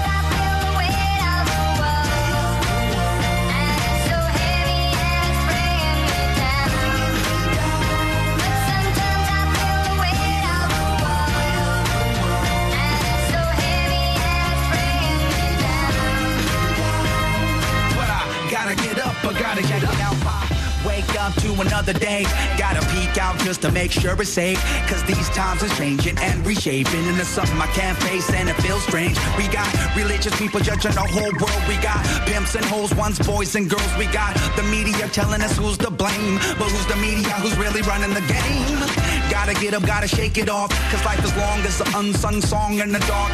[21.41, 22.25] To another day.
[22.59, 24.61] Gotta peek out just to make sure it's safe.
[24.89, 28.83] Cause these times is changing and reshaping into something I can't face and it feels
[28.85, 29.19] strange.
[29.37, 31.63] We got religious people judging the whole world.
[31.69, 33.93] We got pimps and hoes, ones, boys and girls.
[33.99, 36.37] We got the media telling us who's to blame.
[36.59, 37.31] But who's the media?
[37.43, 39.14] Who's really running the game?
[39.35, 40.71] Gotta get up, gotta shake it off.
[40.91, 43.33] Cause life is long as an unsung song in the dark.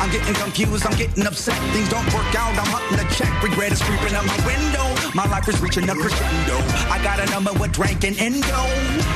[0.00, 1.60] I'm getting confused, I'm getting upset.
[1.74, 3.30] Things don't work out, I'm hunting a check.
[3.42, 4.86] Regret is creeping up my window.
[5.14, 6.56] My life is reaching a crescendo.
[6.90, 8.62] I got a number with drank and endo.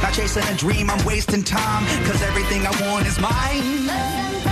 [0.02, 1.86] Not chasing a dream, I'm wasting time.
[2.04, 4.45] Cause everything I want is mine.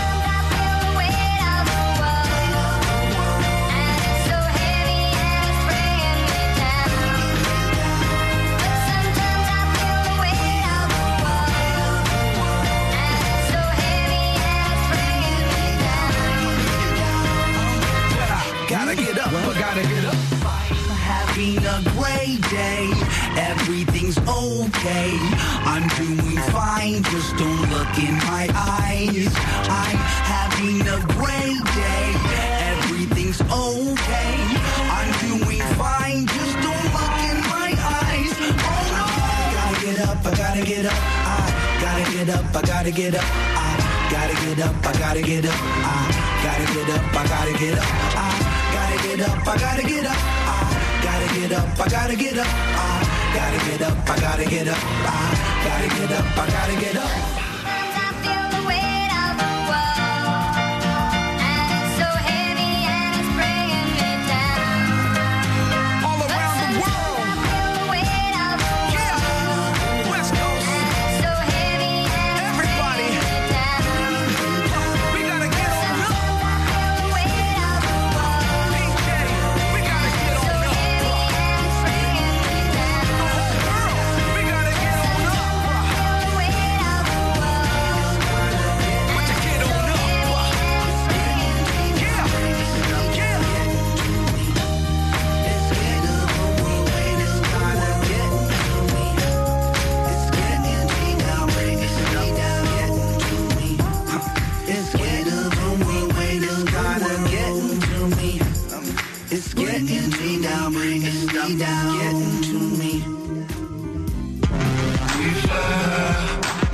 [24.85, 25.17] Okay.
[25.65, 29.33] I'm doing fine, just don't look in my eyes.
[29.69, 29.97] I'm
[30.29, 32.07] having a great day,
[32.69, 34.37] everything's okay.
[34.97, 38.33] I'm doing fine, just don't look in my eyes.
[38.61, 39.07] Oh no!
[39.57, 41.01] Gotta get up, I gotta get up.
[41.25, 41.49] I
[41.81, 43.25] gotta get up, I gotta get up.
[43.25, 43.71] I
[44.13, 45.61] gotta get up, I gotta get up.
[45.85, 46.11] I
[46.45, 47.89] gotta get up, I gotta get up.
[47.95, 48.31] I
[48.75, 50.19] gotta get up, I gotta get up.
[50.47, 50.71] I
[51.03, 52.47] gotta get up, I gotta get up.
[52.47, 54.79] I gotta get up, I gotta get up.
[54.79, 57.54] I gotta get up, I gotta get up.
[111.53, 113.05] Down, getting to me.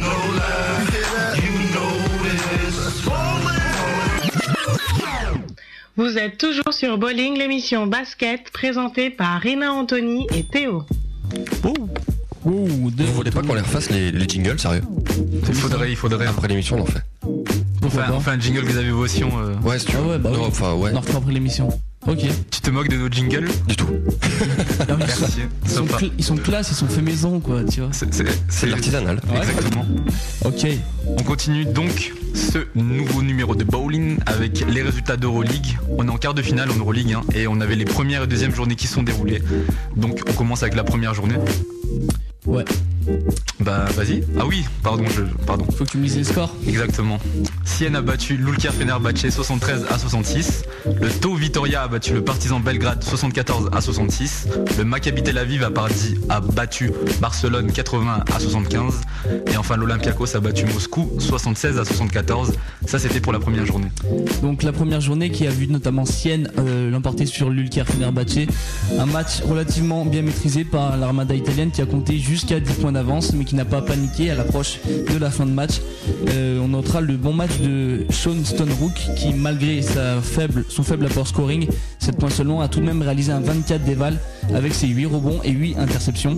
[0.00, 1.90] No lie, you know
[2.22, 3.00] this.
[5.96, 10.84] Vous êtes toujours sur Bowling, l'émission basket présentée par Rina Anthony et Théo.
[12.44, 14.82] Vous voulez pas qu'on les refasse les, les jingles, sérieux
[15.48, 16.26] Il faudrait, il faudrait.
[16.26, 17.02] Après l'émission, on en fait.
[17.82, 19.30] On fait, on fait un jingle vis-à-vis Votion.
[19.38, 19.54] Euh.
[19.62, 20.16] Ouais, si tu veux.
[20.18, 20.46] bah non, oui.
[20.48, 20.90] enfin, ouais.
[20.94, 21.68] On en refera après l'émission.
[22.06, 22.18] Ok.
[22.50, 23.86] Tu te moques de nos jingles Du tout.
[24.98, 25.42] Merci.
[25.64, 27.90] Ils sont, cl- ils sont classe, ils sont faits maison, quoi, tu vois.
[28.48, 29.20] C'est l'artisanal.
[29.36, 29.84] Exactement.
[30.44, 30.66] Ok.
[31.06, 35.78] On continue donc ce nouveau numéro de bowling avec les résultats d'Euroleague.
[35.98, 38.26] On est en quart de finale en Euroleague hein, et on avait les premières et
[38.26, 39.42] deuxièmes journées qui sont déroulées.
[39.96, 41.36] Donc on commence avec la première journée.
[42.46, 42.64] Ouais.
[43.60, 44.22] Bah vas-y.
[44.38, 45.64] Ah oui, pardon, je, pardon.
[45.76, 46.54] Faut que tu me lises les scores.
[46.66, 47.18] Exactement.
[47.64, 50.64] Sienne a battu l'Ulker Fenerbahçe 73 à 66.
[51.00, 54.48] Le Tau Vitoria a battu le Partizan Belgrade 74 à 66.
[54.78, 56.90] Le Maccabi Tel Aviv a, parti- a battu
[57.20, 58.94] Barcelone 80 à 75.
[59.52, 62.54] Et enfin l'Olympiakos a battu Moscou 76 à 74.
[62.86, 63.88] Ça c'était pour la première journée.
[64.42, 68.46] Donc la première journée qui a vu notamment Sienne euh, l'emporter sur l'Ulker Fenerbahçe.
[68.98, 73.32] Un match relativement bien maîtrisé par l'armada italienne qui a compté jusqu'à 10 points d'avance
[73.32, 75.80] mais qui n'a pas paniqué à l'approche de la fin de match.
[76.28, 81.06] Euh, on notera le bon match de Sean Stonerook qui malgré sa faible, son faible
[81.06, 81.68] apport scoring,
[81.98, 84.18] 7 points seulement, a tout de même réalisé un 24 déval
[84.54, 86.36] avec ses 8 rebonds et 8 interceptions.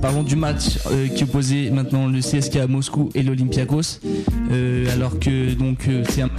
[0.00, 4.00] Parlons du match euh, qui opposait maintenant le CSK à Moscou et l'Olympiakos.
[4.52, 6.30] Euh, alors que donc c'est un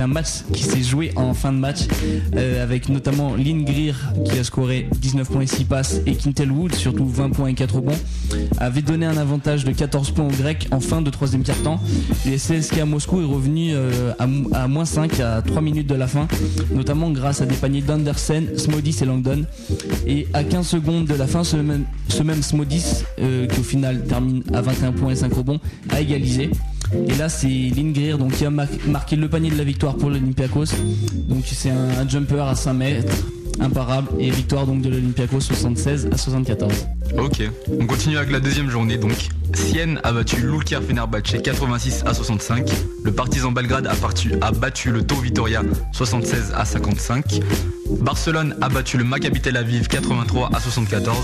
[0.00, 1.80] un match qui s'est joué en fin de match
[2.60, 3.94] avec notamment Lynn Greer
[4.24, 7.54] qui a scoré 19 points et 6 passes et Quintel Wood surtout 20 points et
[7.54, 7.98] 4 rebonds
[8.58, 11.80] avait donné un avantage de 14 points aux Grecs en fin de troisième quart-temps.
[12.26, 15.86] Le CSK à Moscou est revenu euh, à, mo- à moins 5 à 3 minutes
[15.86, 16.26] de la fin
[16.74, 19.44] notamment grâce à des paniers d'Andersen, Smodis et Langdon
[20.06, 21.84] et à 15 secondes de la fin ce même,
[22.42, 22.84] Smodis
[23.18, 25.60] euh, qui au final termine à 21 points et 5 rebonds
[25.90, 26.50] a égalisé.
[27.08, 27.92] Et là, c'est Lynn
[28.30, 30.66] qui a mar- marqué le panier de la victoire pour l'Olympiakos.
[31.28, 33.14] Donc, c'est un, un jumper à 5 mètres,
[33.60, 34.08] imparable.
[34.18, 36.72] Et victoire donc de l'Olympiakos 76 à 74.
[37.18, 37.42] Ok,
[37.78, 39.28] on continue avec la deuxième journée donc.
[39.54, 42.70] Sienne a battu l'Ulker Fenerbahçe 86 à 65.
[43.04, 43.92] Le Partizan Belgrade a,
[44.40, 45.62] a battu le Tau Vitoria
[45.92, 47.40] 76 à 55.
[48.00, 51.16] Barcelone a battu le Maccabi Tel Aviv 83 à 74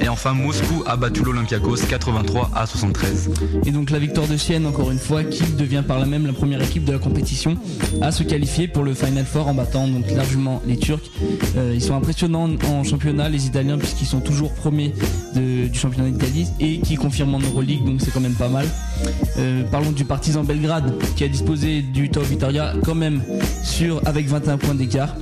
[0.00, 3.30] et enfin Moscou a battu l'Olympiakos 83 à 73.
[3.66, 6.32] Et donc la victoire de Sienne, encore une fois, qui devient par là même la
[6.32, 7.56] première équipe de la compétition
[8.00, 11.10] à se qualifier pour le Final Four en battant donc largement les Turcs.
[11.56, 14.94] Euh, ils sont impressionnants en championnat, les Italiens, puisqu'ils sont toujours premiers
[15.34, 18.66] du championnat d'Italie et qui confirment en Euroleague, donc c'est quand même pas mal.
[19.38, 23.22] Euh, parlons du Partizan Belgrade qui a disposé du Top Vitoria quand même
[23.64, 25.16] sur avec 21 points d'écart.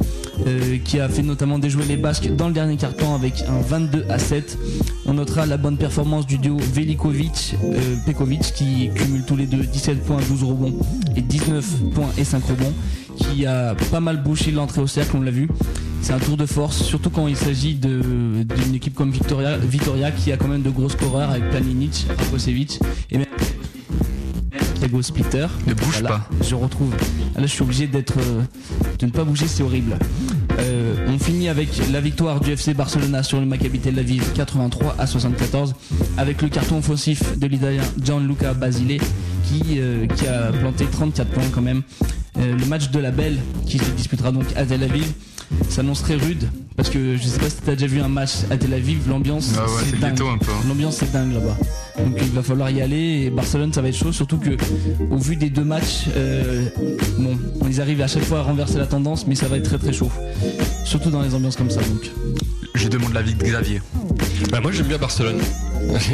[0.46, 4.06] Euh, qui a fait notamment déjouer les Basques dans le dernier carton avec un 22
[4.08, 4.58] à 7.
[5.06, 9.62] On notera la bonne performance du duo Velikovic euh, Pekovic qui cumule tous les deux
[9.62, 10.74] 17 points, 12 rebonds
[11.16, 11.64] et 19
[11.94, 12.72] points et 5 rebonds
[13.16, 15.48] qui a pas mal bouché l'entrée au cercle, on l'a vu.
[16.02, 20.36] C'est un tour de force, surtout quand il s'agit d'une équipe comme Victoria, qui a
[20.36, 22.80] quand même de gros scoreurs avec Planinic, Rakosevic
[23.10, 23.26] et même
[25.02, 25.46] Splitter.
[25.66, 26.28] Ne bouge pas.
[26.42, 26.94] Je retrouve.
[27.36, 28.42] Là, je suis obligé d'être, euh,
[28.98, 29.96] de ne pas bouger, c'est horrible.
[30.58, 34.96] Euh, on finit avec la victoire du FC Barcelona sur le Maccabi Tel Aviv 83
[34.98, 35.74] à 74
[36.18, 39.00] avec le carton offensif de l'Italien Gianluca Basile
[39.44, 41.82] qui, euh, qui a planté 34 points quand même.
[42.38, 45.12] Euh, le match de la Belle qui se disputera donc à Tel Aviv
[45.68, 46.48] s'annonce très rude
[46.80, 49.52] parce que je sais pas si t'as déjà vu un match à Tel Aviv, l'ambiance
[49.58, 50.12] Ah ouais, c'est dingue.
[50.12, 50.64] ghetto un peu, hein.
[50.66, 51.54] L'ambiance c'est dingue là-bas.
[51.98, 54.56] Donc il va falloir y aller et Barcelone ça va être chaud surtout que
[55.10, 56.64] au vu des deux matchs, euh,
[57.18, 57.36] bon,
[57.68, 59.92] ils arrivent à chaque fois à renverser la tendance mais ça va être très très
[59.92, 60.10] chaud.
[60.86, 62.10] Surtout dans les ambiances comme ça donc.
[62.74, 63.82] Je demande l'avis de Xavier.
[64.50, 65.36] Bah moi j'aime bien Barcelone.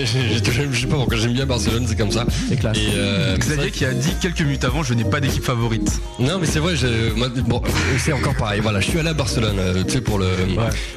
[0.72, 2.24] je sais pas pourquoi j'aime bien Barcelone, c'est comme ça.
[2.48, 2.76] C'est classe.
[2.76, 5.90] Et euh, Xavier qui a dit quelques minutes avant je n'ai pas d'équipe favorite.
[6.18, 7.60] Non mais c'est vrai, je- moi, bon,
[7.98, 8.60] c'est encore pareil.
[8.60, 10.28] Voilà, je suis allé à Barcelone, euh, tu sais pour le,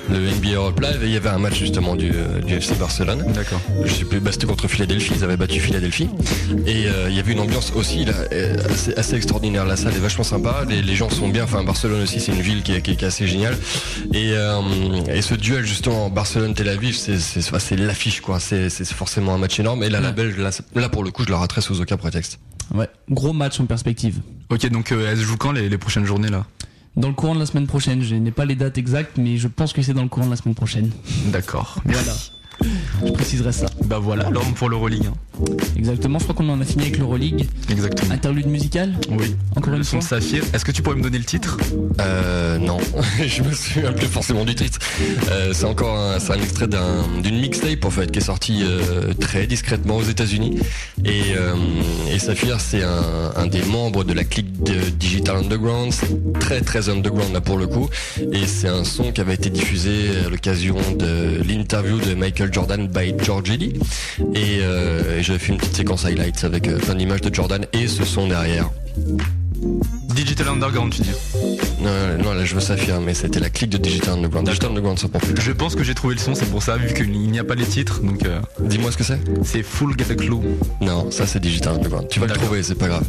[0.10, 2.76] le NBA Europe Live et il y avait un match justement du, euh, du FC
[2.76, 3.24] Barcelone.
[3.34, 3.62] D'accord.
[3.86, 6.10] Je sais plus, bah, c'était contre Philadelphie, ils avaient battu Philadelphie
[6.66, 8.14] et euh, il y avait une ambiance aussi là,
[8.70, 9.66] assez, assez extraordinaire.
[9.66, 11.44] La salle est vachement sympa, les, les gens sont bien.
[11.44, 13.58] Enfin Barcelone aussi, c'est une ville qui est, qui est- qui est assez géniale.
[14.14, 14.60] Et, euh,
[15.14, 18.40] et ce duel justement Barcelone-Tel Aviv, c'est c'est c'est- c'est l'affiche quoi.
[18.40, 19.84] C'est c'est forcément un match énorme.
[19.84, 22.40] Et là la Belge, là, là pour le coup, je la raterai sous aucun prétexte.
[22.73, 24.19] Ouais, gros match en perspective.
[24.49, 26.45] Ok donc euh, elle se joue quand les, les prochaines journées là?
[26.98, 29.48] Dans le courant de la semaine prochaine, je n'ai pas les dates exactes mais je
[29.48, 30.91] pense que c'est dans le courant de la semaine prochaine.
[31.27, 31.77] D'accord.
[31.86, 32.14] Voilà.
[33.06, 33.68] Je préciserai ça.
[33.86, 35.06] Bah voilà, alors pour l'Euroleague.
[35.07, 35.14] hein.
[35.77, 37.48] Exactement, je crois qu'on en a fini avec l'Euroleague.
[37.69, 38.11] Exactement.
[38.14, 39.36] Interlude musical Oui.
[39.56, 40.44] Encore le une son fois de Saphir.
[40.53, 41.57] Est-ce que tu pourrais me donner le titre?
[42.02, 42.77] Euh, non,
[43.26, 44.80] je me souviens plus forcément du titre.
[45.31, 48.64] Euh, c'est encore un, c'est un extrait d'un- d'une mixtape en fait qui est sortie
[48.64, 50.60] euh, très discrètement aux États-Unis.
[51.06, 51.53] Et, euh,
[52.11, 56.60] et Saphir, c'est un, un des membres de la clique de Digital Underground, C'est très
[56.61, 57.90] très underground là pour le coup.
[58.34, 62.88] Et c'est un son qui avait été diffusé à l'occasion de l'interview de Michael Jordan
[62.88, 63.74] by George Eddy.
[64.36, 67.66] Et, euh, et j'avais fait une petite séquence highlights avec euh, plein d'images de Jordan
[67.74, 68.70] et ce son derrière.
[70.16, 71.12] Digital Underground tu dis
[71.81, 74.45] Non, non, là je veux Saphir, mais c'était la clique de Digital Underground.
[74.47, 75.45] Digital Underground, ça pour plus tard.
[75.45, 77.56] Je pense que j'ai trouvé le son, c'est pour ça, vu qu'il n'y a pas
[77.56, 78.01] les titres.
[78.01, 79.19] Donc, euh, Dis-moi ce que c'est.
[79.43, 80.39] c'est Full Get a Clue.
[80.81, 82.07] Non, ça c'est Digital Underground.
[82.10, 83.03] Tu vas le trouver, c'est pas grave.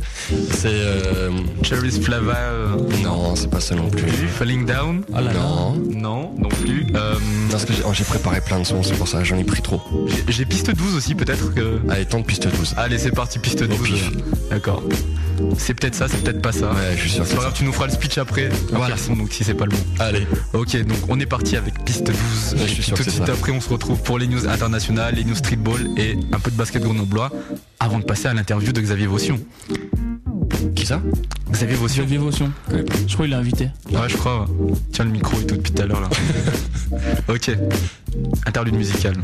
[0.52, 0.68] C'est.
[0.70, 1.30] Euh...
[1.62, 2.34] Cherry's Flava.
[2.36, 4.08] euh, Non, c'est pas ça non plus.
[4.38, 5.02] Falling Down.
[5.14, 5.40] Ah là là.
[5.40, 5.74] Non.
[5.90, 6.86] Non, non plus.
[6.94, 7.14] Euh,
[7.50, 9.62] parce que j'ai oh, j'ai préparé plein de sons, c'est pour ça, j'en ai pris
[9.62, 9.80] trop.
[10.28, 11.78] j'ai- piste 12 aussi, peut-être que.
[11.90, 12.74] Allez, tente piste 12.
[12.76, 13.78] Allez, c'est parti, piste 12.
[13.82, 14.10] pif.
[14.50, 14.82] D'accord.
[15.56, 16.66] C'est peut-être ça, c'est peut-être pas ça.
[16.70, 18.50] Ouais, je suis sûr que C'est pas c'est grave, tu nous feras le speech après.
[18.72, 18.96] Voilà.
[18.96, 19.78] son, donc si c'est pas le bon.
[19.98, 20.26] Allez.
[20.52, 22.14] Ok, donc on est parti avec piste 12.
[22.14, 23.32] Ouais, je suis sûr tout de suite ça.
[23.32, 26.56] après, on se retrouve pour les news internationales, les news streetball et un peu de
[26.56, 27.30] basket grenoblois
[27.78, 29.38] avant de passer à l'interview de Xavier Vaution.
[30.74, 31.00] Qui ça?
[31.50, 32.02] Xavier Vaution.
[32.02, 32.52] Xavier Vaution.
[33.06, 33.68] Je crois qu'il est invité.
[33.90, 34.40] Ouais, je crois.
[34.42, 34.72] ouais.
[34.92, 36.08] Tiens le micro et tout depuis tout à l'heure là.
[37.28, 37.50] ok.
[38.46, 39.14] Interlude musical.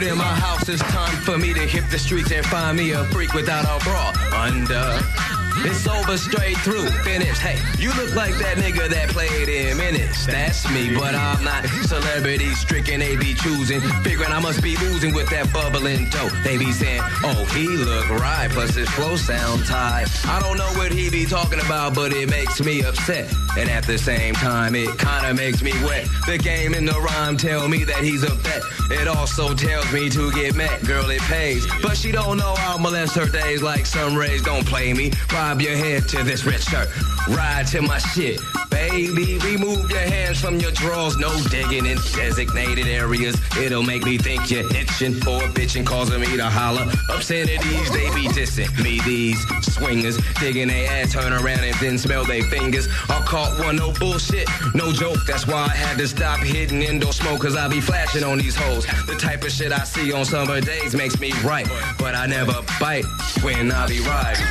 [0.00, 2.92] Bored in my house, it's time for me to hit the streets and find me
[2.92, 5.39] a freak without a bra under.
[5.62, 7.40] It's over straight through, finished.
[7.40, 10.26] Hey, you look like that nigga that played in minutes.
[10.26, 13.00] That's me, but I'm not celebrity stricken.
[13.00, 16.32] They be choosing, figuring I must be losing with that bubbling dope.
[16.44, 20.06] They be saying, oh, he look right, plus his flow sound tight.
[20.26, 23.30] I don't know what he be talking about, but it makes me upset.
[23.58, 26.06] And at the same time, it kinda makes me wet.
[26.26, 28.62] The game and the rhyme tell me that he's a vet.
[28.90, 31.66] It also tells me to get met, girl, it pays.
[31.82, 34.42] But she don't know I'll molest her days like some rays.
[34.42, 35.10] Don't play me.
[35.50, 36.88] Bob your head to this red shirt.
[37.28, 38.40] Ride to my shit.
[38.70, 41.16] Baby, remove your hands from your drawers.
[41.16, 43.36] No digging in designated areas.
[43.58, 46.86] It'll make me think you're itching for a bitch and causing me to holler.
[47.08, 49.00] Obscenities, they be dissing me.
[49.00, 49.44] These
[49.74, 52.86] swingers digging their ass, turn around and then smell their fingers.
[53.08, 55.18] I caught one, no bullshit, no joke.
[55.26, 58.54] That's why I had to stop hitting indoor smoke, cause I be flashing on these
[58.54, 58.86] hoes.
[59.06, 61.66] The type of shit I see on summer days makes me right,
[61.98, 63.04] but I never bite
[63.42, 64.46] when I be riding.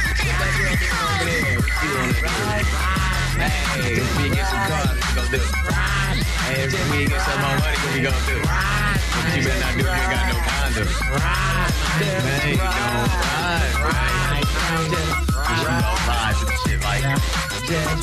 [0.80, 0.88] Hey,
[3.96, 5.44] if we get some cars, we do.
[6.48, 8.12] Hey, if we get some more money, we do.
[9.12, 10.40] But you better not do it, you got no
[14.80, 15.29] condoms.
[17.70, 18.02] Just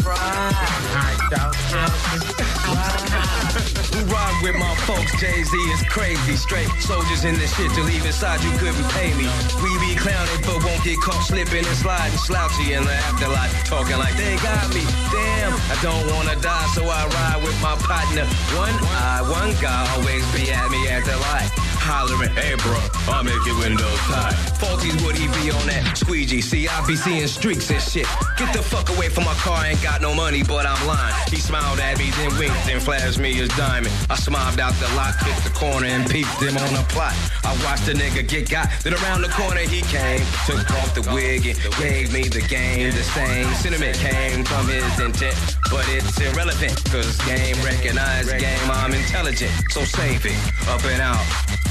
[3.95, 4.01] Who
[4.45, 5.11] with my folks?
[5.19, 6.37] Jay Z is crazy.
[6.37, 9.27] Straight soldiers in this shit to leave inside you couldn't pay me.
[9.63, 13.65] We be clowning but won't get caught slipping and sliding slouchy in the afterlife.
[13.65, 14.85] Talking like they got me.
[15.11, 18.25] Damn, I don't wanna die, so I ride with my partner.
[18.55, 21.66] One eye, one guy always be at me the light.
[21.87, 22.75] Hollering, hey bro,
[23.07, 24.35] I'll make your windows tight.
[24.59, 26.43] Faulties would he be on that squeegee?
[26.43, 28.07] See, I be seeing streaks and shit.
[28.37, 31.15] Get the fuck away from my car, ain't got no money, but I'm lying.
[31.31, 33.95] He smiled at me, then winked and flashed me his diamond.
[34.11, 37.15] I smiled out the lock, hit the corner and peeped him on a plot.
[37.45, 40.27] I watched the nigga get got, then around the corner he came.
[40.51, 43.47] Took off the wig and gave me the game the same.
[43.63, 45.39] Sentiment came from his intent,
[45.71, 46.75] but it's irrelevant.
[46.91, 49.53] Cause game recognized game, I'm intelligent.
[49.71, 50.35] So save it,
[50.67, 51.23] up and out.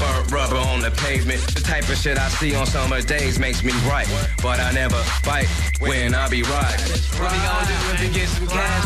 [0.06, 1.40] Burnt rubber on the pavement.
[1.54, 4.06] The type of shit I see on summer days makes me right.
[4.42, 5.48] But I never bite
[5.80, 6.78] when I be right.
[7.18, 8.84] What we gonna do if we get some cash?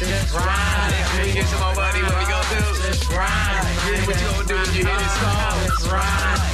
[0.00, 0.34] Just.
[0.34, 2.62] If we get some more money, what we gonna do?
[2.82, 3.06] Just.
[3.12, 5.08] What you gonna do if you hit it.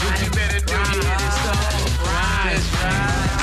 [0.04, 2.04] What you better do if you hit it song?
[2.04, 2.60] Ride.
[2.60, 3.34] Just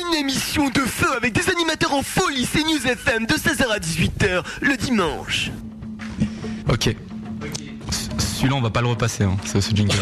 [0.00, 1.32] Une émission de feu avec
[1.68, 5.50] des animateurs en folie, c'est News FM de 16h à 18h le dimanche.
[6.68, 6.94] Ok.
[8.18, 9.94] Celui-là, on va pas le repasser, hein, ce, ce jingle.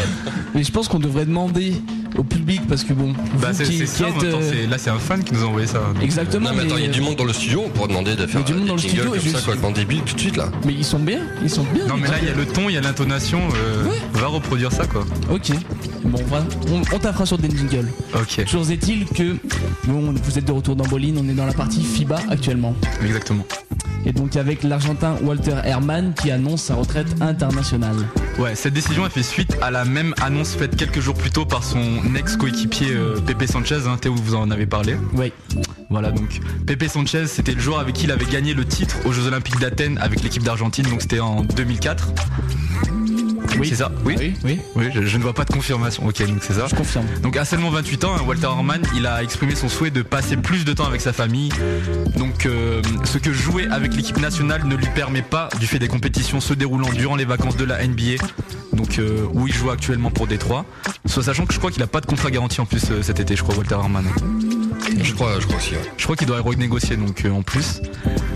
[0.54, 1.74] Mais je pense qu'on devrait demander
[2.16, 3.12] au public parce que bon.
[3.40, 5.42] Bah, c'est qui- c'est qui ça, êtes, temps, euh, là c'est un fan qui nous
[5.42, 5.80] a envoyé ça.
[6.02, 8.14] Exactement, euh, mais- attends, il y a du monde dans le studio, on pourrait demander
[8.16, 10.20] de faire du monde dans le studio et comme ça, juste- complètement débile tout de
[10.20, 10.48] suite là.
[10.64, 11.86] Mais ils sont bien, ils sont bien.
[11.86, 13.84] Non mais là il y a le ton, il y a l'intonation, euh,
[14.14, 15.04] va reproduire ça quoi.
[15.30, 15.50] Ok.
[16.04, 17.88] Bon, on, va, on, on taffera sur des jingles.
[18.14, 18.44] Ok.
[18.44, 19.36] Toujours est-il que
[19.86, 22.74] bon, vous êtes de retour dans Bolin, on est dans la partie FIBA actuellement.
[23.04, 23.44] Exactement.
[24.04, 27.96] Et donc avec l'Argentin Walter Herrmann qui annonce sa retraite internationale.
[28.38, 31.44] Ouais, cette décision a fait suite à la même annonce faite quelques jours plus tôt
[31.44, 31.80] par son
[32.14, 34.96] ex-coéquipier euh, Pepe Sanchez, hein, Théo vous en avez parlé.
[35.14, 35.32] Oui.
[35.88, 39.12] Voilà donc Pepe Sanchez c'était le joueur avec qui il avait gagné le titre aux
[39.12, 42.08] Jeux Olympiques d'Athènes avec l'équipe d'Argentine, donc c'était en 2004.
[43.58, 43.68] Oui.
[43.68, 44.34] C'est ça Oui.
[44.44, 44.58] Oui.
[44.94, 46.06] je, je ne vois pas de confirmation.
[46.06, 46.66] Ok, donc c'est ça.
[46.68, 47.06] Je confirme.
[47.22, 50.36] Donc à seulement 28 ans, hein, Walter Herrmann, il a exprimé son souhait de passer
[50.36, 51.50] plus de temps avec sa famille.
[52.16, 55.88] Donc euh, ce que jouer avec l'équipe nationale ne lui permet pas du fait des
[55.88, 58.22] compétitions se déroulant durant les vacances de la NBA.
[58.72, 60.66] Donc euh, où il joue actuellement pour Détroit.
[61.06, 63.20] Soit sachant que je crois qu'il a pas de contrat garanti en plus euh, cet
[63.20, 64.06] été, je crois Walter Herrmann.
[65.02, 65.12] Je
[66.04, 67.80] crois, qu'il doit renégocier donc euh, en plus.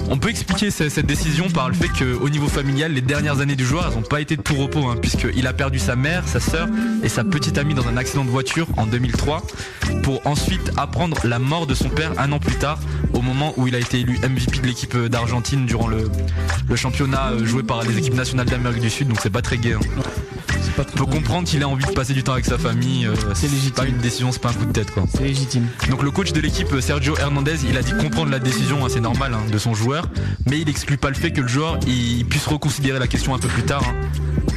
[0.09, 3.55] On peut expliquer ce- cette décision par le fait qu'au niveau familial, les dernières années
[3.57, 6.41] du joueur, n'ont pas été de tout repos, hein, puisqu'il a perdu sa mère, sa
[6.41, 6.69] sœur
[7.03, 9.43] et sa petite amie dans un accident de voiture en 2003,
[10.03, 12.81] pour ensuite apprendre la mort de son père un an plus tard,
[13.15, 16.11] au moment où il a été élu MVP de l'équipe d'Argentine durant le,
[16.69, 19.59] le championnat euh, joué par les équipes nationales d'Amérique du Sud, donc c'est pas très
[19.59, 19.75] gai.
[19.75, 20.03] hein.
[20.79, 23.07] On peut comprendre qu'il a envie de passer du temps avec sa famille.
[23.07, 25.05] euh, c'est pas une décision, c'est pas un coup de tête quoi.
[25.13, 25.67] C'est légitime.
[25.91, 28.89] Donc le coach de l'équipe euh, Sergio Hernandez, il a dit comprendre la décision, hein,
[28.91, 30.07] c'est normal, hein, de son joueur,
[30.47, 33.39] mais il exclut pas le fait que le joueur il puisse reconsidérer la question un
[33.39, 33.95] peu plus tard, hein,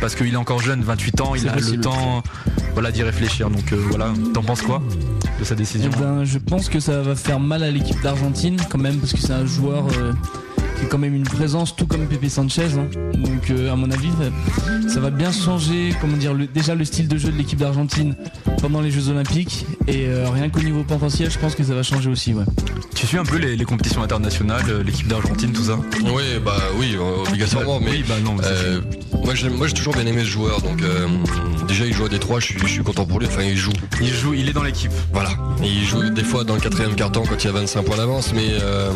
[0.01, 2.23] parce qu'il est encore jeune, 28 ans, il a le temps,
[2.73, 3.49] voilà, d'y réfléchir.
[3.49, 4.81] Donc euh, voilà, t'en penses quoi
[5.39, 5.89] de sa décision?
[5.93, 9.13] Eh ben, je pense que ça va faire mal à l'équipe d'Argentine quand même parce
[9.13, 10.13] que c'est un joueur euh,
[10.83, 12.67] qui quand même une présence tout comme Pepe Sanchez.
[12.77, 12.87] hein.
[13.17, 16.85] Donc euh, à mon avis, ça- ça va bien changer, comment dire, le- déjà le
[16.85, 18.15] style de jeu de l'équipe d'Argentine
[18.61, 21.83] pendant les Jeux Olympiques et euh, rien qu'au niveau potentiel, je pense que ça va
[21.83, 22.33] changer aussi.
[22.33, 22.43] Ouais.
[22.95, 25.77] Tu suis un peu les, les compétitions internationales, euh, l'équipe d'Argentine, tout ça?
[26.05, 27.79] Oui, bah oui, euh, obligatoirement.
[27.79, 28.79] Mais Oui, bah non, euh,
[29.25, 30.61] moi, j'ai, moi, j'ai toujours bien aimé ce joueur.
[30.61, 31.07] Donc, euh,
[31.67, 32.39] déjà, il joue à Détroit.
[32.39, 33.27] Je suis, je suis content pour lui.
[33.27, 33.73] Enfin, il joue.
[34.01, 34.91] Il joue, il est dans l'équipe.
[35.11, 35.31] Voilà.
[35.63, 37.97] Et il joue des fois dans le quatrième carton quand il y a 25 points
[37.97, 38.31] d'avance.
[38.33, 38.91] Mais, euh,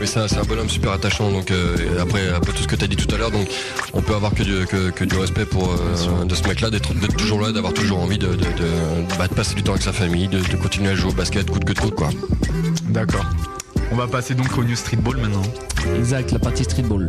[0.00, 1.23] mais c'est, un, c'est un bonhomme super attachant.
[1.30, 3.48] Donc, euh, après, après tout ce que tu as dit tout à l'heure, donc
[3.92, 6.94] on peut avoir que du, que, que du respect pour euh, de ce mec-là, d'être,
[6.94, 9.82] d'être toujours là, d'avoir toujours envie de, de, de, bah, de passer du temps avec
[9.82, 12.10] sa famille, de, de continuer à jouer au basket, coûte que de coûte, quoi.
[12.90, 13.24] D'accord.
[13.92, 15.42] On va passer donc au New Street Ball maintenant.
[15.96, 17.08] Exact, la partie streetball.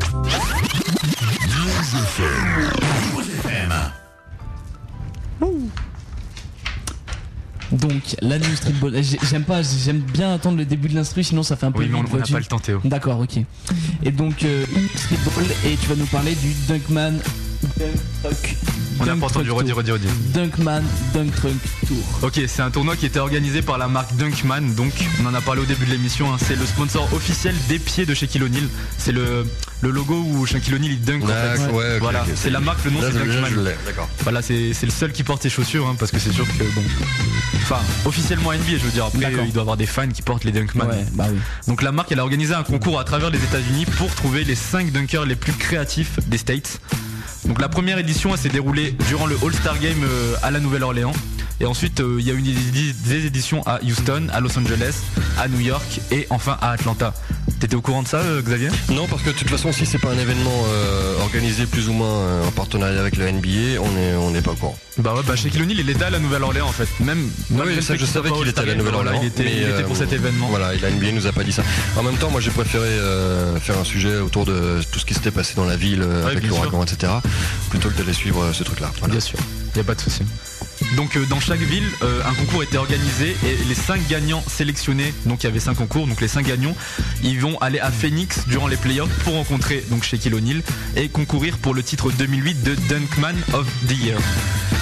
[7.72, 11.44] Donc la news streetball, J'ai- j'aime pas, j'aime bien attendre le début de l'instru, sinon
[11.44, 11.80] ça fait un peu.
[11.80, 12.82] Oui, mais on- n'a pas le temps, Théo.
[12.86, 13.38] D'accord, ok.
[14.04, 14.66] Et donc euh,
[14.96, 17.24] streetball et tu vas nous parler du Dunkman, Dunk,
[18.98, 20.08] On n'a Dunk pas entendu, redis, redis, redis.
[20.34, 20.82] Dunkman,
[21.14, 21.98] Dunk Trunk Tour.
[22.24, 25.42] Ok, c'est un tournoi qui était organisé par la marque Dunkman, donc on en a
[25.42, 26.38] parlé au début de l'émission, hein.
[26.40, 28.68] c'est le sponsor officiel des pieds de Shaquille O'Neal.
[28.98, 29.46] C'est le,
[29.82, 31.72] le logo où Shaquille O'Neal il dunk en fait.
[31.74, 33.74] Ouais, ok, voilà, c'est la marque, le nom c'est Dunkman.
[34.22, 36.64] Voilà, c'est c'est le seul qui porte ses chaussures, hein, parce que c'est sûr que
[36.74, 36.84] bon.
[37.56, 39.06] Enfin, officiellement NBA, je veux dire.
[39.06, 40.88] Après, euh, il doit avoir des fans qui portent les Dunkman.
[40.88, 41.40] Ouais, bah oui.
[41.68, 44.56] Donc la marque, elle a organisé un concours à travers les États-Unis pour trouver les
[44.56, 46.80] 5 dunkers les plus créatifs des States.
[47.48, 51.14] Donc la première édition, s'est déroulée durant le All-Star Game euh, à la Nouvelle-Orléans.
[51.60, 55.02] Et ensuite, euh, il y a eu des éditions à Houston, à Los Angeles,
[55.40, 57.14] à New York et enfin à Atlanta.
[57.66, 58.70] T'étais au courant de ça, euh, Xavier?
[58.92, 61.94] Non, parce que de toute façon, si c'est pas un événement euh, organisé plus ou
[61.94, 64.78] moins euh, en partenariat avec le NBA, on est on n'est pas au courant.
[65.00, 66.88] Bah ouais, bah Shaquille O'Neal, il était à la Nouvelle-Orléans en fait.
[67.04, 69.20] Même Oui, ça je savais qu'il était à la Nouvelle-Orléans.
[69.20, 70.46] il était, mais, il était pour cet événement.
[70.52, 71.64] Voilà, et la NBA nous a pas dit ça.
[71.98, 73.00] En même temps, moi j'ai préféré
[73.62, 76.46] faire un sujet autour de tout ce qui s'était passé dans la ville Ouais, avec
[76.46, 77.14] l'ouragan, etc.
[77.72, 78.92] Plutôt que d'aller suivre ce truc-là.
[79.00, 79.14] Voilà.
[79.14, 79.40] Bien sûr,
[79.74, 80.22] il n'y a pas de souci.
[80.96, 85.14] Donc euh, dans chaque ville, euh, un concours était organisé et les 5 gagnants sélectionnés,
[85.26, 86.76] donc il y avait 5 concours, donc les 5 gagnants,
[87.24, 90.62] ils vont aller à Phoenix durant les playoffs pour rencontrer donc Shaquille O'Neal
[90.96, 94.18] et concourir pour le titre 2008 de Dunkman of the Year.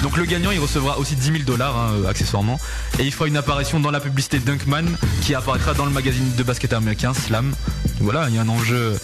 [0.02, 2.60] Donc le gagnant il recevra aussi 10 000 dollars hein, euh, accessoirement
[2.98, 4.84] et il fera une apparition dans la publicité Dunkman
[5.22, 7.54] qui apparaîtra dans le magazine de basket américain Slam.
[8.00, 8.98] Voilà, il y a un enjeu,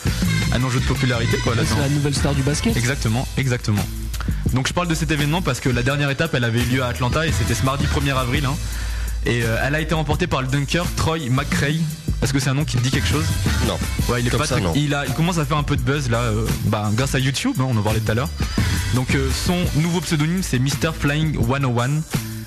[0.52, 1.76] un enjeu de popularité quoi là-dedans.
[1.76, 2.76] C'est la nouvelle star du basket.
[2.76, 3.84] Exactement, exactement.
[4.52, 6.82] Donc je parle de cet événement parce que la dernière étape elle avait eu lieu
[6.82, 8.44] à Atlanta et c'était ce mardi 1er avril.
[8.46, 8.54] hein.
[9.26, 11.80] Et euh, elle a été remportée par le dunker Troy McCray.
[12.22, 13.24] Est-ce que c'est un nom qui te dit quelque chose?
[13.66, 13.78] Non.
[14.08, 14.72] Ouais, il est Comme pas ça, très- non.
[14.74, 17.18] il, a, il commence à faire un peu de buzz là, euh, bah, grâce à
[17.18, 18.30] YouTube, hein, on en parlait tout à l'heure.
[18.94, 22.02] Donc euh, son nouveau pseudonyme c'est Mr Flying 101.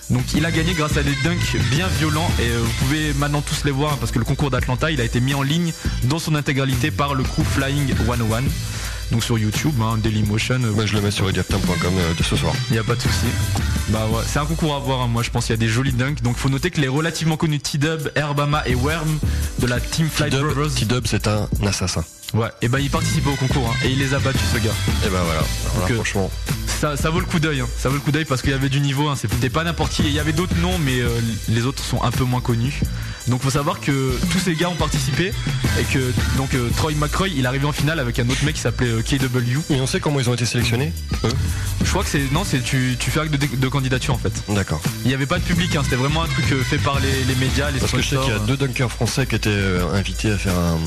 [0.10, 3.42] Donc il a gagné grâce à des dunks bien violents et euh, vous pouvez maintenant
[3.42, 5.72] tous les voir hein, parce que le concours d'Atlanta il a été mis en ligne
[6.04, 8.44] dans son intégralité par le crew Flying 101.
[9.12, 10.60] Donc sur YouTube, hein, Dailymotion.
[10.60, 12.54] Moi je le mets sur radioctam.com euh, de ce soir.
[12.70, 13.28] il n'y a pas de souci.
[13.90, 15.08] Bah ouais, c'est un concours à voir, hein.
[15.08, 16.22] moi je pense qu'il y a des jolis dunks.
[16.22, 19.20] Donc faut noter que les relativement connus T-Dub, Herbama et Worm
[19.60, 20.76] de la Team Flight Brothers.
[20.76, 22.04] T-Dub, c'est un assassin.
[22.34, 24.74] Ouais, et bah il participait au concours hein, et il les a battus ce gars.
[25.06, 26.32] Et ben voilà, euh, franchement.
[26.84, 27.68] Ça, ça vaut le coup d'œil, hein.
[27.78, 29.16] ça vaut le coup d'œil parce qu'il y avait du niveau, hein.
[29.16, 30.04] c'était pas n'importe qui.
[30.04, 31.08] Il y avait d'autres noms, mais euh,
[31.48, 32.82] les autres sont un peu moins connus.
[33.30, 35.32] Donc faut savoir que tous ces gars ont participé
[35.80, 38.56] et que donc euh, Troy McCroy il est arrivé en finale avec un autre mec
[38.56, 39.74] qui s'appelait euh, KW.
[39.74, 40.92] Et on sait comment ils ont été sélectionnés
[41.24, 41.30] eux
[41.86, 44.34] Je crois que c'est non, c'est tu, tu fais acte de, de candidature en fait.
[44.50, 44.82] D'accord.
[45.06, 45.82] Il n'y avait pas de public, hein.
[45.86, 48.34] c'était vraiment un truc fait par les, les médias, les Parce que je sais qu'il
[48.34, 50.80] y a deux dunkers français qui étaient invités à faire un,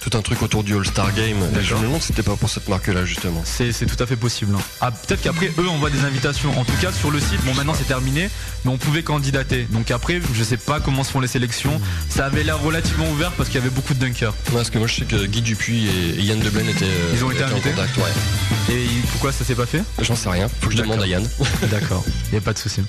[0.00, 1.36] tout un truc autour du All-Star Game.
[1.58, 3.42] Et je me demande si c'était pas pour cette marque-là justement.
[3.44, 4.54] C'est tout à fait possible.
[4.56, 4.62] hein.
[4.80, 6.56] Ah, Peut-être qu'après eux envoient des invitations.
[6.58, 8.30] En tout cas sur le site, bon maintenant c'est terminé,
[8.64, 9.66] mais on pouvait candidater.
[9.70, 11.80] Donc après, je sais pas comment se font les sélections.
[12.08, 14.34] Ça avait l'air relativement ouvert parce qu'il y avait beaucoup de dunkers.
[14.52, 17.30] Parce que moi je sais que Guy Dupuis et Yann Deblaine étaient, euh, Ils ont
[17.30, 18.74] été étaient en invités contact, ouais.
[18.74, 19.82] Et pourquoi ça s'est pas fait?
[20.00, 21.28] J'en sais rien, faut que je demande à Yann.
[21.70, 22.82] D'accord, il a pas de souci.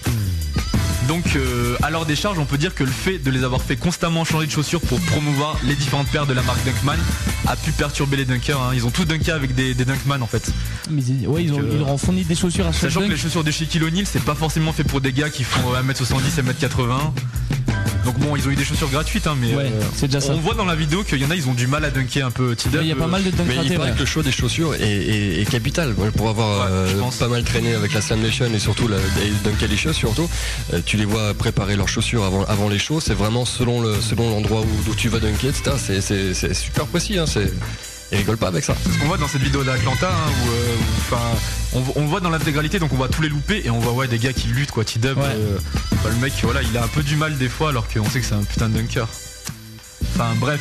[1.07, 3.75] Donc euh, à leur décharge, on peut dire que le fait de les avoir fait
[3.77, 6.97] constamment changer de chaussures pour promouvoir les différentes paires de la marque Dunkman
[7.47, 8.59] a pu perturber les dunkers.
[8.61, 8.71] hein.
[8.75, 10.51] Ils ont tous dunké avec des, des Dunkman en fait.
[10.91, 12.99] Mais ils- ouais, ils, ont, euh, ils leur ont fourni des chaussures à chaque Sachant
[12.99, 13.11] que dunk.
[13.15, 15.81] les chaussures de Shaquille O'Neal, c'est pas forcément fait pour des gars qui font euh,
[15.81, 17.11] 1m70, 1m80.
[18.05, 20.31] Donc bon, ils ont eu des chaussures gratuites, hein, mais Ouais, euh, c'est déjà ça.
[20.31, 22.25] on voit dans la vidéo qu'il y en a, ils ont du mal à dunker
[22.25, 23.93] un peu il y a pas euh, mal de Mais il paraît ouais.
[23.93, 25.93] que le choix des chaussures est, est- est capital.
[25.97, 26.87] Moi, pour avoir euh,
[27.19, 30.29] pas mal traîné avec la Slam Nation et surtout la et Dunkalicious surtout,
[30.73, 32.99] euh, tu les vois préparer leurs chaussures avant, avant les shows.
[32.99, 35.75] C'est vraiment selon le selon l'endroit où, où tu vas dunker, etc.
[35.77, 37.19] C'est- C'est c'est super précis.
[37.19, 37.53] Hein, c'est
[38.11, 38.73] ils rigolent pas avec ça.
[38.83, 41.15] C'est ce qu'on voit dans cette vidéo d'Atlanta, hein, où, euh,
[41.75, 43.93] où, on, on voit dans l'intégralité, donc on voit tous les loupés et on voit
[43.93, 45.15] ouais des gars qui luttent quoi, T-Dub.
[45.19, 45.25] Ouais.
[45.25, 45.59] euh,
[46.03, 48.19] bah, le mec, voilà, il a un peu du mal des fois alors qu'on sait
[48.19, 49.07] que c'est un putain de dunker.
[50.03, 50.59] Enfin bref,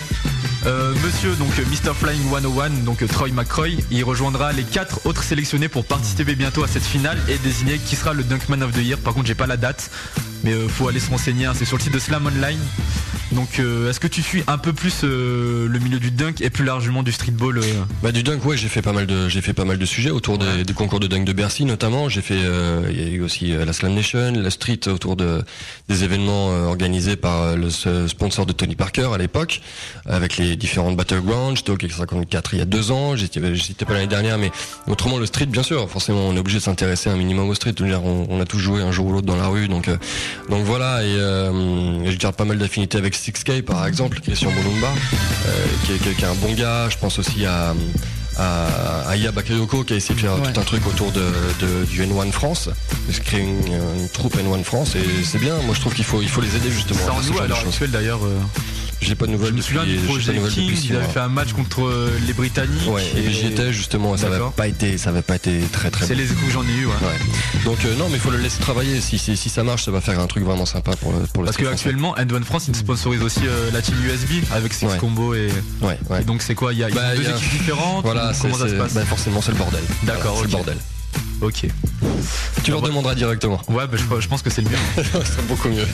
[0.66, 5.06] Euh, monsieur donc euh, Mr Flying 101, donc euh, Troy McCroy, il rejoindra les quatre
[5.06, 8.72] autres sélectionnés pour participer bientôt à cette finale et désigner qui sera le Dunkman of
[8.72, 8.98] the Year.
[8.98, 9.88] Par contre, j'ai pas la date,
[10.42, 11.46] mais faut aller se renseigner.
[11.46, 12.58] hein, c'est sur le site de Slam Online.
[13.32, 16.48] Donc, euh, est-ce que tu suis un peu plus euh, le milieu du dunk et
[16.48, 17.62] plus largement du streetball euh
[18.02, 20.10] Bah du dunk ouais j'ai fait pas mal de j'ai fait pas mal de sujets
[20.10, 22.08] autour des, des concours de dunk de Bercy notamment.
[22.08, 22.38] J'ai fait
[22.90, 25.42] il y a eu aussi la Slam Nation la street autour de
[25.88, 27.68] des événements organisés par le
[28.08, 29.60] sponsor de Tony Parker à l'époque
[30.06, 33.14] avec les différentes battlegrounds j'étais au Kick 54 il y a deux ans.
[33.14, 34.50] J'étais j'étais pas l'année dernière mais
[34.86, 37.74] autrement le street bien sûr forcément on est obligé de s'intéresser un minimum au street.
[37.80, 39.90] On, on a tous joué un jour ou l'autre dans la rue donc
[40.48, 45.98] donc voilà et je garde pas mal d'affinités avec 6K par exemple euh, qui, est,
[45.98, 47.74] qui est- qui est un bon gars je pense aussi à
[48.40, 50.52] à Aya Bakayoko qui a essayé de faire Ouais.
[50.52, 51.24] tout un truc autour de,
[51.60, 52.68] de- du N1 France,
[53.08, 55.56] de se créer une, une troupe N1 France et c'est bien.
[55.66, 57.00] Moi je trouve qu'il faut il faut les aider justement.
[57.00, 57.68] Ça à en ce nous genre à de l'heure choses.
[57.70, 58.20] actuelle d'ailleurs.
[58.24, 58.38] euh,
[59.00, 59.78] J'ai pas de nouvelles Je me depuis.
[60.90, 61.08] avaient mois.
[61.08, 62.88] fait un match contre euh, les Britanniques.
[62.88, 64.52] Ouais, et j'y étais justement, ça avait D'accord.
[64.52, 66.20] pas été, ça avait pas été très très C'est bon.
[66.20, 66.92] les échos que j'en ai eu, ouais.
[66.92, 67.62] Ouais.
[67.64, 69.00] Donc euh, non, mais il faut le laisser travailler.
[69.00, 71.42] Si, si, si ça marche, ça va faire un truc vraiment sympa pour le pour
[71.42, 74.72] le Parce street qu'actuellement, End One France, ils sponsorisent aussi euh, la team USB avec
[74.74, 74.98] Six Ouais.
[74.98, 75.48] Combo et.
[75.80, 76.22] Ouais, ouais.
[76.22, 76.72] et donc c'est quoi?
[76.72, 78.04] Il y a, il Bah, deux il y a- équipes différentes?
[78.04, 78.94] Voilà, Comment ça se passe?
[78.94, 79.82] bah, forcément, c'est le bordel.
[80.02, 80.76] D'accord, Voilà, c'est le bordel.
[81.40, 81.66] Ok.
[82.64, 83.60] Tu leur demanderas directement.
[83.68, 84.76] Ouais, bah, je, je pense que c'est le mieux.
[85.24, 85.86] c'est beaucoup mieux.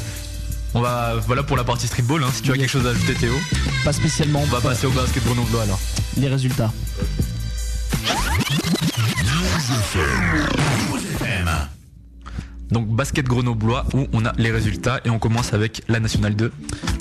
[0.75, 2.23] On va, voilà pour la partie streetball.
[2.25, 2.29] Hein.
[2.35, 3.35] Si tu as quelque chose à ajouter, Théo,
[3.85, 4.41] Pas spécialement.
[4.43, 5.79] on va passer au basket Grenoble alors.
[6.17, 6.73] Les résultats.
[12.71, 16.53] Donc basket grenoblois où on a les résultats et on commence avec la nationale 2.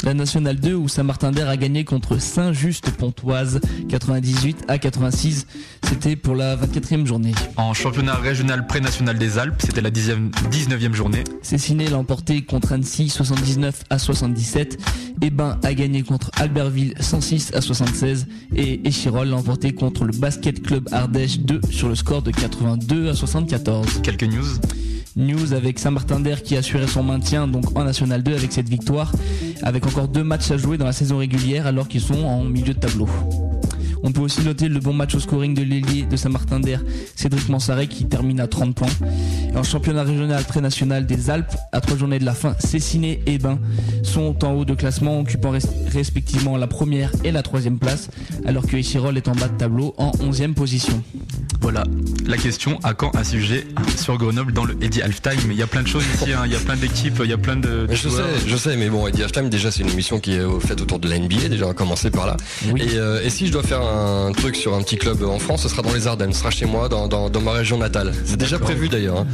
[0.03, 5.47] La Nationale 2 où Saint-Martin-d'Air a gagné contre Saint-Just-Pontoise 98 à 86.
[5.83, 7.33] C'était pour la 24e journée.
[7.55, 11.23] En championnat régional pré-national des Alpes, c'était la 10e, 19e journée.
[11.41, 14.77] Cessiné l'a emporté contre Annecy 79 à 77.
[15.21, 18.27] Eben a gagné contre Albertville 106 à 76.
[18.55, 23.09] Et Échirol l'a emporté contre le Basket Club Ardèche 2 sur le score de 82
[23.09, 24.01] à 74.
[24.03, 24.47] Quelques news.
[25.15, 29.11] News avec Saint-Martin-d'Air qui assurait son maintien donc en National 2 avec cette victoire,
[29.61, 32.73] avec encore deux matchs à jouer dans la saison régulière alors qu'ils sont en milieu
[32.73, 33.07] de tableau.
[34.03, 36.81] On peut aussi noter le bon match au scoring de l'ailier de Saint-Martin-d'Air,
[37.15, 38.89] Cédric Mansaret qui termine à 30 points.
[39.53, 43.37] Et en championnat régional pré-national des Alpes, à trois journées de la fin, Cessiné et
[43.37, 43.59] Bain
[44.03, 48.09] sont en haut de classement, occupant res- respectivement la première et la troisième place,
[48.45, 51.01] alors que Échirol est en bas de tableau en 11e position.
[51.61, 51.83] Voilà,
[52.25, 53.65] la question à quand un sujet
[53.95, 55.49] sur Grenoble dans le Eddy Halftime?
[55.49, 56.41] Il y a plein de choses ici, hein.
[56.45, 58.27] il y a plein d'équipes, il y a plein de, je joueurs.
[58.37, 60.99] sais, je sais, mais bon, Eddie Halftime, déjà, c'est une émission qui est faite autour
[60.99, 62.35] de la NBA, déjà, on va commencer par là.
[62.75, 63.92] Et, euh, et si je dois faire un
[64.35, 66.65] truc sur un petit club en France, ce sera dans les Ardennes, ce sera chez
[66.65, 68.13] moi, dans, dans, dans ma région natale.
[68.25, 69.19] C'est déjà prévu d'ailleurs.
[69.19, 69.27] hein.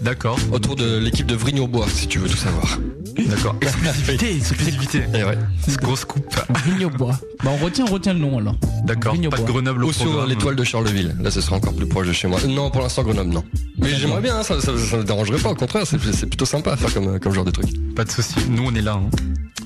[0.00, 0.38] D'accord.
[0.52, 2.78] Autour de l'équipe de Vrigno-Bois, si tu veux tout savoir.
[3.18, 3.54] D'accord.
[3.60, 5.02] Exclusivité, exclusivité.
[5.14, 5.38] Et ouais.
[5.80, 6.34] Grosse coupe.
[6.66, 7.18] Vignobois.
[7.44, 8.56] Bah on retient, on retient le nom alors.
[8.84, 9.14] D'accord.
[9.30, 9.42] Pas de.
[9.44, 11.14] Grenoble au Ou sur l'étoile de Charleville.
[11.20, 12.38] Là, ce sera encore plus proche de chez moi.
[12.44, 13.44] Euh, Non, pour l'instant, Grenoble, non.
[13.78, 15.50] Mais j'aimerais bien, hein, ça, ça, ça me dérangerait pas.
[15.50, 17.66] Au contraire, c'est plutôt sympa à faire comme, comme genre de truc.
[17.94, 18.34] Pas de souci.
[18.48, 18.94] Nous, on est là.
[18.94, 19.10] hein.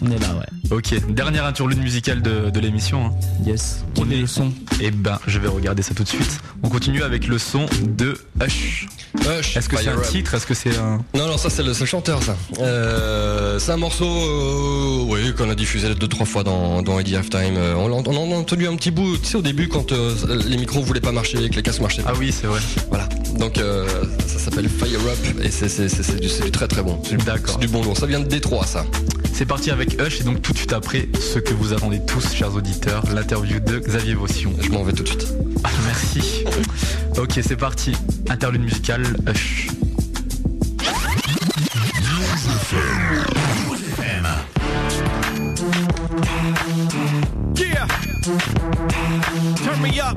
[0.03, 0.77] On est là, ouais.
[0.77, 3.07] Ok, dernière interlude musicale de, de l'émission.
[3.07, 3.11] hein.
[3.47, 3.83] Yes.
[3.99, 6.39] On est le son Eh ben, je vais regarder ça tout de suite.
[6.63, 8.89] On continue avec le son de Hush.
[9.21, 9.57] Hush.
[9.57, 10.35] Est-ce que c'est un titre?
[10.35, 10.99] Est-ce que c'est un.
[11.15, 12.37] Non, non, ça c'est le, le chanteur, ça.
[12.61, 17.17] Euh, c'est un morceau, euh, oui, qu'on a diffusé deux trois fois dans, dans Eddie
[17.17, 17.57] Halftime.
[17.57, 18.03] Euh, on, en
[18.33, 20.15] a entendu un petit bout, tu sais, au début quand euh,
[20.47, 22.13] les micros voulaient pas marcher, que les casques marchaient pas.
[22.15, 22.61] Ah oui, c'est vrai.
[22.91, 23.09] Voilà.
[23.39, 23.87] Donc euh,
[24.27, 25.67] ça s'appelle Fire Up et c'est
[26.21, 27.01] du, du très très bon.
[27.05, 27.55] C'est du- D'accord.
[27.61, 27.97] C'est du bon lourd.
[27.97, 28.85] Ça vient de Détroit, ça.
[29.33, 32.33] C'est parti avec Hush et donc tout de suite après, ce que vous attendez tous,
[32.33, 34.53] chers auditeurs, l'interview de Xavier Vaution.
[34.61, 35.27] Je m'en vais tout de suite.
[35.65, 36.45] Ah, merci.
[37.19, 37.93] ok, c'est parti.
[38.31, 39.67] Interlude musicale, Hush.
[42.73, 43.27] Yeah.
[49.63, 50.17] Turn me up.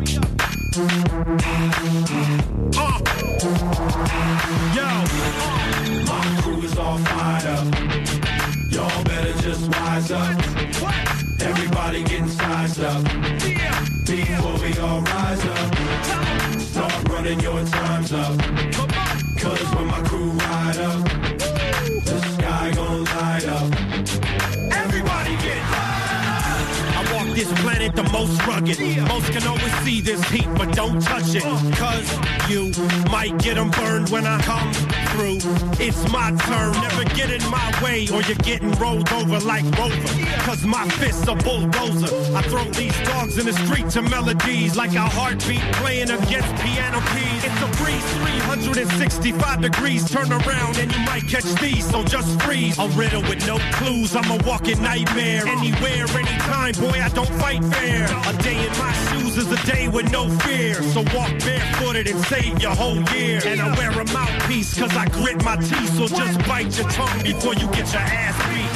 [28.20, 28.80] Most rugged.
[29.08, 31.44] Most can always see this heat, but don't touch it.
[31.78, 32.72] Cause you
[33.10, 36.72] might get them burned when I come It's my turn.
[36.82, 39.96] Never get in my way or you're getting rolled over like Rover.
[40.44, 42.08] Cause my fists are bulldozer.
[42.34, 47.02] I throw these dogs in the street to melodies like a heartbeat playing against piano
[47.12, 47.44] keys.
[47.44, 50.10] It's a breeze, 365 degrees.
[50.10, 52.80] Turn around and you might catch these, so just freeze.
[52.80, 54.16] A riddle with no clues.
[54.16, 55.46] I'm a walking nightmare.
[55.48, 58.06] Anywhere, anytime, boy, I don't fight fair.
[58.06, 60.82] A day in my shoes is a day with no fear.
[60.82, 63.42] So walk barefooted and save your whole year.
[63.46, 65.94] And I wear a mouthpiece cause I grit my teeth.
[65.98, 68.72] So just bite your tongue before you get your ass beat.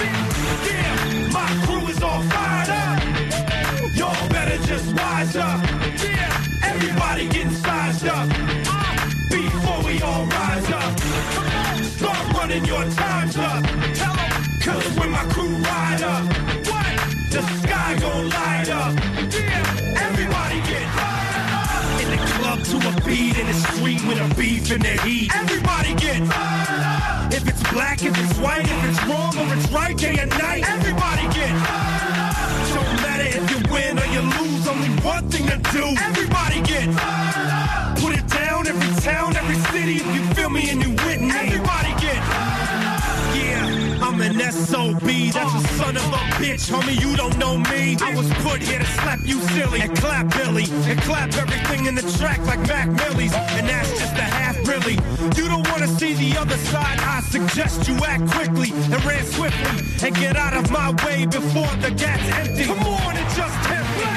[0.68, 3.96] Yeah, my crew is all fired up.
[3.96, 5.60] Y'all better just wise up.
[6.64, 8.28] Everybody getting sized up.
[9.30, 11.00] Before we all rise up,
[11.98, 13.64] start running your times up.
[14.62, 15.83] Cause when my crew ride
[24.24, 25.32] a beef in the heat.
[25.36, 26.22] Everybody get
[27.34, 30.64] If it's black, if it's white, if it's wrong or it's right, day and night.
[30.68, 32.36] Everybody get fired up.
[32.74, 35.86] Don't matter if you win or you lose, only one thing to do.
[36.00, 38.00] Everybody get fired up.
[38.00, 41.32] Put it down, every town, every city, if you feel me and you with me.
[41.32, 41.92] Everybody
[44.36, 46.72] an SOB, that's a son of a bitch.
[46.72, 47.98] homie, you don't know me.
[48.02, 51.96] I was put here to slap you silly and clap Billy and clap everything in
[51.96, 53.34] the track like Mac Millie's.
[53.34, 54.96] And that's just a half really.
[55.38, 57.00] You don't wanna see the other side.
[57.00, 61.74] I suggest you act quickly and ran swiftly and get out of my way before
[61.82, 62.66] the gat's empty.
[62.66, 64.10] Come on and just tempt me.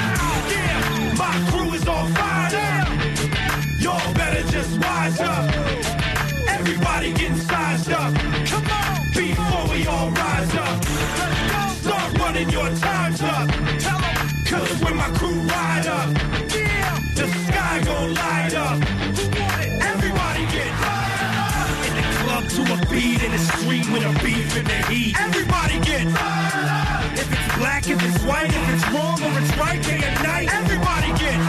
[0.53, 2.51] Yeah, my crew is on fire.
[3.79, 5.45] Y'all better just wise up.
[6.49, 7.56] Everybody getting sized
[28.27, 30.49] white, if it's wrong or it's right, day and night.
[30.51, 31.39] Everybody get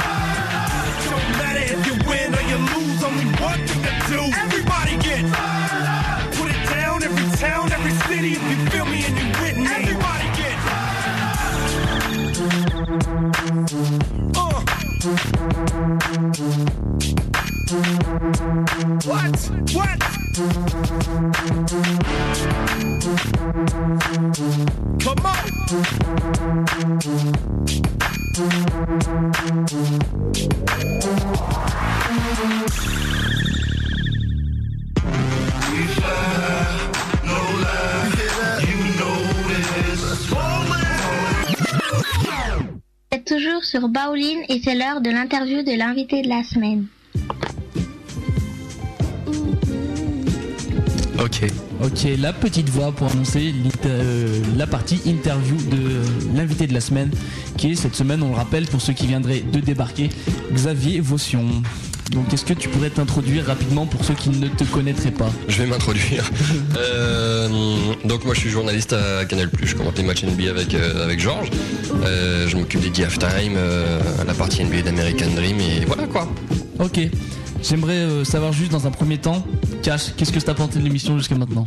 [1.11, 4.21] don't matter if you win or you lose, only one thing to do.
[4.39, 5.25] Everybody get
[6.39, 8.33] put it down, every town, every city.
[8.39, 10.57] If you feel me and you with me, everybody get.
[14.37, 14.63] Uh.
[19.05, 19.37] What?
[19.75, 20.28] What?
[43.27, 46.87] Toujours sur Baoline et c'est l'heure de l'interview de l'invité de la semaine.
[51.29, 51.51] Ok.
[51.85, 57.11] Ok, la petite voix pour annoncer euh, la partie interview de l'invité de la semaine,
[57.59, 60.09] qui est cette semaine, on le rappelle, pour ceux qui viendraient de débarquer,
[60.53, 61.45] Xavier Vaution.
[62.13, 65.31] Donc est-ce que tu pourrais t'introduire rapidement pour ceux qui ne te connaîtraient pas?
[65.49, 66.31] Je vais m'introduire.
[66.79, 67.49] Euh,
[68.05, 71.19] donc moi je suis journaliste à Canal+, je commente les matchs NBA avec, euh, avec
[71.19, 71.51] Georges.
[72.05, 76.29] Je m'occupe des halftime, euh, la partie NBA d'American Dream et voilà quoi.
[76.79, 77.01] Ok.
[77.63, 79.45] J'aimerais savoir juste dans un premier temps,
[79.89, 81.67] Qu'est-ce que t'as apporté de l'émission jusqu'à maintenant?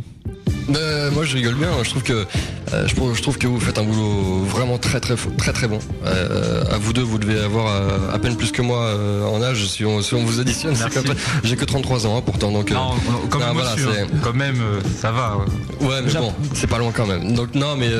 [0.76, 2.24] Euh, moi je rigole bien, je trouve que
[2.72, 5.68] euh, je, trouve, je trouve que vous faites un boulot vraiment très très très très
[5.68, 5.78] bon.
[6.06, 9.42] Euh, à vous deux, vous devez avoir euh, à peine plus que moi euh, en
[9.42, 10.74] âge si on, si on vous additionne.
[10.76, 11.12] c'est.
[11.44, 12.70] J'ai que 33 ans hein, pourtant donc.
[12.70, 12.90] Non,
[13.30, 14.06] quand non, même, voilà, au-dessus, c'est- hein.
[14.22, 15.36] quand même, euh, ça va.
[15.38, 15.86] ouais.
[15.88, 17.34] Ouais, mais bon, c'est pas loin quand même.
[17.34, 17.90] Donc non, mais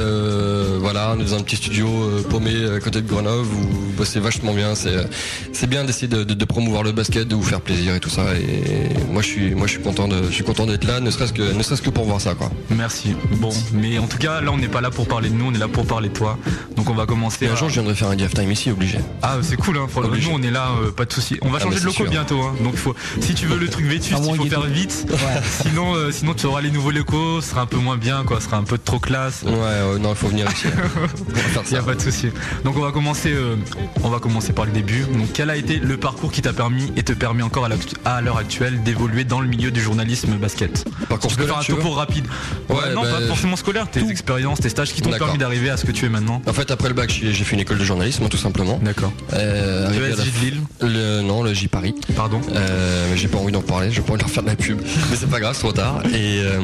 [0.81, 1.89] voilà, on est dans un petit studio
[2.31, 4.74] paumé à côté de Grenoble où vous bossez vachement bien.
[4.74, 5.07] C'est
[5.53, 8.11] c'est bien d'essayer de, de- de promouvoir le basket, de vous faire plaisir et tout
[8.11, 8.23] ça.
[8.36, 11.11] Et moi, je suis moi, je suis content de je suis content d'être là, ne
[11.11, 12.51] serait-ce que ne serait-ce que pour voir ça, quoi.
[12.70, 13.15] Merci.
[13.39, 15.55] Bon, mais en tout cas, là, on n'est pas là pour parler de nous, on
[15.55, 16.39] est là pour parler de toi.
[16.76, 17.44] Donc, on va commencer.
[17.44, 18.98] Et un à- jour, je viendrai faire un halftime ici, obligé.
[19.22, 19.86] Ah, c'est cool, hein.
[19.97, 21.39] Nous, on est là, euh, pas de souci.
[21.43, 22.10] On va Ah, changer mais de locaux sûr.
[22.10, 22.55] bientôt, hein.
[22.62, 25.06] Donc, faut, si tu veux le truc vétuste, il faut faire vite.
[25.62, 28.40] sinon, euh, sinon, tu auras les nouveaux locaux, ce sera un peu moins bien, quoi.
[28.40, 29.43] Ce sera un peu trop classe.
[29.44, 30.66] Ouais, ouais, non, il faut venir ici.
[31.70, 32.28] Il y a pas de souci.
[32.64, 33.56] Donc, on va commencer, euh,
[34.02, 35.02] on va commencer par le début.
[35.02, 37.68] Donc, quel a été le parcours qui t'a permis et te permet encore
[38.05, 40.84] à l'heure actuelle d'évoluer dans le milieu du journalisme basket?
[41.09, 42.26] Parcours Tu peux faire scolaire, un topo rapide.
[42.68, 43.89] Ouais, Ouais, non, bah, pas forcément scolaire.
[43.90, 45.29] Tes expériences, tes stages qui t'ont D'accord.
[45.29, 46.43] permis d'arriver à ce que tu es maintenant.
[46.47, 48.79] En fait, après le bac, j'ai j'ai fait une école de journalisme, tout simplement.
[48.83, 49.12] D'accord.
[49.33, 51.95] Euh, Le arrivé à la- SJ de Lille le, Non, le J Paris.
[52.16, 52.41] Pardon.
[52.55, 54.81] Euh, mais j'ai pas envie d'en parler, je vais pas leur faire de la pub.
[55.11, 56.03] mais c'est pas grave, c'est trop tard.
[56.15, 56.59] Et euh,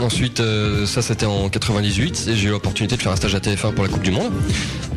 [0.00, 3.38] ensuite, euh, ça c'était en 98 et j'ai eu l'opportunité de faire un stage à
[3.40, 4.32] TF1 pour la Coupe du Monde.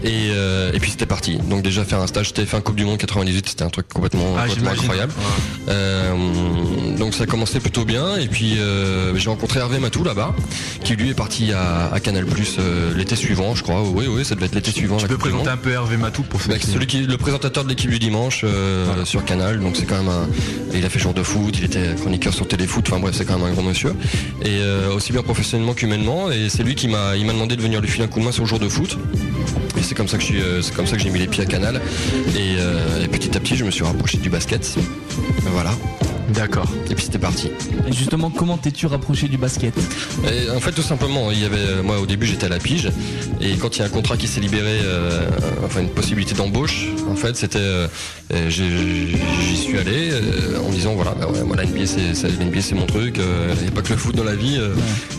[0.04, 1.38] Et, euh, et puis c'était parti.
[1.50, 4.42] Donc déjà faire un stage TF1 Coupe du Monde 98, c'était un truc complètement, Ah,
[4.48, 4.84] complètement j'imagine.
[4.84, 5.14] incroyable.
[5.70, 6.14] Euh,
[6.98, 8.18] donc ça a commencé plutôt bien.
[8.18, 10.34] Et puis euh, j'ai rencontré Hervé Matou là-bas,
[10.84, 12.58] qui lui est parti à, à Canal Plus
[12.96, 13.82] l'été suivant, je crois.
[13.84, 14.98] Oui, oui, ça devait être l'été suivant.
[14.98, 17.64] Tu peux présenter un peu Hervé Matou pour ceux Bah, qui- celui qui le présentateur
[17.64, 20.28] de l'équipe du dimanche euh, sur Canal, donc c'est quand même un.
[20.74, 23.38] Il a fait jour de foot, il était chroniqueur sur Téléfoot, enfin bref, c'est quand
[23.38, 23.94] même un grand monsieur.
[24.42, 26.32] Et euh, aussi bien professionnellement qu'humainement.
[26.32, 28.26] Et c'est lui qui m'a, il m'a demandé de venir lui filer un coup de
[28.26, 28.98] main sur le jour de foot.
[29.78, 31.28] Et c'est comme ça que je suis, euh, c'est comme ça que j'ai mis les
[31.28, 31.82] pieds à Canal.
[32.36, 34.76] Et, euh, et petit à petit, je me suis rapproché du basket.
[35.52, 35.72] Voilà.
[36.34, 36.70] D'accord.
[36.90, 37.50] Et puis c'était parti.
[37.88, 39.74] Et justement, comment t'es-tu rapproché du basket?
[40.30, 42.60] Et en fait, tout simplement, il y avait, euh, moi au début j'étais à la
[42.60, 42.90] pige,
[43.42, 45.28] et quand il y a un contrat qui s'est libéré, euh,
[45.66, 47.88] enfin une possibilité d'embauche, en fait, c'était, euh,
[48.50, 52.28] j'y suis allé euh, en me disant voilà, bah ouais, moi la NBA c'est, c'est-
[52.40, 54.36] la NBA, c'est mon truc, euh, il n'y a pas que le foot dans la
[54.36, 54.74] vie, euh,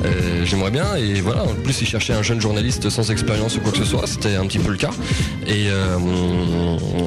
[0.04, 3.60] euh, j'aimerais bien, et voilà, en plus ils cherchaient un jeune journaliste sans expérience ou
[3.60, 4.90] quoi que ce soit, c'était un petit peu le cas,
[5.46, 5.96] et, euh,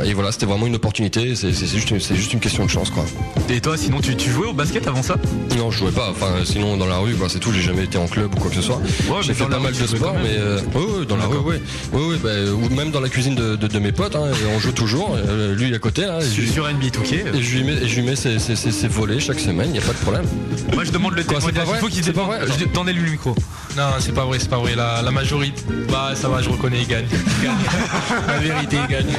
[0.06, 1.92] et voilà, c'était vraiment une opportunité, c'est, juste,
[2.34, 3.06] une question de chance quoi.
[3.50, 5.16] Et toi, si sinon, tu, tu jouais au basket avant ça
[5.57, 6.10] Non, je jouais pas.
[6.11, 7.52] Enfin, sinon dans la rue, quoi, c'est tout.
[7.52, 8.80] J'ai jamais été en club ou quoi que ce soit.
[9.22, 11.61] j'ai fait pas mal de sport, mais euh, ouais, ouais, dans la rue, ouais,
[11.94, 14.16] ouais, ouais, bah, ou même dans la cuisine de, de- de mes potes.
[14.16, 15.16] hein, on joue toujours.
[15.18, 16.02] Euh, lui, il à côté.
[16.03, 17.36] Là, et Sur- sur NBA 2K.
[17.36, 19.74] Et je lui mets, et je lui mets ses, ses- ses- ses volets chaque semaine.
[19.74, 20.26] Y a pas de problème.
[20.74, 21.53] Moi, je demande le témoignage.
[21.53, 23.34] pas vrai Il faut qu'il C'est pas vrai Je- Donnez-lui le micro.
[23.76, 24.76] Non, c'est pas vrai, c'est pas vrai.
[24.76, 25.61] La, la majorité,
[25.91, 27.06] bah ça va, je reconnais, il gagne.
[27.11, 28.28] Il gagne.
[28.28, 29.14] la vérité, il gagne.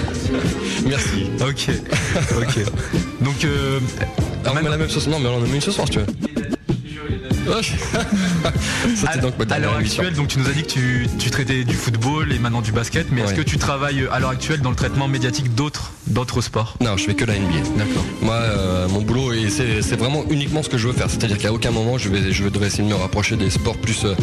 [0.87, 1.27] Merci.
[1.41, 1.69] Ok.
[2.37, 2.65] Ok.
[3.21, 3.81] Donc, euh,
[4.45, 5.07] Ah, on met la même sauce.
[5.07, 6.07] Non, mais on a mis une ce soir, tu veux.
[8.95, 11.75] C'était donc à l'heure actuelle, donc tu nous as dit que tu, tu traitais du
[11.75, 14.71] football et maintenant du basket, mais est-ce que tu travailles euh, à l'heure actuelle dans
[14.71, 16.77] le traitement médiatique d'autres d'autres sports?
[16.81, 17.61] Non, je fais que la NBA.
[17.77, 18.05] D'accord.
[18.23, 21.09] Moi, euh, mon boulot, et c'est vraiment uniquement ce que je veux faire.
[21.09, 24.05] C'est-à-dire qu'à aucun moment, je vais, je vais essayer de me rapprocher des sports plus,
[24.05, 24.15] euh,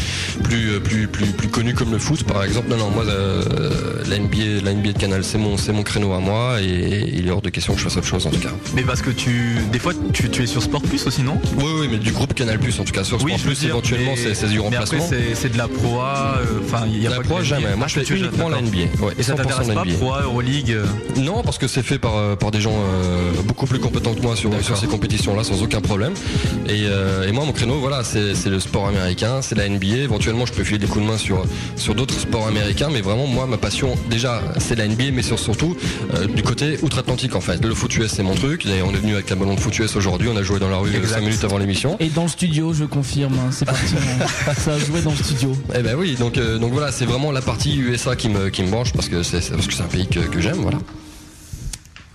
[0.43, 2.69] plus, plus, plus, plus connus comme le foot, par exemple.
[2.69, 6.13] Non, non, moi, euh, la NBA, la NBA de Canal, c'est mon, c'est mon créneau
[6.13, 8.39] à moi, et il est hors de question que je fasse autre chose, en tout
[8.39, 8.51] cas.
[8.75, 11.39] Mais parce que tu, des fois, tu, tu es sur Sport Plus aussi, non?
[11.57, 13.03] Oui, oui, mais du groupe Canal Plus, en tout cas.
[13.07, 15.07] Sur Oui, Sport je veux Plus, dire, éventuellement, mais- c'est c'est du Mais après, remplacement.
[15.09, 17.67] c'est c'est de la Pro A, euh, enfin, il y a La pas Pro jamais.
[17.75, 18.57] Moi, Ah, je fais uniquement la.
[18.61, 18.77] NBA.
[19.01, 19.93] Ouais, Et ça 100% t'intéresse pas, NBA.
[19.97, 20.85] Pro A, Euroleague euh,
[21.17, 24.21] Non, parce que c'est fait par, euh, par des gens euh, beaucoup plus compétents que
[24.21, 26.13] moi sur, sur ces compétitions-là, sans aucun problème.
[26.67, 29.97] Et, euh, et moi, mon créneau, voilà, c'est c'est le sport américain, c'est la NBA.
[30.03, 31.45] Éventuellement, je peux filer des coups de main sur,
[31.77, 35.39] sur d'autres sports américains, mais vraiment, moi, ma passion, déjà, c'est la NBA, mais sur-
[35.39, 35.77] surtout
[36.15, 37.63] euh, du côté outre-Atlantique, en fait.
[37.63, 38.65] Le foot US, c'est mon truc.
[38.65, 40.29] D'ailleurs, on est venu avec la ballon de foot US aujourd'hui.
[40.33, 41.95] On a joué dans la rue 5 minutes avant l'émission.
[41.99, 43.93] Et dans le studio, je confirme, hein, c'est parti.
[43.95, 44.53] hein.
[44.57, 45.55] ça a joué dans le studio.
[45.75, 48.63] Eh ben oui, donc, euh, donc voilà, c'est vraiment la partie USA qui me, qui
[48.63, 50.79] me branche parce que c'est c'est- parce que c'est un pays que, que j'aime, voilà.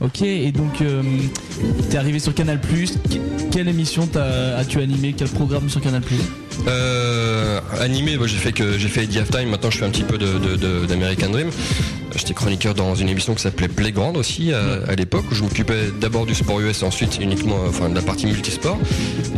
[0.01, 1.01] Ok, et donc euh,
[1.91, 2.59] t'es arrivé sur Canal+.
[2.61, 5.15] Que- Quelle émission t'as- as-tu animé?
[5.17, 6.03] Quel programme sur Canal+.
[6.67, 9.49] Euh, animé, bah, j'ai fait que j'ai fait Eddie Halftime.
[9.51, 11.51] Maintenant, je fais un petit peu de, de- de- d'American Dream.
[12.17, 15.91] J'étais chroniqueur dans une émission qui s'appelait Playground aussi euh, à l'époque où je m'occupais
[16.01, 18.79] d'abord du sport US et ensuite uniquement, euh, enfin, de la partie multisport.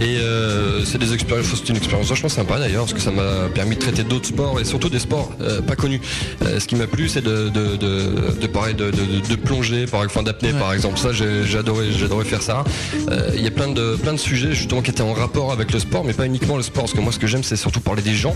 [0.01, 3.49] Et euh, c'est des expériences, c'est une expérience vachement sympa d'ailleurs parce que ça m'a
[3.55, 6.01] permis de traiter d'autres sports et surtout des sports euh, pas connus.
[6.43, 8.91] Euh, ce qui m'a plu, c'est de, de, de, de parler de,
[9.37, 10.99] plongée, par, enfin d'apnée par exemple.
[10.99, 12.65] Ça, j'ai adoré faire ça.
[13.35, 15.79] Il y a plein de, plein de sujets justement qui étaient en rapport avec le
[15.79, 16.85] sport, mais pas uniquement le sport.
[16.85, 18.35] Parce que moi, ce que j'aime, c'est surtout parler des gens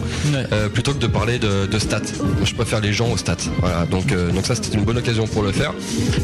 [0.72, 2.00] plutôt que de parler de, stats.
[2.20, 3.36] Moi, je préfère les gens aux stats.
[3.60, 3.86] Voilà.
[3.86, 5.72] Donc, donc ça, c'était une bonne occasion pour le faire.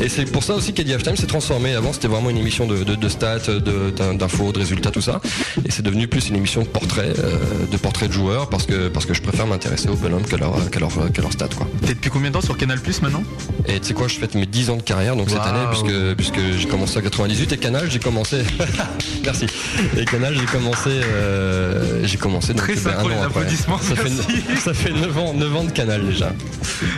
[0.01, 1.75] Et c'est pour ça aussi qu'Eddie Halftime s'est transformé.
[1.75, 5.01] Avant, c'était vraiment une émission de, de, de stats, de- d'in- d'infos, de résultats, tout
[5.01, 5.21] ça.
[5.67, 7.37] Et c'est devenu plus une émission de portraits, euh,
[7.71, 10.71] de portraits de joueurs, parce que parce que je préfère m'intéresser aux bonhommes que leur
[10.71, 11.67] que leur que leur stats, quoi.
[11.87, 13.23] T'es depuis combien de temps sur Canal Plus maintenant?
[13.67, 16.15] Et tu sais quoi, je fête mes 10 ans de carrière donc cette année puisque
[16.17, 18.43] puisque j'ai commencé en 98 et Canal j'ai commencé
[19.25, 19.47] merci
[19.97, 23.41] et Canal j'ai commencé euh, j'ai commencé donc Très ben, sympa, un les an après.
[23.43, 26.33] applaudissements, Ça fait ça fait 9 ans 9 ans de Canal déjà.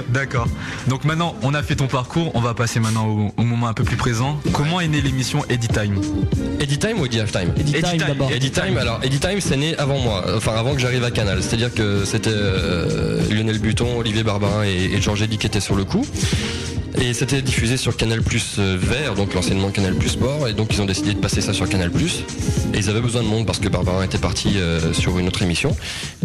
[0.08, 0.48] D'accord.
[0.88, 3.74] Donc maintenant, on a fait ton parcours, on va passer maintenant au, au moment un
[3.74, 4.38] peu plus présent.
[4.52, 6.00] Comment est née l'émission Eddie Time
[6.60, 8.30] Eddie Time ou Eddie Halftime Time d'abord.
[8.32, 11.42] Eddie Time, alors Eddie Time c'est né avant moi, enfin avant que j'arrive à Canal,
[11.42, 15.74] c'est-à-dire que c'était euh, Lionel Buton, Olivier Barbarin et, et Georges Eddy qui étaient sur
[15.76, 16.04] le coup.
[17.00, 20.72] Et c'était diffusé sur Canal Plus euh, Vert, donc l'anciennement Canal Plus Sport, et donc
[20.72, 22.24] ils ont décidé de passer ça sur Canal Plus.
[22.72, 25.42] Et ils avaient besoin de monde parce que Barbarin était parti euh, sur une autre
[25.42, 25.76] émission.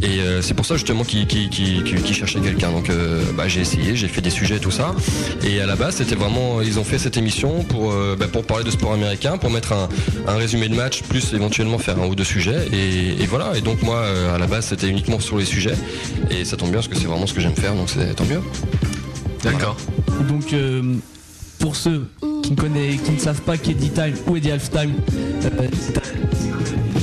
[0.01, 2.71] Et euh, c'est pour ça justement qu'ils cherchaient quelqu'un.
[2.71, 2.89] Donc
[3.35, 4.95] bah, j'ai essayé, j'ai fait des sujets et tout ça.
[5.43, 8.63] Et à la base, c'était vraiment, ils ont fait cette émission pour, bah, pour parler
[8.63, 9.89] de sport américain, pour mettre un,
[10.35, 12.67] résumé de match, plus éventuellement faire un ou deux sujets.
[12.71, 13.57] Et, et voilà.
[13.57, 15.75] Et donc moi, à la base, c'était uniquement sur les sujets.
[16.29, 18.25] Et ça tombe bien parce que c'est vraiment ce que j'aime faire, donc c'est tant
[18.25, 18.41] mieux.
[19.43, 19.77] D'accord.
[20.27, 20.95] Donc, euh,
[21.59, 22.07] pour ceux
[22.43, 24.93] qui ne, connaissent, qui ne savent pas qu'Eddie Time ou Eddie Halftime,
[25.45, 26.01] euh, c'est-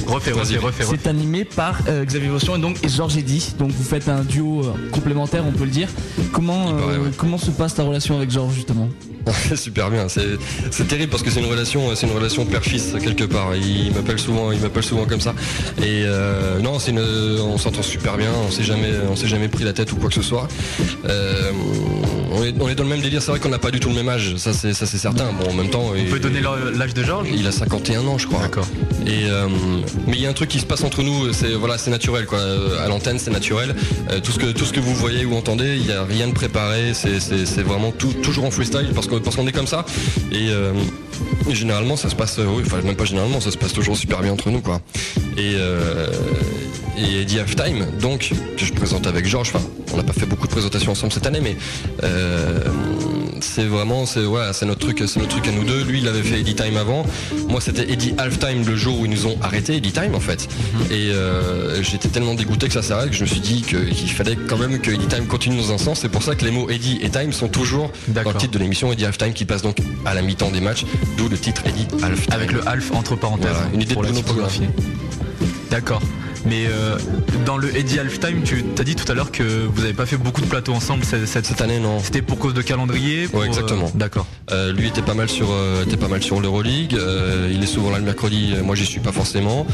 [0.07, 0.99] Refais, refais, refais, refais.
[1.03, 3.53] c'est animé par euh, Xavier Vaution et donc et Georges Eddy.
[3.59, 5.89] Donc vous faites un duo euh, complémentaire, on peut le dire.
[6.33, 8.89] Comment, euh, comment se passe ta relation avec Georges justement?
[9.57, 13.55] Super bien, c'est terrible parce que c'est une relation, c'est une relation père-fils quelque part.
[13.57, 15.35] Il m'appelle souvent, il m'appelle souvent comme ça.
[15.79, 18.31] Et euh, non, c'est une, on s'entend super bien.
[18.47, 20.49] On s'est jamais, on s'est jamais pris la tête ou quoi que ce soit.
[21.09, 21.51] Euh,
[22.33, 23.23] on, est, on est dans le même délire.
[23.23, 25.33] C'est vrai qu'on n'a pas du tout le même âge, ça c'est, ça c'est certain.
[25.33, 27.29] Bon, en même temps, On peut donner l'âge de Georges?
[27.33, 28.41] Il a 51 ans, je crois.
[28.41, 28.67] D'accord.
[29.07, 29.47] Et euh,
[30.07, 31.33] mais il y a un truc qui se passe entre nous.
[31.33, 32.41] C'est voilà, c'est naturel quoi.
[32.83, 33.75] À l'antenne, c'est naturel.
[34.23, 36.33] Tout ce que tout ce que vous voyez ou entendez, il n'y a rien de
[36.33, 36.93] préparé.
[36.95, 39.85] C'est, vraiment tout, toujours en freestyle parce qu'on parce qu'on est comme ça.
[40.33, 40.73] Et, euh,
[41.51, 42.39] généralement, ça se passe.
[42.39, 44.81] euh, oui, enfin même pas généralement, ça se passe toujours super bien entre nous quoi.
[45.37, 46.09] Et euh,
[46.97, 49.53] et Eddie Halftime, donc que je présente avec Georges.
[49.55, 51.57] Enfin, on n'a pas fait beaucoup de présentations ensemble cette année, mais
[52.03, 52.61] euh,
[53.43, 55.83] c'est vraiment, c'est ouais, c'est notre truc, c'est notre truc à nous deux.
[55.85, 57.05] Lui, il avait fait Eddie Time avant.
[57.49, 60.49] Moi, c'était Eddie Halftime le jour où ils nous ont arrêté Eddie Time en fait.
[60.91, 64.37] Et euh, j'étais tellement dégoûté que ça s'arrête que je me suis dit qu'il fallait
[64.37, 66.01] quand même que Eddie Time continue dans un sens.
[66.01, 68.59] C'est pour ça que les mots Eddie et Time sont toujours dans le titre de
[68.59, 70.85] l'émission Eddie Halftime qui passe donc à la mi-temps des matchs,
[71.17, 72.33] d'où le titre Eddie Halftime.
[72.33, 73.51] Avec le half entre parenthèses.
[73.53, 74.23] Voilà, une idée de pour la Pogba.
[74.23, 74.63] typographie.
[75.71, 76.03] D'accord.
[76.47, 76.97] Mais euh,
[77.45, 80.17] dans le Eddie Halftime, tu t'as dit tout à l'heure que vous n'avez pas fait
[80.17, 82.01] beaucoup de plateaux ensemble cette, cette, année, non.
[82.03, 83.87] C'était pour cause de calendrier pour, Ouais, exactement.
[83.87, 84.27] euh, D'accord.
[84.51, 85.49] Euh, lui était pas mal sur,
[85.83, 86.97] était pas mal sur l'Euroleague.
[87.51, 88.55] Il est souvent là le mercredi.
[88.63, 89.67] Moi, j'y suis pas forcément.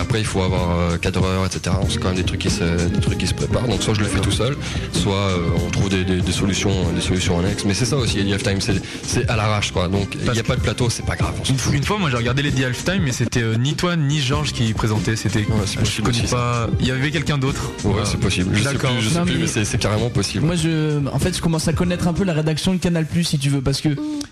[0.00, 1.76] Après, il faut avoir euh, cadreur, etc.
[1.88, 3.68] C'est quand même des trucs qui se, des trucs qui se préparent.
[3.68, 4.56] Donc, soit je le fais tout seul,
[4.92, 5.28] soit
[5.64, 7.64] on trouve des, des- des solutions, des solutions annexes.
[7.64, 9.88] Mais c'est ça aussi, Eddie Halftime, c'est, à l'arrache, quoi.
[9.88, 11.34] Donc, il n'y a pas de plateau, c'est pas grave.
[11.48, 14.52] Une, fois- une fois, moi j'ai regardé l'Eddie Halftime, mais c'était ni toi ni Georges
[14.52, 15.16] qui présentait.
[15.16, 15.46] C'était.
[15.84, 16.68] Je connais pas.
[16.80, 17.72] Il y avait quelqu'un d'autre.
[17.84, 18.50] Ouais, c'est possible.
[18.54, 20.44] Je sais plus, je sais Non, plus, mais- mais c'est, c'est carrément possible.
[20.46, 23.24] Moi, je, en fait, je commence à connaître un peu la rédaction de Canal Plus,
[23.24, 23.88] si tu veux, parce que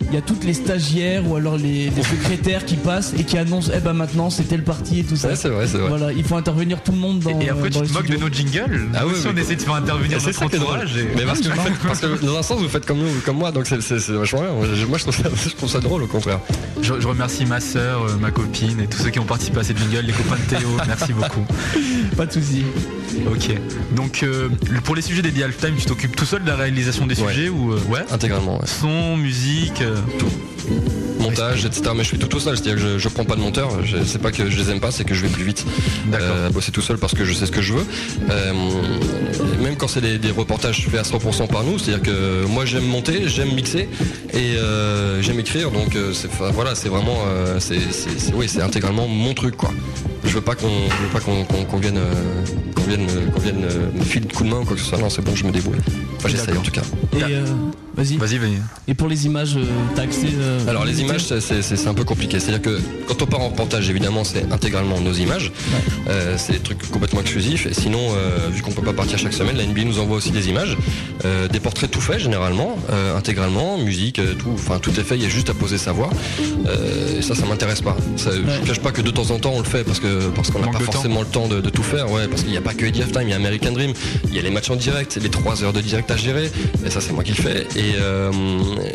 [0.08, 3.36] il y a toutes les stagiaires ou alors les, les secrétaires qui passent et qui
[3.38, 5.28] annoncent, eh ben maintenant c'était le parti et tout ça.
[5.28, 5.88] Ouais, c'est vrai, c'est vrai.
[5.88, 7.38] Voilà, il faut intervenir tout le monde dans.
[7.40, 8.88] Et après, dans tu te moques de nos jingles.
[8.94, 10.96] Ah oui, si on essaie de faire intervenir c'est notre entourage.
[10.96, 11.22] et- Mais
[11.82, 14.12] parce que, dans un sens, vous faites comme nous, comme moi, donc c'est, c'est, c'est
[14.12, 14.52] vachement bien.
[14.52, 14.66] Moi,
[14.98, 16.40] je- trouve ça, je trouve ça drôle, au contraire.
[16.82, 19.62] Je, je remercie ma sœur, euh, ma copine et tous ceux qui ont participé à
[19.64, 20.68] ces jingles, les copains de Théo.
[20.86, 21.39] Merci beaucoup.
[22.16, 22.64] Pas de soucis.
[23.26, 23.50] Ok.
[23.94, 24.48] Donc euh,
[24.84, 27.72] pour les sujets des Halftime, tu t'occupes tout seul de la réalisation des sujets ou
[27.72, 28.66] euh, ouais Intégralement, ouais.
[28.66, 29.96] Son, musique, euh,
[31.20, 31.82] montage, etc.
[31.94, 33.70] Mais je fais tout tout seul, c'est-à-dire que je, je prends pas de monteur.
[33.84, 35.64] Je sais pas que je les aime pas, c'est que je vais plus vite.
[36.12, 37.86] Euh, à bosser tout seul parce que je sais ce que je veux.
[38.30, 38.52] Euh,
[39.62, 42.84] même quand c'est des, des reportages faits à 100% par nous, c'est-à-dire que moi j'aime
[42.86, 43.88] monter, j'aime mixer
[44.32, 45.70] et euh, j'aime écrire.
[45.70, 49.72] Donc c'est, voilà, c'est vraiment, euh, c'est, c'est- c'est- oui, c'est intégralement mon truc quoi.
[50.24, 52.12] Je veux pas qu'on, je veux pas qu'on, qu'on- qu'on vienne, euh,
[52.74, 54.86] qu'on vienne, qu'on vienne euh, me filer de coup de main ou quoi que ce
[54.88, 54.98] soit.
[54.98, 55.78] Non, c'est bon, je me débrouille.
[56.18, 56.82] Enfin, j'essaye en tout cas.
[57.18, 57.44] Et euh,
[58.02, 58.16] vas-y.
[58.16, 58.58] Vas-y, vas-y.
[58.88, 60.28] Et pour les images, euh, accès.
[60.34, 62.38] euh, Alors les images c'est- un peu compliqué.
[62.40, 65.52] C'est-à-dire que quand on part en reportage évidemment c'est intégralement nos images.
[66.08, 67.66] Euh, c'est des trucs complètement exclusifs.
[67.66, 68.00] Et sinon
[68.52, 70.76] vu qu'on peut pas partir chaque semaine, la NBA nous envoie aussi des images,
[71.52, 72.76] des portraits tout faits généralement,
[73.16, 75.16] intégralement, musique, tout, enfin tout est fait.
[75.16, 76.10] Il y a juste à poser sa voix.
[77.18, 77.96] Et ça ça m'intéresse pas.
[78.16, 80.28] Ça, Je vous cache pas que de temps en temps on le fait parce que
[80.34, 80.92] parce qu'on n'a pas temps.
[80.92, 82.10] forcément le temps de, de tout faire.
[82.10, 83.92] Ouais parce qu'il n'y a pas que Eddie Halftime, il y a American Dream,
[84.28, 86.50] il y a les matchs en direct, les 3 heures de direct à gérer.
[86.84, 87.66] Et ça c'est moi qui le fais.
[87.76, 88.30] Et, euh,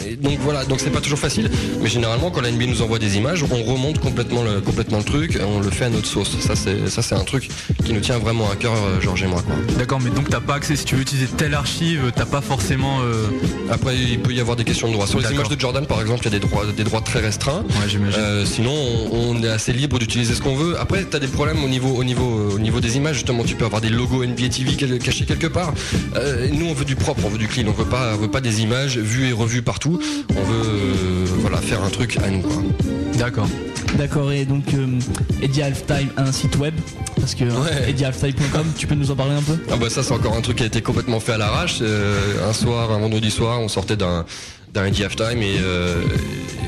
[0.10, 1.50] et donc voilà, donc c'est pas toujours facile.
[1.82, 5.04] Mais généralement quand la NBA nous envoie des images, on remonte complètement le, complètement le
[5.04, 6.38] truc, on le fait à notre sauce.
[6.40, 7.50] Ça c'est ça c'est un truc
[7.86, 9.42] qui nous tient vraiment à cœur, euh, Georges et moi.
[9.42, 9.56] Quoi.
[9.78, 13.00] D'accord, mais donc t'as pas accès, si tu veux utiliser telle archive, t'as pas forcément.
[13.04, 13.28] euh,
[13.72, 15.08] Après, il peut y avoir des questions de droit.
[15.08, 17.20] Sur les images de Jordan, par exemple, il y a des droits, des droits très
[17.20, 17.64] restreints.
[17.70, 18.20] Ouais, j'imagine.
[18.20, 18.74] Euh, sinon,
[19.12, 20.80] on, on est assez libre d'utiliser ce qu'on veut.
[20.80, 23.16] Après, tu as des problèmes au niveau, au, niveau, au niveau des images.
[23.16, 25.74] Justement, tu peux avoir des logos NBA TV cachés quelque part.
[26.16, 27.66] Euh, nous, on veut du propre, on veut du clean.
[27.68, 30.00] On veut pas, on veut pas des images vues et revues partout.
[30.30, 32.44] On veut euh, voilà, faire un truc à nous.
[33.18, 33.48] D'accord.
[33.98, 34.88] D'accord, et donc euh,
[35.42, 36.74] Eddie Halftime a un site web,
[37.18, 37.90] parce que Ouais.
[37.90, 39.58] eddiehalftime.com, tu peux nous en parler un peu?
[39.72, 41.78] Ah bah ça c'est encore un truc qui a été complètement fait à l'arrache.
[41.82, 44.26] Euh, un soir, un vendredi soir, on sortait d'un
[44.76, 46.02] d'un Halftime et, euh,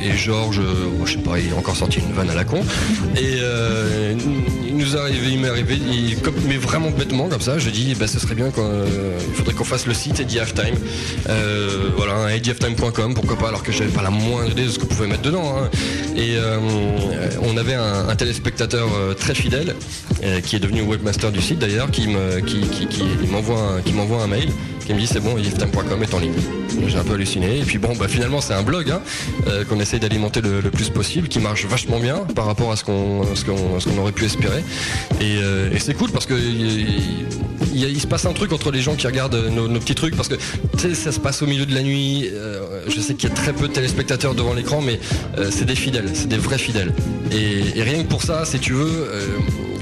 [0.03, 2.61] et Georges, euh, je sais pas, il a encore sorti une vanne à la con.
[3.17, 4.13] Et euh,
[4.65, 7.95] il nous arrivé, il m'est arrivé, il- comme- mais vraiment bêtement comme ça, je dis
[7.95, 10.75] bah, ce serait bien qu'on euh, il faudrait qu'on fasse le site Eddie Halftime.
[11.97, 15.07] Voilà, eddiehalftime.com, pourquoi pas, alors que j'avais pas la moindre idée de ce qu'on pouvait
[15.07, 15.55] mettre dedans.
[15.57, 15.69] hein.
[16.15, 16.35] Et
[17.41, 18.87] on avait un, téléspectateur
[19.19, 19.75] très fidèle,
[20.45, 23.91] qui est devenu webmaster du site d'ailleurs, qui me- qui, qui- qui m'envoie un, qui
[24.23, 24.49] un mail,
[24.85, 26.33] qui me dit c'est bon, eddiehalftime.com est en ligne.
[26.85, 27.59] J'ai un peu halluciné.
[27.59, 29.01] Et puis bon, bah, finalement c'est un blog hein,
[29.47, 32.83] euh, qu'on essaye d'alimenter le, plus possible, qui marche vachement bien par rapport à ce
[32.83, 34.63] qu'on aurait pu espérer.
[35.19, 36.35] Et, euh, et c'est cool parce que
[37.73, 40.35] il, se passe un truc entre les gens qui regardent nos, petits trucs parce que
[40.93, 42.29] ça se passe au milieu de la nuit.
[42.31, 44.99] euh, je sais qu'il y a très peu de téléspectateurs devant l'écran, mais
[45.49, 46.93] c'est des fidèles, c'est des vrais fidèles.
[47.31, 49.07] Et, rien que pour ça, si tu veux,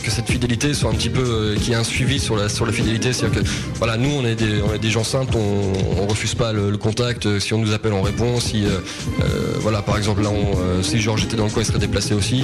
[0.03, 2.65] que cette fidélité soit un petit peu, qu'il y ait un suivi sur la sur
[2.65, 6.01] la fidélité, c'est-à-dire que voilà, nous on est des on est des gens simples, on,
[6.01, 7.25] on refuse pas le, le contact.
[7.25, 8.39] euh, Si on nous appelle, on répond.
[8.39, 8.69] Si euh,
[9.21, 12.13] euh, voilà, par exemple là, on, si Georges était dans le coin, il serait déplacé
[12.13, 12.43] aussi.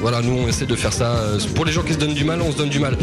[0.00, 1.10] Voilà, nous on essaie de faire ça.
[1.54, 2.96] Pour les gens qui se donnent du mal, on se donne du mal.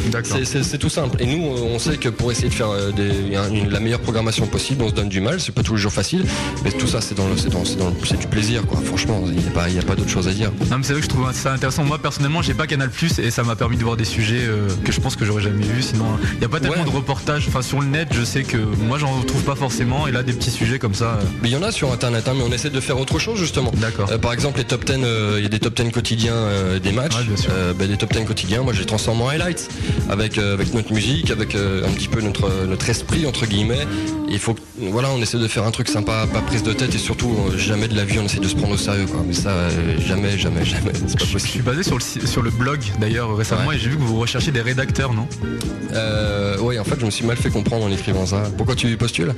[0.44, 1.22] C'est- tout simple.
[1.22, 3.12] Et nous, on sait que pour essayer de faire des-
[3.52, 5.40] une- la meilleure programmation possible, on se donne du mal.
[5.40, 6.26] C'est pas tous les jours facile,
[6.64, 8.80] mais tout ça, c'est dans le, c'est dans, c'est dans le- c'est du plaisir, quoi.
[8.84, 10.52] Franchement, il n'y a pas, il y a pas d'autre chose à dire.
[10.70, 11.84] Non mais c'est vrai que je trouve ça intéressant.
[11.84, 14.68] Moi personnellement j'ai pas Canal Plus et ça m'a permis de voir des sujets euh,
[14.84, 15.82] que je pense que j'aurais jamais vu.
[15.82, 17.46] Sinon il n'y a pas tellement de reportages.
[17.48, 20.34] Enfin sur le net je sais que moi j'en retrouve pas forcément et là des
[20.34, 21.06] petits sujets comme ça.
[21.20, 23.20] euh, Mais il y en a sur internet, hein, mais on essaie de faire autre
[23.20, 23.72] chose justement.
[23.76, 24.10] D'accord.
[24.20, 26.92] par exemple, les top 10, euh, il y a des top 10 quotidiens euh, des
[26.92, 27.16] matchs.
[27.50, 29.70] Euh, ben, des top 10 quotidiens, moi je les transforme en highlights.
[30.10, 33.88] avec, euh, avec notre musique, avec euh, un petit peu notre, notre esprit entre guillemets.
[34.30, 34.62] Et il faut que,
[34.92, 37.58] voilà, on essaie de faire un truc sympa, pas prise de tête et surtout euh,
[37.58, 39.22] jamais de la vie on essaie de se prendre au sérieux quoi.
[39.26, 39.70] Mais ça, euh,
[40.06, 41.40] jamais, jamais, jamais, c'est pas Je possible.
[41.52, 44.52] suis basé sur le, sur le blog d'ailleurs récemment et j'ai vu que vous recherchez
[44.52, 45.28] des rédacteurs, non?
[45.94, 48.44] Euh, oui, en fait, je me suis mal fait comprendre en écrivant ça.
[48.58, 49.34] Pourquoi tu postules?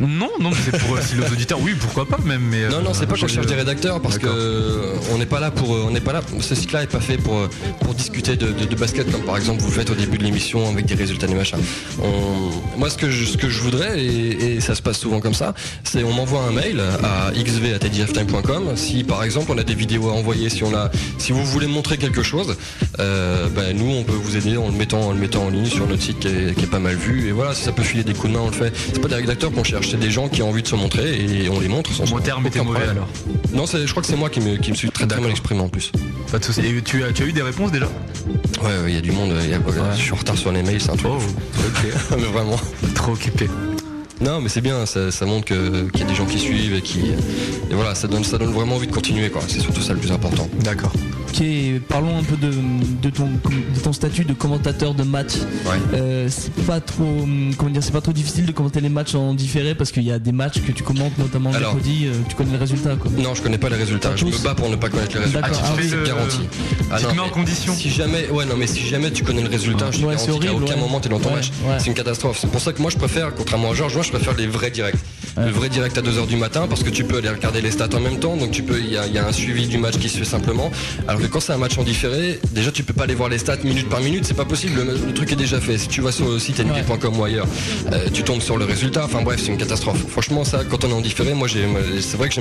[0.00, 2.42] Non, non, mais c'est pour euh, si les auditeurs, oui, pourquoi pas même.
[2.50, 5.40] Mais, Non, non, c'est pas qu'on cherche des rédacteurs parce que euh, on n'est pas
[5.40, 6.20] là pour, euh, on n'est pas là.
[6.40, 7.48] Ce site-là est pas fait pour euh,
[7.80, 10.24] pour discuter de, de- de basket comme par exemple vous le faites au début de
[10.24, 11.58] l'émission avec des résultats des machins.
[12.02, 15.20] On- Moi, ce que je, ce que je voudrais et, et ça se passe souvent
[15.20, 15.54] comme ça,
[15.84, 20.12] c'est on m'envoie un mail à xv@ediftime.com si par exemple on a des vidéos à
[20.12, 22.56] envoyer, si on a, si vous voulez montrer quelque chose,
[22.98, 25.66] euh, ben, nous on peut vous aider en le mettant en le mettant en ligne
[25.66, 27.82] sur notre site qui est, qui est pas mal vu et voilà si ça peut
[27.82, 28.72] filer des coups de main on le fait.
[28.92, 31.20] C'est pas des rédacteurs qu'on cherche, c'est des gens qui ont envie de se montrer
[31.20, 33.08] et on les montre sans Mon terme était mauvais alors.
[33.52, 35.60] Non, je crois que c'est moi qui me, qui me suis très très mal exprimé
[35.60, 35.92] en plus.
[36.30, 36.60] Pas de soucis.
[36.60, 37.86] Et tu as, tu as eu des réponses déjà?
[38.62, 39.32] Ouais, ouais, il y a du monde.
[39.44, 39.60] il y a-
[39.96, 41.12] Je suis en retard sur les mails, c'est un truc.
[41.12, 41.34] de fou.
[42.18, 42.56] mais vraiment.
[42.94, 43.48] Trop occupé.
[44.20, 46.80] Non, mais c'est bien, ça, ça montre qu'il y a des gens qui suivent et
[46.82, 47.00] qui.
[47.70, 49.42] Et voilà, ça donne, ça donne vraiment envie de continuer, quoi.
[49.48, 50.48] C'est surtout ça le plus important.
[50.60, 50.92] D'accord.
[51.36, 51.44] Ok,
[51.88, 52.52] parlons un peu de,
[53.02, 55.32] de ton, de ton statut de commentateur de match.
[55.92, 59.16] Euh, c'est pas trop, hum, comment dire, c'est pas trop difficile de commenter les matchs
[59.16, 61.74] en différé parce qu'il y a des matchs que tu commentes, notamment le Alors.
[61.74, 63.10] mercredi, euh, tu connais le résultat quoi.
[63.18, 64.10] Non, je connais pas les résultats.
[64.10, 65.40] Pas Je me bats pour ne pas connaître les résultats.
[65.52, 66.38] Ah, Ah, c'est garanti.
[66.92, 67.74] Ah, tu non, te mets en condition.
[67.74, 70.38] Si jamais, ouais, non, mais si jamais tu connais le résultat, je te Ouais, garantis
[70.46, 70.80] qu'à aucun ouais.
[70.80, 71.50] moment t'es dans ton Ouais, match.
[71.66, 71.76] ouais.
[71.80, 72.38] C'est une catastrophe.
[72.40, 74.70] C'est pour ça que moi je préfère, contrairement à Georges, moi je préfère les vrais
[74.70, 74.94] directs.
[75.36, 77.88] Le vrai direct à 2h du matin parce que tu peux aller regarder les stats
[77.96, 79.78] en même temps, donc tu peux, il y, a- il y a un suivi du
[79.78, 80.70] match qui se fait simplement.
[81.08, 83.56] Alors quand c'est un match en différé, déjà tu peux pas aller voir les stats
[83.64, 84.80] minute par minute, c'est pas possible.
[84.84, 85.78] Le, le truc est déjà fait.
[85.78, 87.46] Si tu vas sur le site NBA.com ou ailleurs,
[87.92, 89.04] euh, tu tombes sur le résultat.
[89.04, 89.98] Enfin bref, c'est une catastrophe.
[90.08, 92.34] Franchement, ça, quand on est en différé, moi c'est vrai que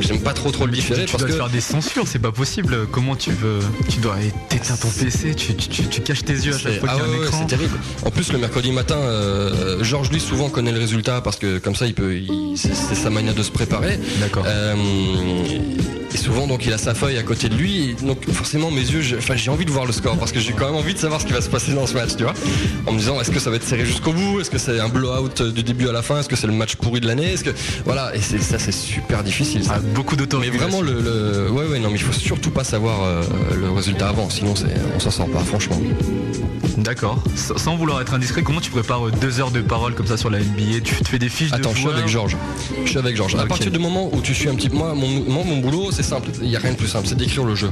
[0.00, 2.32] j'aime, pas trop trop le différé Tu parce dois que faire des censures, c'est pas
[2.32, 2.86] possible.
[2.90, 4.16] Comment tu veux Tu dois
[4.50, 7.02] éteindre ton PC, tu, tu, tu- tu caches tes yeux à chaque fois ah qu'il
[7.02, 7.38] y a ouais, un ouais, écran.
[7.40, 7.78] c'est terrible.
[8.04, 11.74] En plus, le mercredi matin, euh, Georges lui souvent connaît le résultat parce que comme
[11.74, 13.98] ça, il peut, il- c'est c'est sa manière de se préparer.
[14.20, 14.44] D'accord.
[14.46, 14.74] Euh,
[16.14, 17.90] et souvent, donc, il a sa feuille à côté de lui.
[17.90, 20.40] Et donc, forcément, mes yeux, j'ai- enfin, j'ai envie de voir le score parce que
[20.40, 22.22] j'ai quand même envie de savoir ce qui va se passer dans ce match, tu
[22.24, 22.34] vois.
[22.86, 24.40] En me disant, est-ce que ça va être serré jusqu'au bout?
[24.40, 26.18] Est-ce que c'est un blowout du début à la fin?
[26.20, 27.32] Est-ce que c'est le match pourri de l'année?
[27.32, 27.50] Est-ce que
[27.84, 29.64] voilà Et ça, c'est super difficile.
[29.64, 29.74] Ça.
[29.76, 30.68] Ah, beaucoup Mais d'autorégulation.
[30.82, 33.22] vraiment, le, le- ouais, ouais, non, mais il faut surtout pas savoir euh,
[33.58, 34.54] le résultat avant, sinon
[34.96, 35.80] on s'en sort pas, franchement.
[36.78, 37.22] D'accord.
[37.36, 40.30] Sans vouloir être indiscret, comment tu prépares euh, deux heures de parole comme ça sur
[40.30, 42.36] la NBA Tu te fais des fiches Attends, de je suis avec Georges.
[42.84, 43.34] Je suis avec Georges.
[43.36, 44.76] À partir du moment où tu suis un petit peu.
[44.76, 46.30] Moi, mon, moi, mon boulot, c'est simple.
[46.42, 47.06] Il n'y a rien de plus simple.
[47.06, 47.70] C'est d'écrire le jeu.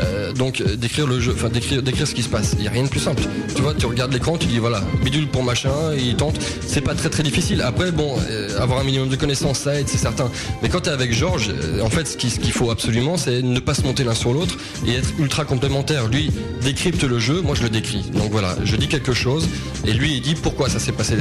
[0.00, 2.52] Euh, donc euh, d'écrire le jeu, enfin d'écrire, d'écrire ce qui se passe.
[2.56, 3.22] Il n'y a rien de plus simple.
[3.54, 6.36] Tu vois, tu regardes l'écran, tu dis voilà, bidule pour machin, il tente.
[6.66, 7.62] C'est pas très très difficile.
[7.62, 10.30] Après, bon, euh, avoir un minimum de connaissances, ça aide, c'est certain.
[10.62, 13.16] Mais quand tu es avec Georges, euh, en fait, ce qui- ce qu'il faut absolument,
[13.16, 14.56] c'est ne pas se monter l'un sur l'autre
[14.86, 16.08] et être ultra complémentaire.
[16.08, 16.30] Lui
[16.62, 18.02] décrypte le jeu, moi je le décris.
[18.14, 19.48] Donc voilà, je dis quelque chose
[19.86, 21.14] et lui il dit pourquoi ça s'est passé,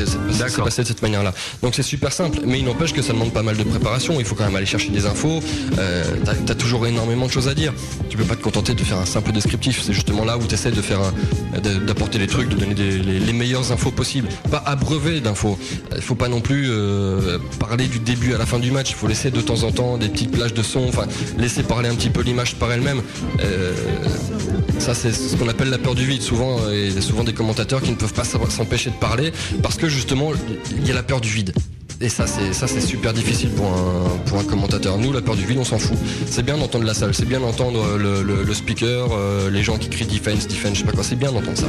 [0.63, 1.33] passé de cette manière-là.
[1.61, 4.15] Donc c'est super simple, mais il n'empêche que ça demande pas mal de préparation.
[4.19, 5.41] Il faut quand même aller chercher des infos.
[5.75, 7.73] T'as, as toujours énormément de choses à dire.
[8.09, 9.81] Tu peux pas te contenter de faire un simple descriptif.
[9.81, 10.99] C'est justement là où tu essaies de faire
[11.87, 14.29] d'apporter des trucs, de donner les, les meilleures infos possibles.
[14.51, 15.57] Pas abreuver d'infos.
[15.95, 18.91] Il faut pas non plus euh, parler du début à la fin du match.
[18.91, 20.87] Il faut laisser de temps en temps des petites plages de son.
[20.87, 21.07] Enfin,
[21.39, 23.01] laisser parler un petit peu l'image par elle-même.
[23.39, 23.73] Euh,
[24.77, 26.21] ça, c'est ce qu'on appelle la peur du vide.
[26.21, 29.89] Souvent, euh, a souvent des commentateurs qui ne peuvent pas s'empêcher de parler parce que
[29.89, 30.31] justement,
[30.77, 31.53] il y a la peur du vide.
[32.05, 34.97] Et ça, c'est ça, c'est super difficile pour un, pour un commentateur.
[34.97, 35.97] Nous, la peur du vide, on s'en fout.
[36.29, 39.77] C'est bien d'entendre la salle, c'est bien d'entendre le, le- le speaker, euh, les gens
[39.77, 41.03] qui crient defense, defense, je sais pas quoi.
[41.05, 41.67] C'est bien d'entendre ça.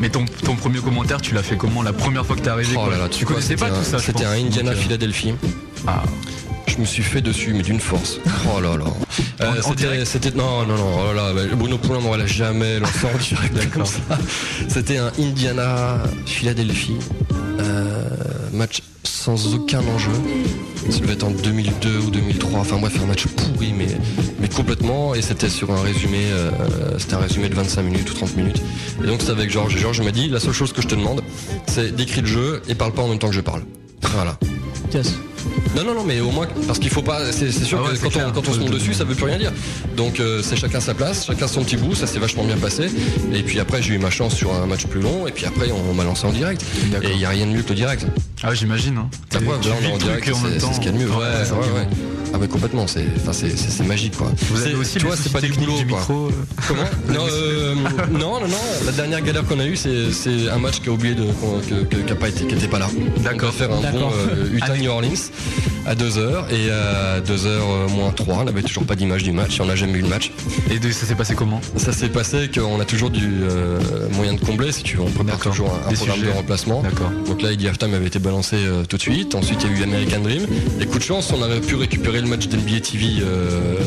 [0.00, 2.74] Mais ton, ton premier commentaire, tu l'as fait comment la première fois que t'es arrivé
[2.76, 5.32] Oh quoi là là, Tu connaissais pas tout ça C'était un Indiana Donc, euh, Philadelphie.
[6.66, 8.18] Je me suis fait dessus, mais d'une force.
[8.54, 8.84] Oh là là.
[9.40, 9.62] Euh,
[10.04, 10.98] c'était- non non non.
[11.10, 11.42] Oh là là.
[11.54, 14.00] Bruno Poulain m'aurait jamais lancé en direct comme ça.
[14.68, 16.96] C'était un Indiana Philadelphie.
[17.60, 18.08] Euh,
[18.52, 20.12] match sans aucun enjeu.
[20.90, 22.60] Ça devait être en 2002 ou 2003.
[22.60, 25.14] Enfin bref, un match pourri, mais, complètement.
[25.14, 26.50] Et c'était sur un résumé, euh,
[27.12, 28.62] un résumé de 25 minutes ou 30 minutes.
[29.02, 29.76] Et donc c'était avec Georges.
[29.76, 31.22] Et Georges m'a dit, la seule chose que je te demande,
[31.66, 33.62] c'est d'écrire le jeu et parle pas en même temps que je parle.
[34.12, 34.38] Voilà.
[35.76, 37.32] Non, non, non, mais au moins, parce qu'il faut pas.
[37.32, 38.26] C'est sûr Ah ouais, que quand, clair.
[38.28, 39.52] on, quand on se monte dessus, ça veut plus rien dire.
[39.96, 42.86] Donc euh, c'est chacun sa place, chacun son petit bout, ça s'est vachement bien passé.
[43.32, 45.70] Et puis après, j'ai eu ma chance sur un match plus long, et puis après,
[45.72, 46.62] on, m'a lancé en direct.
[47.02, 48.06] Et il n'y a rien de mieux que le direct.
[48.42, 48.98] Ah, j'imagine.
[48.98, 49.08] Hein.
[49.32, 49.40] Là,
[49.80, 51.08] on est en direct, c'est ce qu'il y a de mieux.
[51.10, 51.68] Ouais, Ouais, ouais, c'est ouais.
[51.68, 51.88] vrai.
[52.34, 54.32] Ah ouais, complètement, c'est enfin, c'est- magique quoi.
[54.50, 55.98] Vous avez aussi tu vois, c'est pas du boulot du quoi.
[56.00, 56.30] micro, euh.
[56.66, 56.82] Comment
[57.14, 57.74] non, euh,
[58.10, 58.56] non, non, non.
[58.86, 61.24] La dernière galère qu'on a eue, c'est c'est un match qui a oublié de,
[62.04, 62.88] qui a pas été, qui était pas là.
[63.22, 63.52] D'accord.
[63.52, 65.30] faire un bon euh, Utah New Orleans.
[65.86, 69.66] à 2h et à 2h moins 3, on n'avait toujours pas d'image du match on
[69.66, 70.32] n'a jamais eu le match.
[70.70, 73.78] Et de- ça s'est passé comment Ça s'est passé qu'on a toujours du euh,
[74.14, 76.30] moyen de combler si tu veux, on prépare toujours un, Des programme sujets.
[76.32, 76.82] de remplacement.
[77.28, 79.34] Donc là, Eddie Halftime avait été balancé euh, tout de suite.
[79.36, 80.46] Ensuite, il y a eu American Dream.
[80.80, 83.78] Et coup de chance, on avait pu récupérer le match d'NBA TV euh,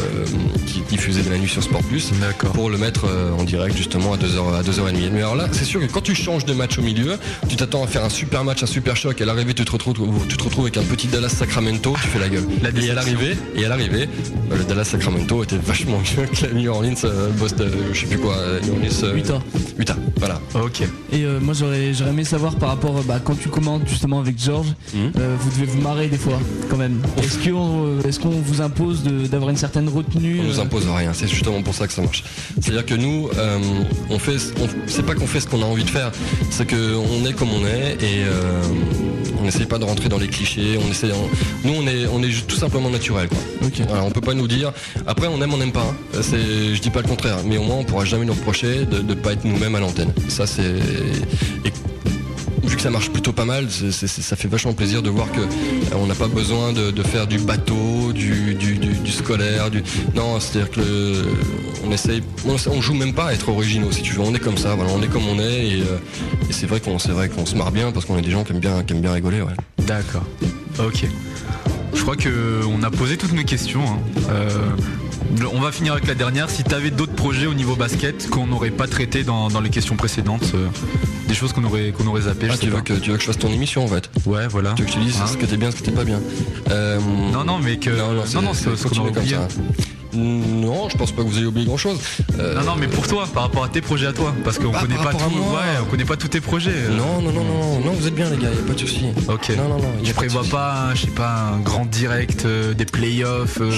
[0.66, 2.12] qui diffusait de la nuit sur Sport Plus
[2.54, 5.10] pour le mettre euh, en direct justement à 2h à 2h30.
[5.12, 7.18] Mais alors là, c'est sûr que quand tu changes de match au milieu,
[7.50, 9.20] tu t'attends à faire un super match, un super choc.
[9.20, 9.96] Et à l'arrivée, tu te retrouves,
[10.30, 12.46] tu te retrouves avec un petit Dallas Sacramento, tu fais la gueule.
[12.82, 14.08] et à l'arrivée, et à l'arrivée,
[14.50, 18.00] bah, le Dallas Sacramento était vachement mieux que la New Orleans, euh, Boston, euh, je
[18.02, 19.04] sais plus quoi, New Orleans.
[19.04, 19.42] euh, Utah.
[19.80, 20.40] Utah, voilà.
[20.56, 20.82] Ok.
[21.12, 24.40] Et euh, moi j'aurais j'aurais aimé savoir par rapport bah, quand tu commandes justement avec
[24.42, 26.40] George, euh, vous devez vous marrer des fois
[26.70, 27.02] quand même.
[27.22, 31.14] Est-ce qu'on est-ce qu'on vous impose d'avoir une certaine retenue On nous euh, impose rien,
[31.14, 32.24] c'est justement pour ça que ça marche.
[32.62, 33.58] C'est-à-dire que nous, euh,
[34.10, 36.12] on fait, on- c'est pas qu'on fait ce qu'on a envie de faire,
[36.50, 38.62] c'est qu'on est comme on est et euh,
[39.40, 40.78] on n'essaye pas de rentrer dans les clichés.
[40.86, 43.28] On essaie, on- nous, on est, on est tout simplement naturel.
[43.30, 43.38] Quoi.
[43.88, 44.72] Voilà, on peut pas nous dire.
[45.06, 45.82] Après, on aime, on n'aime pas.
[46.16, 46.20] hein.
[46.22, 49.00] C'est, je dis pas le contraire, mais au moins, on pourra jamais nous reprocher de
[49.02, 50.14] ne pas être nous-mêmes à l'antenne.
[50.30, 50.74] Ça, c'est
[52.64, 55.96] vu que ça marche plutôt pas mal, ça fait vachement plaisir de voir que euh,
[55.96, 58.58] on n'a pas besoin de, faire du bateau, du,
[59.12, 59.84] scolaire, du
[60.16, 61.24] non, c'est-à-dire que
[61.86, 64.58] on essaye, on, joue même pas à être originaux si tu veux, on est comme
[64.58, 65.98] ça, voilà, on est comme on est et, euh,
[66.50, 68.44] et c'est vrai qu'on c'est vrai qu'on se marre bien parce qu'on est des gens
[68.44, 69.54] qui aiment bien qui aiment bien rigoler, ouais.
[69.86, 70.26] D'accord.
[70.80, 71.06] Ok.
[71.94, 73.84] Je crois que on a posé toutes nos questions.
[73.84, 74.00] hein.
[74.30, 74.50] Euh,
[75.54, 76.50] on va finir avec la dernière.
[76.50, 79.70] Si tu avais d'autres projets au niveau basket qu'on n'aurait pas traité dans, dans les
[79.70, 80.68] questions précédentes, euh,
[81.28, 82.48] des choses qu'on aurait qu'on aurait zappé.
[82.50, 82.82] Ah, je sais tu veux pas.
[82.82, 84.74] que tu veux que je fasse ton émission en fait Ouais, voilà.
[84.74, 86.04] Tu veux que je te dise Hein ce que t'es bien, ce que t'es pas
[86.06, 86.20] bien.
[86.72, 87.00] Euh,
[87.34, 89.48] Non, non, mais que non, non, c'est ce qu'on aurait comme ça.
[90.14, 91.98] Non, je pense pas que vous ayez oublié grand chose.
[92.38, 94.82] Non, non, mais pour toi, par rapport à tes projets à toi, parce qu'on Ah,
[94.82, 95.26] connaît pas tout.
[95.36, 96.72] Ouais, on connaît pas tous tes projets.
[96.74, 96.96] euh.
[96.98, 99.06] Non, non, non, non, non, vous êtes bien les gars, y a pas de souci.
[99.28, 99.50] Ok.
[99.58, 99.92] Non, non, non.
[100.04, 103.72] Je prévois pas, je sais pas, un grand direct, euh, des playoffs euh,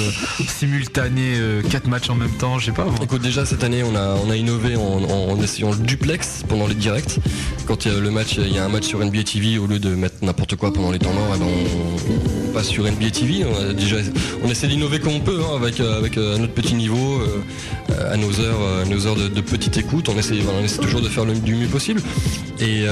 [0.47, 2.85] simultanés, euh, quatre matchs en même temps, je sais pas.
[2.85, 2.93] moi.
[3.01, 6.43] Écoute, déjà cette année, on a, on a innové en, en- en essayant le duplex
[6.47, 7.17] pendant les directs.
[7.65, 9.67] Quand il y a le match, il y a un match sur NBA TV, au
[9.67, 13.11] lieu de mettre n'importe quoi pendant les temps morts, eh ben, on, on sur NBA
[13.11, 13.45] TV.
[13.45, 13.97] On, a déjà,
[14.43, 18.13] on essaie d'innover comme on peut, hein, avec, euh, avec euh, notre petit niveau, euh,
[18.13, 20.09] à nos heures, à nos heures de, petite écoute.
[20.09, 20.35] On essaie,
[20.81, 22.01] toujours de faire le, du mieux possible.
[22.59, 22.85] Et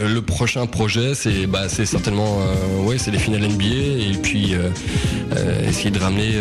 [0.00, 4.54] le prochain projet, c'est bah, certainement euh, c'est les finales NBA et puis
[5.66, 6.32] essayer de ramener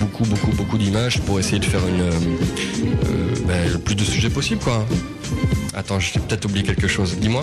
[0.00, 2.10] beaucoup, beaucoup, beaucoup d'images pour essayer de faire une
[3.46, 4.84] bah, le plus de sujets possible, quoi.
[5.74, 7.16] Attends, j'ai peut-être oublié quelque chose.
[7.18, 7.42] Dis-moi.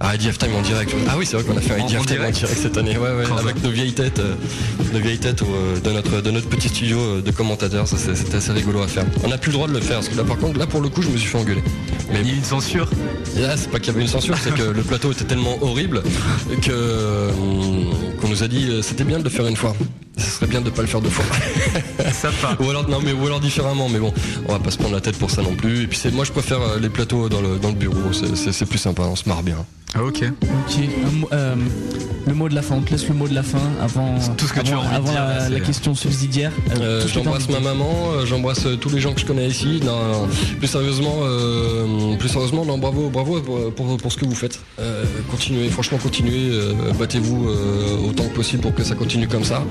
[0.00, 0.94] Ah, Eddie Halftime en direct.
[1.08, 2.96] Ah oui, c'est vrai qu'on a fait un En- Eddie en direct cette année.
[2.96, 4.34] Ouais, ouais, avec nos vieilles têtes, euh,
[4.92, 7.88] nos vieilles têtes euh, de notre de notre petit studio euh, de commentateurs.
[7.88, 9.04] Ça, c'était assez rigolo à faire.
[9.24, 10.80] On n'a plus le droit de le faire parce que là, par contre, là pour
[10.80, 11.64] le coup, je me suis fait engueuler.
[12.12, 12.88] Mais il y a une censure.
[13.36, 16.02] Là, c'est pas qu'il y avait une censure, c'est que le plateau était tellement horrible
[16.62, 17.30] que
[18.20, 19.74] qu'on nous a dit c'était bien de le faire une fois.
[20.18, 21.24] Ce serait bien de pas le faire deux fois.
[22.12, 22.30] Ça
[22.60, 24.12] ou alors non mais ou alors différemment, mais bon,
[24.48, 25.82] on va pas se prendre la tête pour ça non plus.
[25.82, 28.64] Et puis c'est moi je préfère euh, les plateaux dans le dans le bureau, c'est-
[28.68, 29.64] plus sympa, on se marre bien.
[29.94, 30.22] Ah, ok.
[30.42, 30.80] Ok.
[31.32, 31.54] Euh,
[32.26, 32.74] le mot de la fin.
[32.74, 34.18] On te laisse le mot de la fin avant.
[34.36, 36.52] Tout ce que tu avant, as envie de avant dire, la, question subsidiaire.
[36.72, 37.88] Euh, Euh, j'embrasse ma maman,
[38.26, 39.80] j'embrasse tous les gens que je connais ici.
[39.82, 40.28] Non, non,
[40.58, 44.60] plus sérieusement, euh, plus sérieusement, non, bravo, bravo pour, pour- pour ce que vous faites.
[44.78, 49.44] Euh, continuez, franchement, continuez, euh, battez-vous euh, autant que possible pour que ça continue comme
[49.44, 49.62] ça.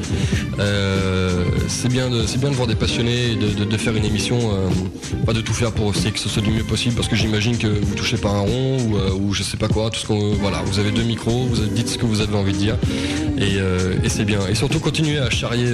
[0.60, 4.40] Euh, c'est bien, de, bien de voir des passionnés et de, de- faire une émission,
[4.42, 4.70] euh,
[5.26, 7.58] pas de tout faire pour essayer que ce soit du mieux possible, parce que j'imagine
[7.58, 9.92] que vous touchez pas un rond ou, euh, je sais pas quoi.
[9.92, 12.54] Tout ce qu'on, voilà, vous avez deux micros, vous dites ce que vous avez envie
[12.54, 12.76] de dire,
[13.38, 13.58] et,
[14.04, 14.40] et c'est bien.
[14.50, 15.68] Et surtout continuez à charrier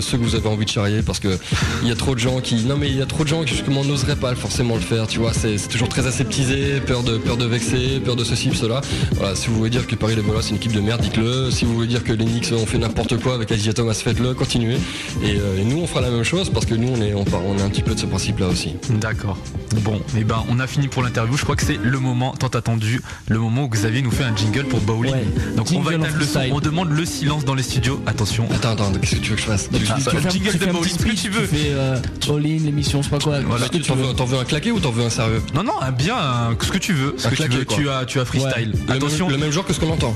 [0.00, 1.38] ceux que vous avez envie de charrier, parce que
[1.82, 3.42] il y a trop de gens qui, non mais il y a trop de gens
[3.44, 5.06] qui justement n'oseraient pas forcément le faire.
[5.06, 8.80] Tu vois, c'est, toujours très aseptisé, peur de peur de vexer, peur de ceci, cela.
[9.14, 11.50] Voilà, si vous voulez dire que Paris les Bolas c'est une équipe de merde, dites-le.
[11.50, 14.34] Si vous voulez dire que les Knicks ont fait n'importe quoi avec Asia Thomas, faites-le,
[14.34, 14.76] continuez.
[15.24, 17.24] Et, euh, et nous on fera la même chose parce que nous on est on,
[17.24, 18.74] part- on est un petit peu de ce principe-là aussi.
[18.90, 19.36] D'accord.
[19.82, 21.36] Bon, et ben on a fini pour l'interview.
[21.36, 24.34] Je crois que c'est le moment tant attendu, le moment où Xavier nous fait un
[24.36, 25.12] jingle pour bowling.
[25.56, 26.40] Donc on va éteindre le son.
[26.52, 28.00] On demande le silence dans les studios.
[28.06, 28.46] Attention.
[28.54, 29.68] Attends, attends, qu'est-ce que tu veux que je fasse?
[29.72, 29.84] Ah, Tu
[30.16, 31.48] bah, tu jingle de bowling, petit ce que speech, tu veux.
[31.48, 31.96] Tu fais euh,
[32.28, 33.40] all-in, l'émission, je sais pas quoi.
[33.40, 33.68] Voilà.
[33.68, 34.04] T'en veux.
[34.04, 35.42] veux, t'en veux un claqué ou t'en veux un sérieux?
[35.54, 37.14] Non, non, un bien, un- ce que tu veux.
[37.18, 37.64] Ce Un que tu claqué, veux.
[37.64, 37.76] quoi.
[37.76, 38.72] Tu as, tu as freestyle.
[38.86, 39.26] Le Attention.
[39.26, 40.14] même, le même genre que ce qu'on entend.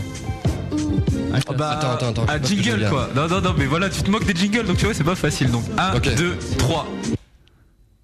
[1.32, 3.08] Ah bah, Attends, attends, attends, un jingle quoi.
[3.14, 5.14] Non, non, non, mais voilà, tu te moques des jingles donc tu vois, c'est pas
[5.14, 5.50] facile.
[5.50, 6.14] Donc 1, Ok.
[6.14, 6.86] 2, 3.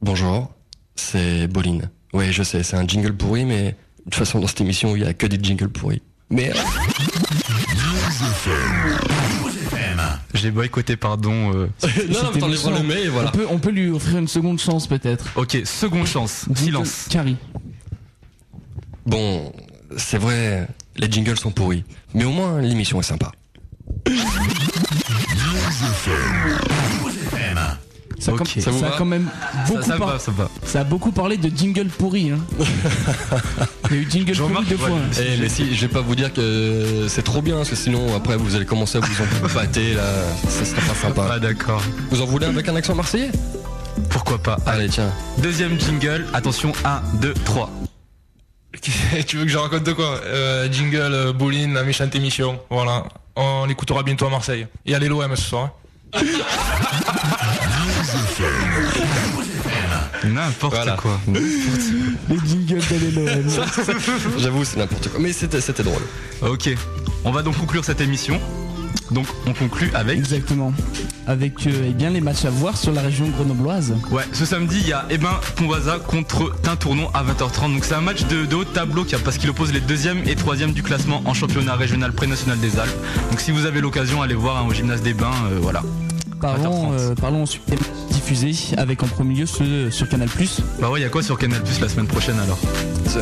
[0.03, 0.51] Bonjour,
[0.95, 1.91] c'est Boline.
[2.13, 3.75] Oui, je sais, c'est un jingle pourri, mais de
[4.05, 6.03] toute façon, dans cette émission, il y a que des jingles pourris.
[6.31, 6.53] Mais
[10.35, 11.53] J'ai boycotté, pardon.
[11.55, 11.67] euh,
[12.09, 13.29] non, non, mais t'en le mais et voilà.
[13.29, 15.27] On peut, on peut lui offrir une seconde chance peut-être.
[15.37, 16.47] Ok, seconde chance.
[16.55, 17.07] Silence.
[17.11, 17.37] Carrie.
[19.07, 19.53] Bon,
[19.97, 23.33] c'est vrai, les jingles sont pourris, mais au moins l'émission est sympa.
[28.19, 30.49] Ça, Ça ça a va quand même Ça- beaucoup ça par- va, ça va.
[30.65, 32.31] ça a beaucoup parlé de jingle pourri.
[32.31, 32.39] Hein.
[33.91, 34.89] Il y a eu jingle pourri deux fois.
[34.97, 35.11] hein.
[35.21, 38.17] Eh, mais si, je vais pas vous dire que c'est trop bien, parce que sinon
[38.17, 40.03] après vous allez commencer à vous en pâter là,
[40.49, 41.29] ça sera pas sympa.
[41.35, 41.83] Ah d'accord.
[42.11, 43.31] Vous en voulez avec un accent marseillais?
[44.09, 45.13] Pourquoi pas Allez tiens.
[45.39, 47.71] Deuxième jingle, attention 1, 2, 3.
[48.81, 52.61] Tu veux que je raconte de quoi Euh, Jingle, euh, bowling, la méchante émission.
[52.71, 53.05] Voilà.
[53.37, 54.67] On l'écoutera bientôt à Marseille.
[54.87, 55.71] Et allez l'OM ce soir.
[56.15, 56.21] hein.
[60.25, 61.21] N'importe quoi.
[61.29, 63.51] Les jingles de l'OM.
[64.39, 66.03] J'avoue c'est n'importe quoi, mais c'était drôle.
[66.43, 66.71] Ok,
[67.25, 68.41] on va donc conclure cette émission.
[69.11, 70.19] Donc on conclut avec.
[70.19, 70.73] Exactement.
[71.27, 73.95] Avec euh, eh bien les matchs à voir sur la région grenobloise.
[74.11, 77.73] Ouais, ce samedi il y a Ebin Ponvaza contre Tintournon à 20h30.
[77.75, 80.23] Donc c'est un match de, de haut tableau qui a- parce qu'il oppose les deuxième
[80.27, 82.91] et troisième du classement en championnat régional pré-national des Alpes.
[83.31, 85.83] Donc si vous avez l'occasion, allez voir hein, au gymnase des Bains, euh, voilà.
[86.41, 90.29] Parlons, euh, parlons ensuite des matchs diffusés avec en premier lieu ceux sur Canal+.
[90.81, 92.59] Bah ouais, il y a quoi sur Canal Plus la semaine prochaine alors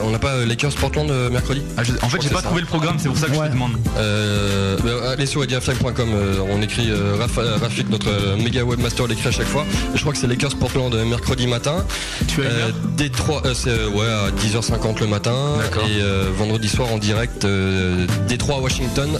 [0.04, 2.60] On n'a pas euh, Lakers Portland euh, mercredi Ah, je- En fait, j'ai pas trouvé
[2.60, 3.72] le programme, c'est pour ça que je te demande.
[3.98, 8.64] Euh, bah, allez sur ediaflag.com, euh, on écrit euh, Raph- euh, Rafik, notre euh, méga
[8.64, 9.64] webmaster l'écrit à chaque fois.
[9.94, 11.84] Je crois que c'est Lakers Portland euh, mercredi matin.
[12.26, 15.36] Tu as euh, Détroit, euh, c'est euh, ouais, à 10h50 le matin.
[15.88, 19.10] Et euh, vendredi soir en direct, euh, Détroit Washington.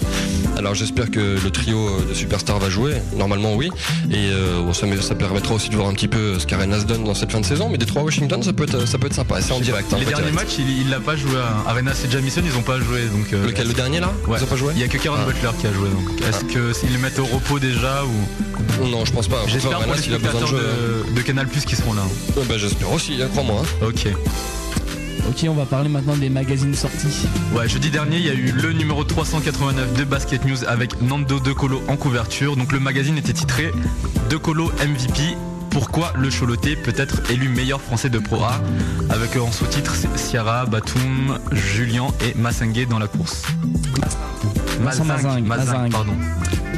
[0.57, 2.95] Alors j'espère que le trio euh, de superstars va jouer.
[3.17, 3.69] Normalement oui.
[4.11, 6.79] Et euh, bon, ça, me- ça permettra aussi de voir un petit peu ce qu'Arena
[6.79, 7.69] se donne dans cette fin de saison.
[7.69, 9.41] Mais Détroit Washington, ça peut être, ça peut être sympa.
[9.41, 9.91] C'est en direct.
[9.93, 10.47] hein, Les pas derniers direct.
[10.57, 13.33] matchs, il, l'a pas joué à Arena et Jamison, ils ont pas joué donc.
[13.33, 14.37] euh, Lequel, le dernier là Ouais.
[14.39, 15.25] Ils ont pas joué Il y a que Karen Ah.
[15.25, 16.21] Butler qui a joué donc.
[16.27, 19.43] Est-ce que s'ils le mettent au repos déjà ou Non, je pense pas.
[19.47, 20.57] J'espère s'il a besoin de jeu,
[21.09, 22.03] de, de Canal Plus qui seront là.
[22.37, 23.61] Ouais, bah, j'espère aussi, hein, crois-moi.
[23.81, 23.85] hein.
[23.87, 24.07] Ok.
[25.27, 27.27] Ok, on va parler maintenant des magazines sortis.
[27.55, 31.39] Ouais, jeudi dernier, il y a eu le numéro 389 de Basket News avec Nando
[31.39, 32.55] De Colo en couverture.
[32.55, 33.71] Donc le magazine était titré
[34.29, 35.35] De Colo MVP.
[35.71, 38.61] Pourquoi le Choloté peut être élu meilleur français de Pro A?
[39.09, 43.43] Avec euh, en sous-titre Ciara, Batum, Julien et Massengue dans la course.
[44.81, 45.91] Mazingue.
[45.91, 46.13] pardon.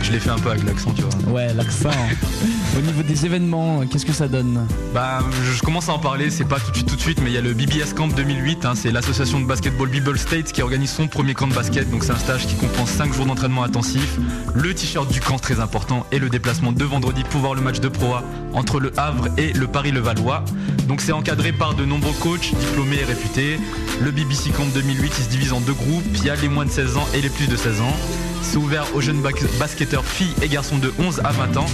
[0.01, 1.33] Je l'ai fait un peu avec l'accent, tu vois.
[1.33, 1.89] Ouais, l'accent.
[2.77, 5.19] Au niveau des événements, qu'est-ce que ça donne Bah,
[5.53, 7.33] je commence à en parler, c'est pas tout de suite, tout de suite, mais il
[7.33, 10.91] y a le BBS Camp 2008, hein, c'est l'association de basketball Bible State qui organise
[10.91, 14.17] son premier camp de basket, donc c'est un stage qui comprend 5 jours d'entraînement intensif,
[14.53, 17.79] le t-shirt du camp très important et le déplacement de vendredi pour voir le match
[17.79, 20.45] de Pro A entre le Havre et le Paris-le-Valois.
[20.87, 23.59] Donc c'est encadré par de nombreux coachs diplômés et réputés.
[24.01, 26.65] Le BBC Camp 2008, il se divise en deux groupes, il y a les moins
[26.65, 27.93] de 16 ans et les plus de 16 ans.
[28.41, 31.65] C'est ouvert aux jeunes bas- basketteurs filles et garçons de 11 à 20 ans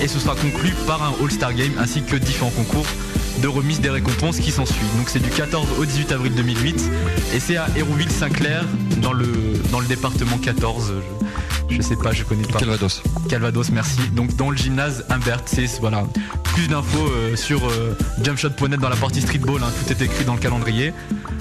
[0.00, 2.86] et ce sera conclu par un All-Star Game ainsi que différents concours
[3.42, 4.96] de remise des récompenses qui s'ensuivent.
[4.96, 6.90] Donc c'est du 14 au 18 avril 2008
[7.34, 8.64] et c'est à Hérouville-Saint-Clair
[9.02, 9.28] dans le,
[9.72, 10.92] dans le département 14.
[10.94, 11.26] Je,
[11.70, 12.58] je sais pas, je connais pas.
[12.58, 13.02] Calvados.
[13.28, 14.00] Calvados, merci.
[14.12, 16.04] Donc dans le gymnase Humbert, c'est voilà.
[16.54, 20.34] Plus d'infos euh, sur euh, jumpshot.net dans la partie streetball, hein, tout est écrit dans
[20.34, 20.92] le calendrier.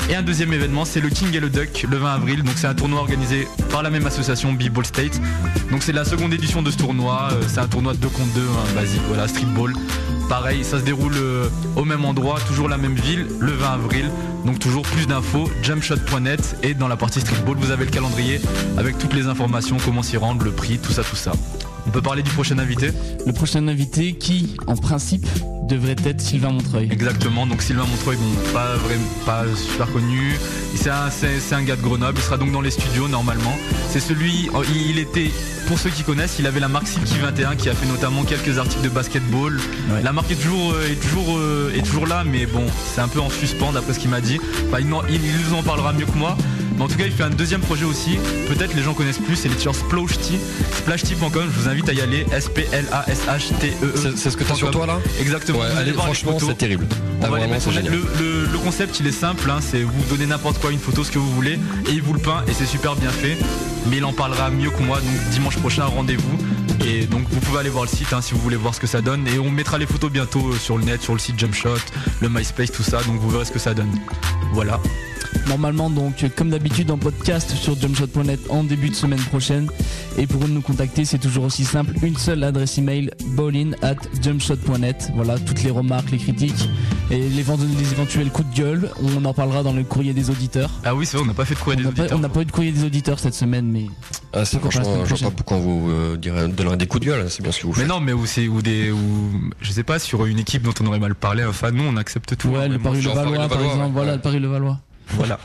[0.09, 2.43] Et un deuxième événement, c'est le King et le Duck le 20 avril.
[2.43, 5.21] Donc c'est un tournoi organisé par la même association B-Ball State.
[5.71, 7.29] Donc c'est la seconde édition de ce tournoi.
[7.31, 9.73] Euh, c'est un tournoi de 2 contre 2, hein, basique, voilà, streetball.
[10.27, 14.11] Pareil, ça se déroule euh, au même endroit, toujours la même ville, le 20 avril.
[14.45, 18.39] Donc toujours plus d'infos, jumpshot.net et dans la partie streetball, vous avez le calendrier
[18.77, 21.31] avec toutes les informations, comment s'y rendre, le prix, tout ça, tout ça.
[21.87, 22.91] On peut parler du prochain invité
[23.25, 25.25] Le prochain invité qui, en principe,
[25.67, 26.87] devrait être Sylvain Montreuil.
[26.91, 30.33] Exactement, donc Sylvain Montreuil, bon, pas vraiment, pas super connu.
[30.75, 33.55] C'est un, c'est- c'est un gars de Grenoble, il sera donc dans les studios normalement.
[33.91, 35.29] C'est celui, oh, il était,
[35.67, 38.57] pour ceux qui connaissent, il avait la marque Silky 21 qui a fait notamment quelques
[38.57, 39.59] articles de basketball.
[40.03, 42.63] La marque est toujours, euh, est toujours, euh, est toujours là, mais bon,
[42.95, 44.39] c'est un peu en suspens d'après ce qu'il m'a dit.
[44.69, 46.35] Enfin, il nous en parlera mieux que moi.
[46.79, 48.17] Mais en tout cas, il fait un deuxième projet aussi.
[48.47, 50.39] Peut-être les gens connaissent plus, c'est les t-shirts Splashty.
[50.77, 52.25] Splashty.com, je vous invite à y aller.
[52.31, 53.93] S-P-L-A-S-H-T-E-E.
[53.95, 55.59] C'est- c'est ce que t'as sur toi, là Exactement.
[55.59, 56.87] Ouais, allez voir franchement, c'est terrible.
[56.89, 57.93] On Ah, va les vraiment, mettre c'est sur- génial.
[57.93, 61.03] le, le- le concept il est simple, hein, c'est vous donnez n'importe quoi, une photo,
[61.03, 63.37] ce que vous voulez, et il vous le peint et c'est super bien fait.
[63.89, 66.37] Mais il en parlera mieux que moi, donc dimanche prochain rendez-vous.
[66.85, 68.87] Et donc vous pouvez aller voir le site hein, si vous voulez voir ce que
[68.87, 69.27] ça donne.
[69.27, 71.75] Et on mettra les photos bientôt euh, sur le net, sur le site Jumpshot,
[72.21, 73.91] le MySpace, tout ça, donc vous verrez ce que ça donne.
[74.53, 74.79] Voilà.
[75.49, 79.67] Normalement, donc, comme d'habitude, en podcast sur jumpshot.net en début de semaine prochaine.
[80.17, 81.93] Et pour nous contacter, c'est toujours aussi simple.
[82.03, 85.09] Une seule adresse email, bowling at jumpshot.net.
[85.15, 86.69] Voilà, toutes les remarques, les critiques
[87.09, 88.91] et les, vent- les éventuels coups de gueule.
[89.01, 90.69] On en parlera dans le courrier des auditeurs.
[90.85, 92.09] Ah oui, c'est vrai, on n'a pas fait de courrier des auditeurs.
[92.17, 93.85] on n'a pas eu de courrier des auditeurs cette semaine, mais.
[94.33, 97.29] Ah, c'est franchement, je prochaine pas pourquoi vous euh, direz- donnerez des coups de gueule,
[97.29, 97.87] c'est bien ce que vous Mais faites.
[97.87, 98.99] non, mais où c'est ou des ou
[99.61, 101.43] je sais pas sur une équipe dont on aurait mal parlé.
[101.43, 102.49] Enfin, nous on accepte tout.
[102.49, 102.83] Ouais, hein, le vraiment.
[102.91, 103.91] Paris-le-Valois, par exemple.
[103.93, 104.79] Voilà, le Paris-le-Valois.
[105.11, 105.39] Voilà.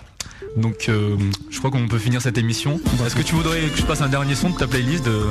[0.57, 1.16] Donc euh,
[1.51, 2.81] je crois qu'on peut finir cette émission.
[3.05, 5.23] Est-ce que tu voudrais que je passe un dernier son de ta playlist de...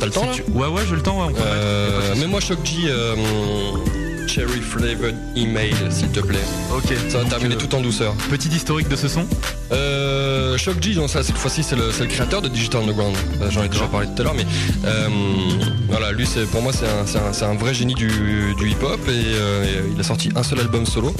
[0.00, 2.58] T'as le temps là Ouais ouais j'ai le temps ouais, on peut Euh, Mets-moi Shock
[2.64, 3.14] G euh,
[4.26, 6.38] Cherry Flavored Email s'il te plaît.
[6.74, 6.94] Ok.
[7.08, 8.14] Ça va terminer tout en douceur.
[8.30, 9.26] Petit historique de ce son
[9.72, 13.16] euh, Shock G, donc ça cette fois-ci c'est le, créateur de Digital Underground.
[13.40, 14.46] Euh, J'en ai déjà parlé tout à l'heure, mais
[14.84, 15.08] euh,
[15.88, 19.98] voilà, lui c'est pour moi c'est un, vrai génie du, du hip-hop et euh, il
[20.00, 21.14] a sorti un seul album solo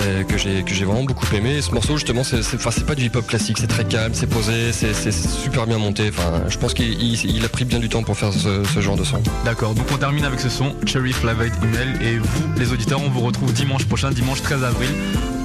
[0.00, 1.56] euh, que j'ai que j'ai vraiment beaucoup aimé.
[1.56, 4.72] Et ce morceau justement c'est enfin, pas du hip-hop classique, c'est très calme, c'est posé,
[4.72, 6.08] c'est c'est super bien monté.
[6.10, 8.80] Enfin, je pense qu'il il- il a pris bien du temps pour faire ce, ce
[8.80, 9.20] genre de son.
[9.44, 13.08] D'accord, donc on termine avec ce son Cherry Flavored Email et vous les auditeurs on
[13.10, 14.88] vous retrouve dimanche prochain, dimanche 13 avril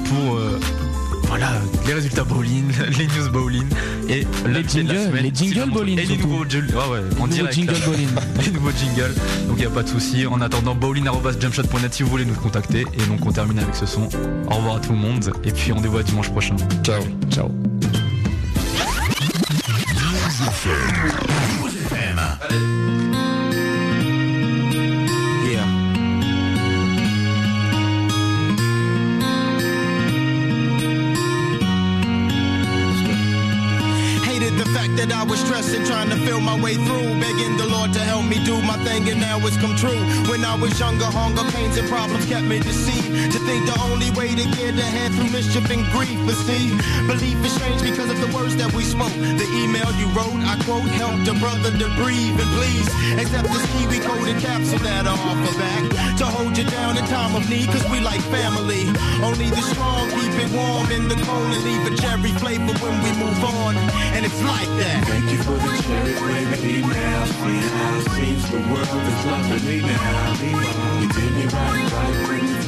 [0.06, 0.60] pour euh,
[1.28, 1.54] voilà
[1.88, 2.66] les résultats bowling,
[2.98, 3.66] les news bowling
[4.08, 5.24] et Les l'update de la jingles, semaine.
[5.24, 7.74] les jingles bowling, et les nouveaux jingles, ouais, en Les direct, nouveaux là.
[7.78, 8.08] jingles bowling.
[8.46, 9.14] les nouveaux jingles.
[9.48, 10.28] Donc il n'y a pas de souci.
[10.28, 14.08] En attendant bowling@jumpshot.net si vous voulez nous contacter et donc on termine avec ce son.
[14.52, 16.56] Au revoir à tout le monde et puis rendez-vous à dimanche prochain.
[16.84, 17.02] Ciao.
[17.32, 17.50] Ciao.
[35.36, 38.56] Was stressing, trying to feel my way through, begging the Lord to help me do
[38.62, 40.00] my thing, and now it's come true.
[40.32, 43.34] When I was younger, hunger, pains, and problems kept me deceived.
[43.34, 46.20] To think the only way to get ahead through mischief and grief.
[46.26, 46.72] But see,
[47.08, 49.12] belief is strange because of the words that we spoke.
[49.12, 52.88] The email you wrote, I quote, helped a brother to breathe and please
[53.20, 55.84] accept this kiwi coded capsule that I offer back
[56.20, 58.88] to hold you down in time of need, cause we like family.
[59.20, 62.96] Only the strong keep it warm in the cold and leave a cherry flavor when
[63.04, 63.76] we move on.
[64.16, 65.25] And it's like that.
[65.26, 67.26] Thank you for the cherry flavored email.
[67.26, 70.34] See how it seems the world is loving me now.
[71.02, 72.25] You did me right, right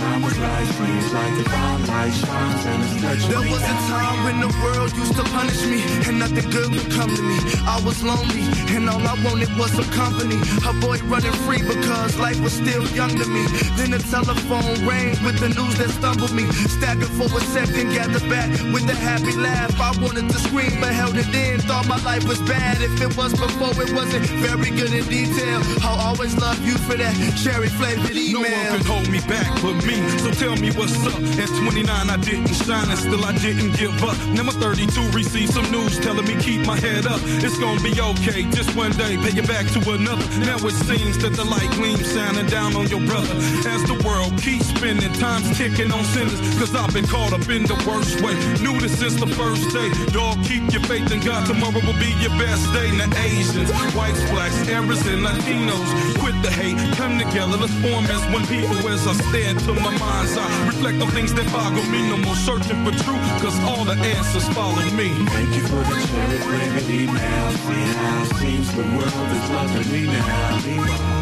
[0.08, 0.38] time was.
[0.78, 1.44] Seems like the
[1.90, 5.62] light shines and it's touching There was a time when the world used to punish
[5.66, 7.38] me and nothing good would come to me.
[7.66, 10.38] I was lonely and all I wanted was some company.
[10.70, 13.44] A boy running free because life was still young to me.
[13.78, 16.46] Then the telephone rang with the news that stumbled me.
[16.78, 19.74] Staggered for a second, gathered back with a happy laugh.
[19.82, 21.62] I wanted to scream but held it in.
[21.62, 22.82] Thought my life was bad.
[22.82, 25.60] If it was before, it wasn't very good in detail.
[25.82, 28.42] I'll always love you for that cherry flavored email.
[28.42, 29.97] No one can hold me back but me.
[30.20, 31.22] So tell me what's up.
[31.38, 34.18] At 29, I didn't shine and still I didn't give up.
[34.38, 37.20] I'm 32, receive some news telling me keep my head up.
[37.44, 38.44] It's gonna be okay.
[38.52, 40.24] Just one day, pay it back to another.
[40.40, 43.36] Now it seems that the light gleams shining down on your brother.
[43.68, 46.40] As the world keeps spinning, time's ticking on sinners.
[46.58, 48.36] Cause I've been caught up in the worst way.
[48.64, 49.92] Knew this since the first day.
[50.14, 51.46] Dog, keep your faith in God.
[51.46, 52.90] Tomorrow will be your best day.
[52.96, 55.90] Now Asians, whites, blacks, Arabs, and Latinos.
[56.20, 57.58] Quit the hate, come together.
[57.58, 60.68] Let's form as one people as I stare into my mind's eye.
[60.68, 62.10] Reflect on things that boggle me.
[62.10, 65.10] No more searching for truth, cause all the answers follow me.
[65.32, 67.46] Thank you for the cherry flavored email.
[67.66, 70.58] See how it seems the world is loving me now.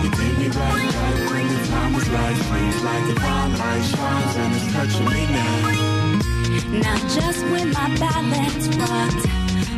[0.02, 2.38] You did me right, right when the time was right.
[2.50, 3.16] Seems like the
[3.62, 5.62] light shines and it's touching me now.
[6.86, 9.24] Now just when my balance rocked,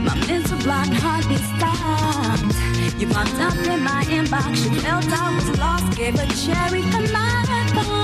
[0.07, 2.55] my mental block heartbeat stopped.
[2.99, 7.03] You popped up in my inbox, you felt I was lost, gave a cherry for
[7.13, 7.43] my
[7.73, 7.96] thoughts.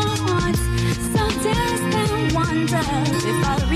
[2.54, 3.68] Wonder if I'll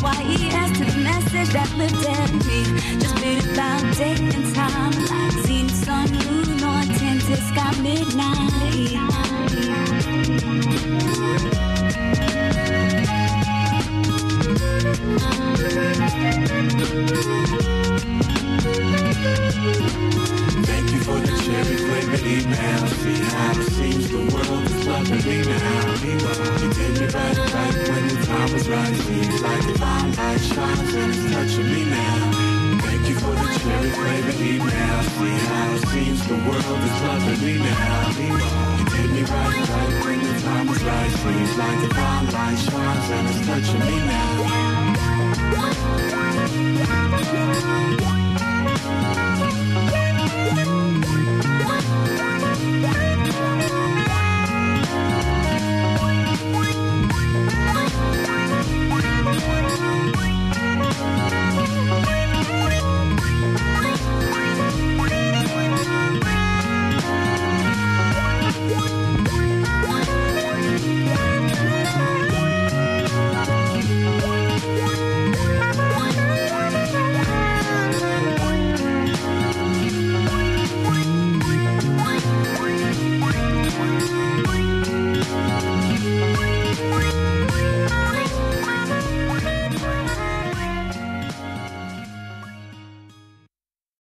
[0.00, 2.64] Y-E-S to the message that lifted me.
[2.98, 8.52] Just read about date and time, like seen sun, moon, or tinted sky midnight
[21.04, 22.86] for the cherry flavored email.
[23.02, 25.94] See how it seems the world is loving me now.
[26.62, 28.94] You did me right, right when the time was right.
[28.94, 32.30] Seems like the light shines and it's touching me now.
[32.82, 35.02] Thank you for the cherry flavored email.
[35.16, 38.10] See how it seems the world is loving me now.
[38.78, 41.10] You did me right, right when the time was right.
[41.10, 41.88] Seems like the
[42.32, 44.22] light shines and it's touching me now.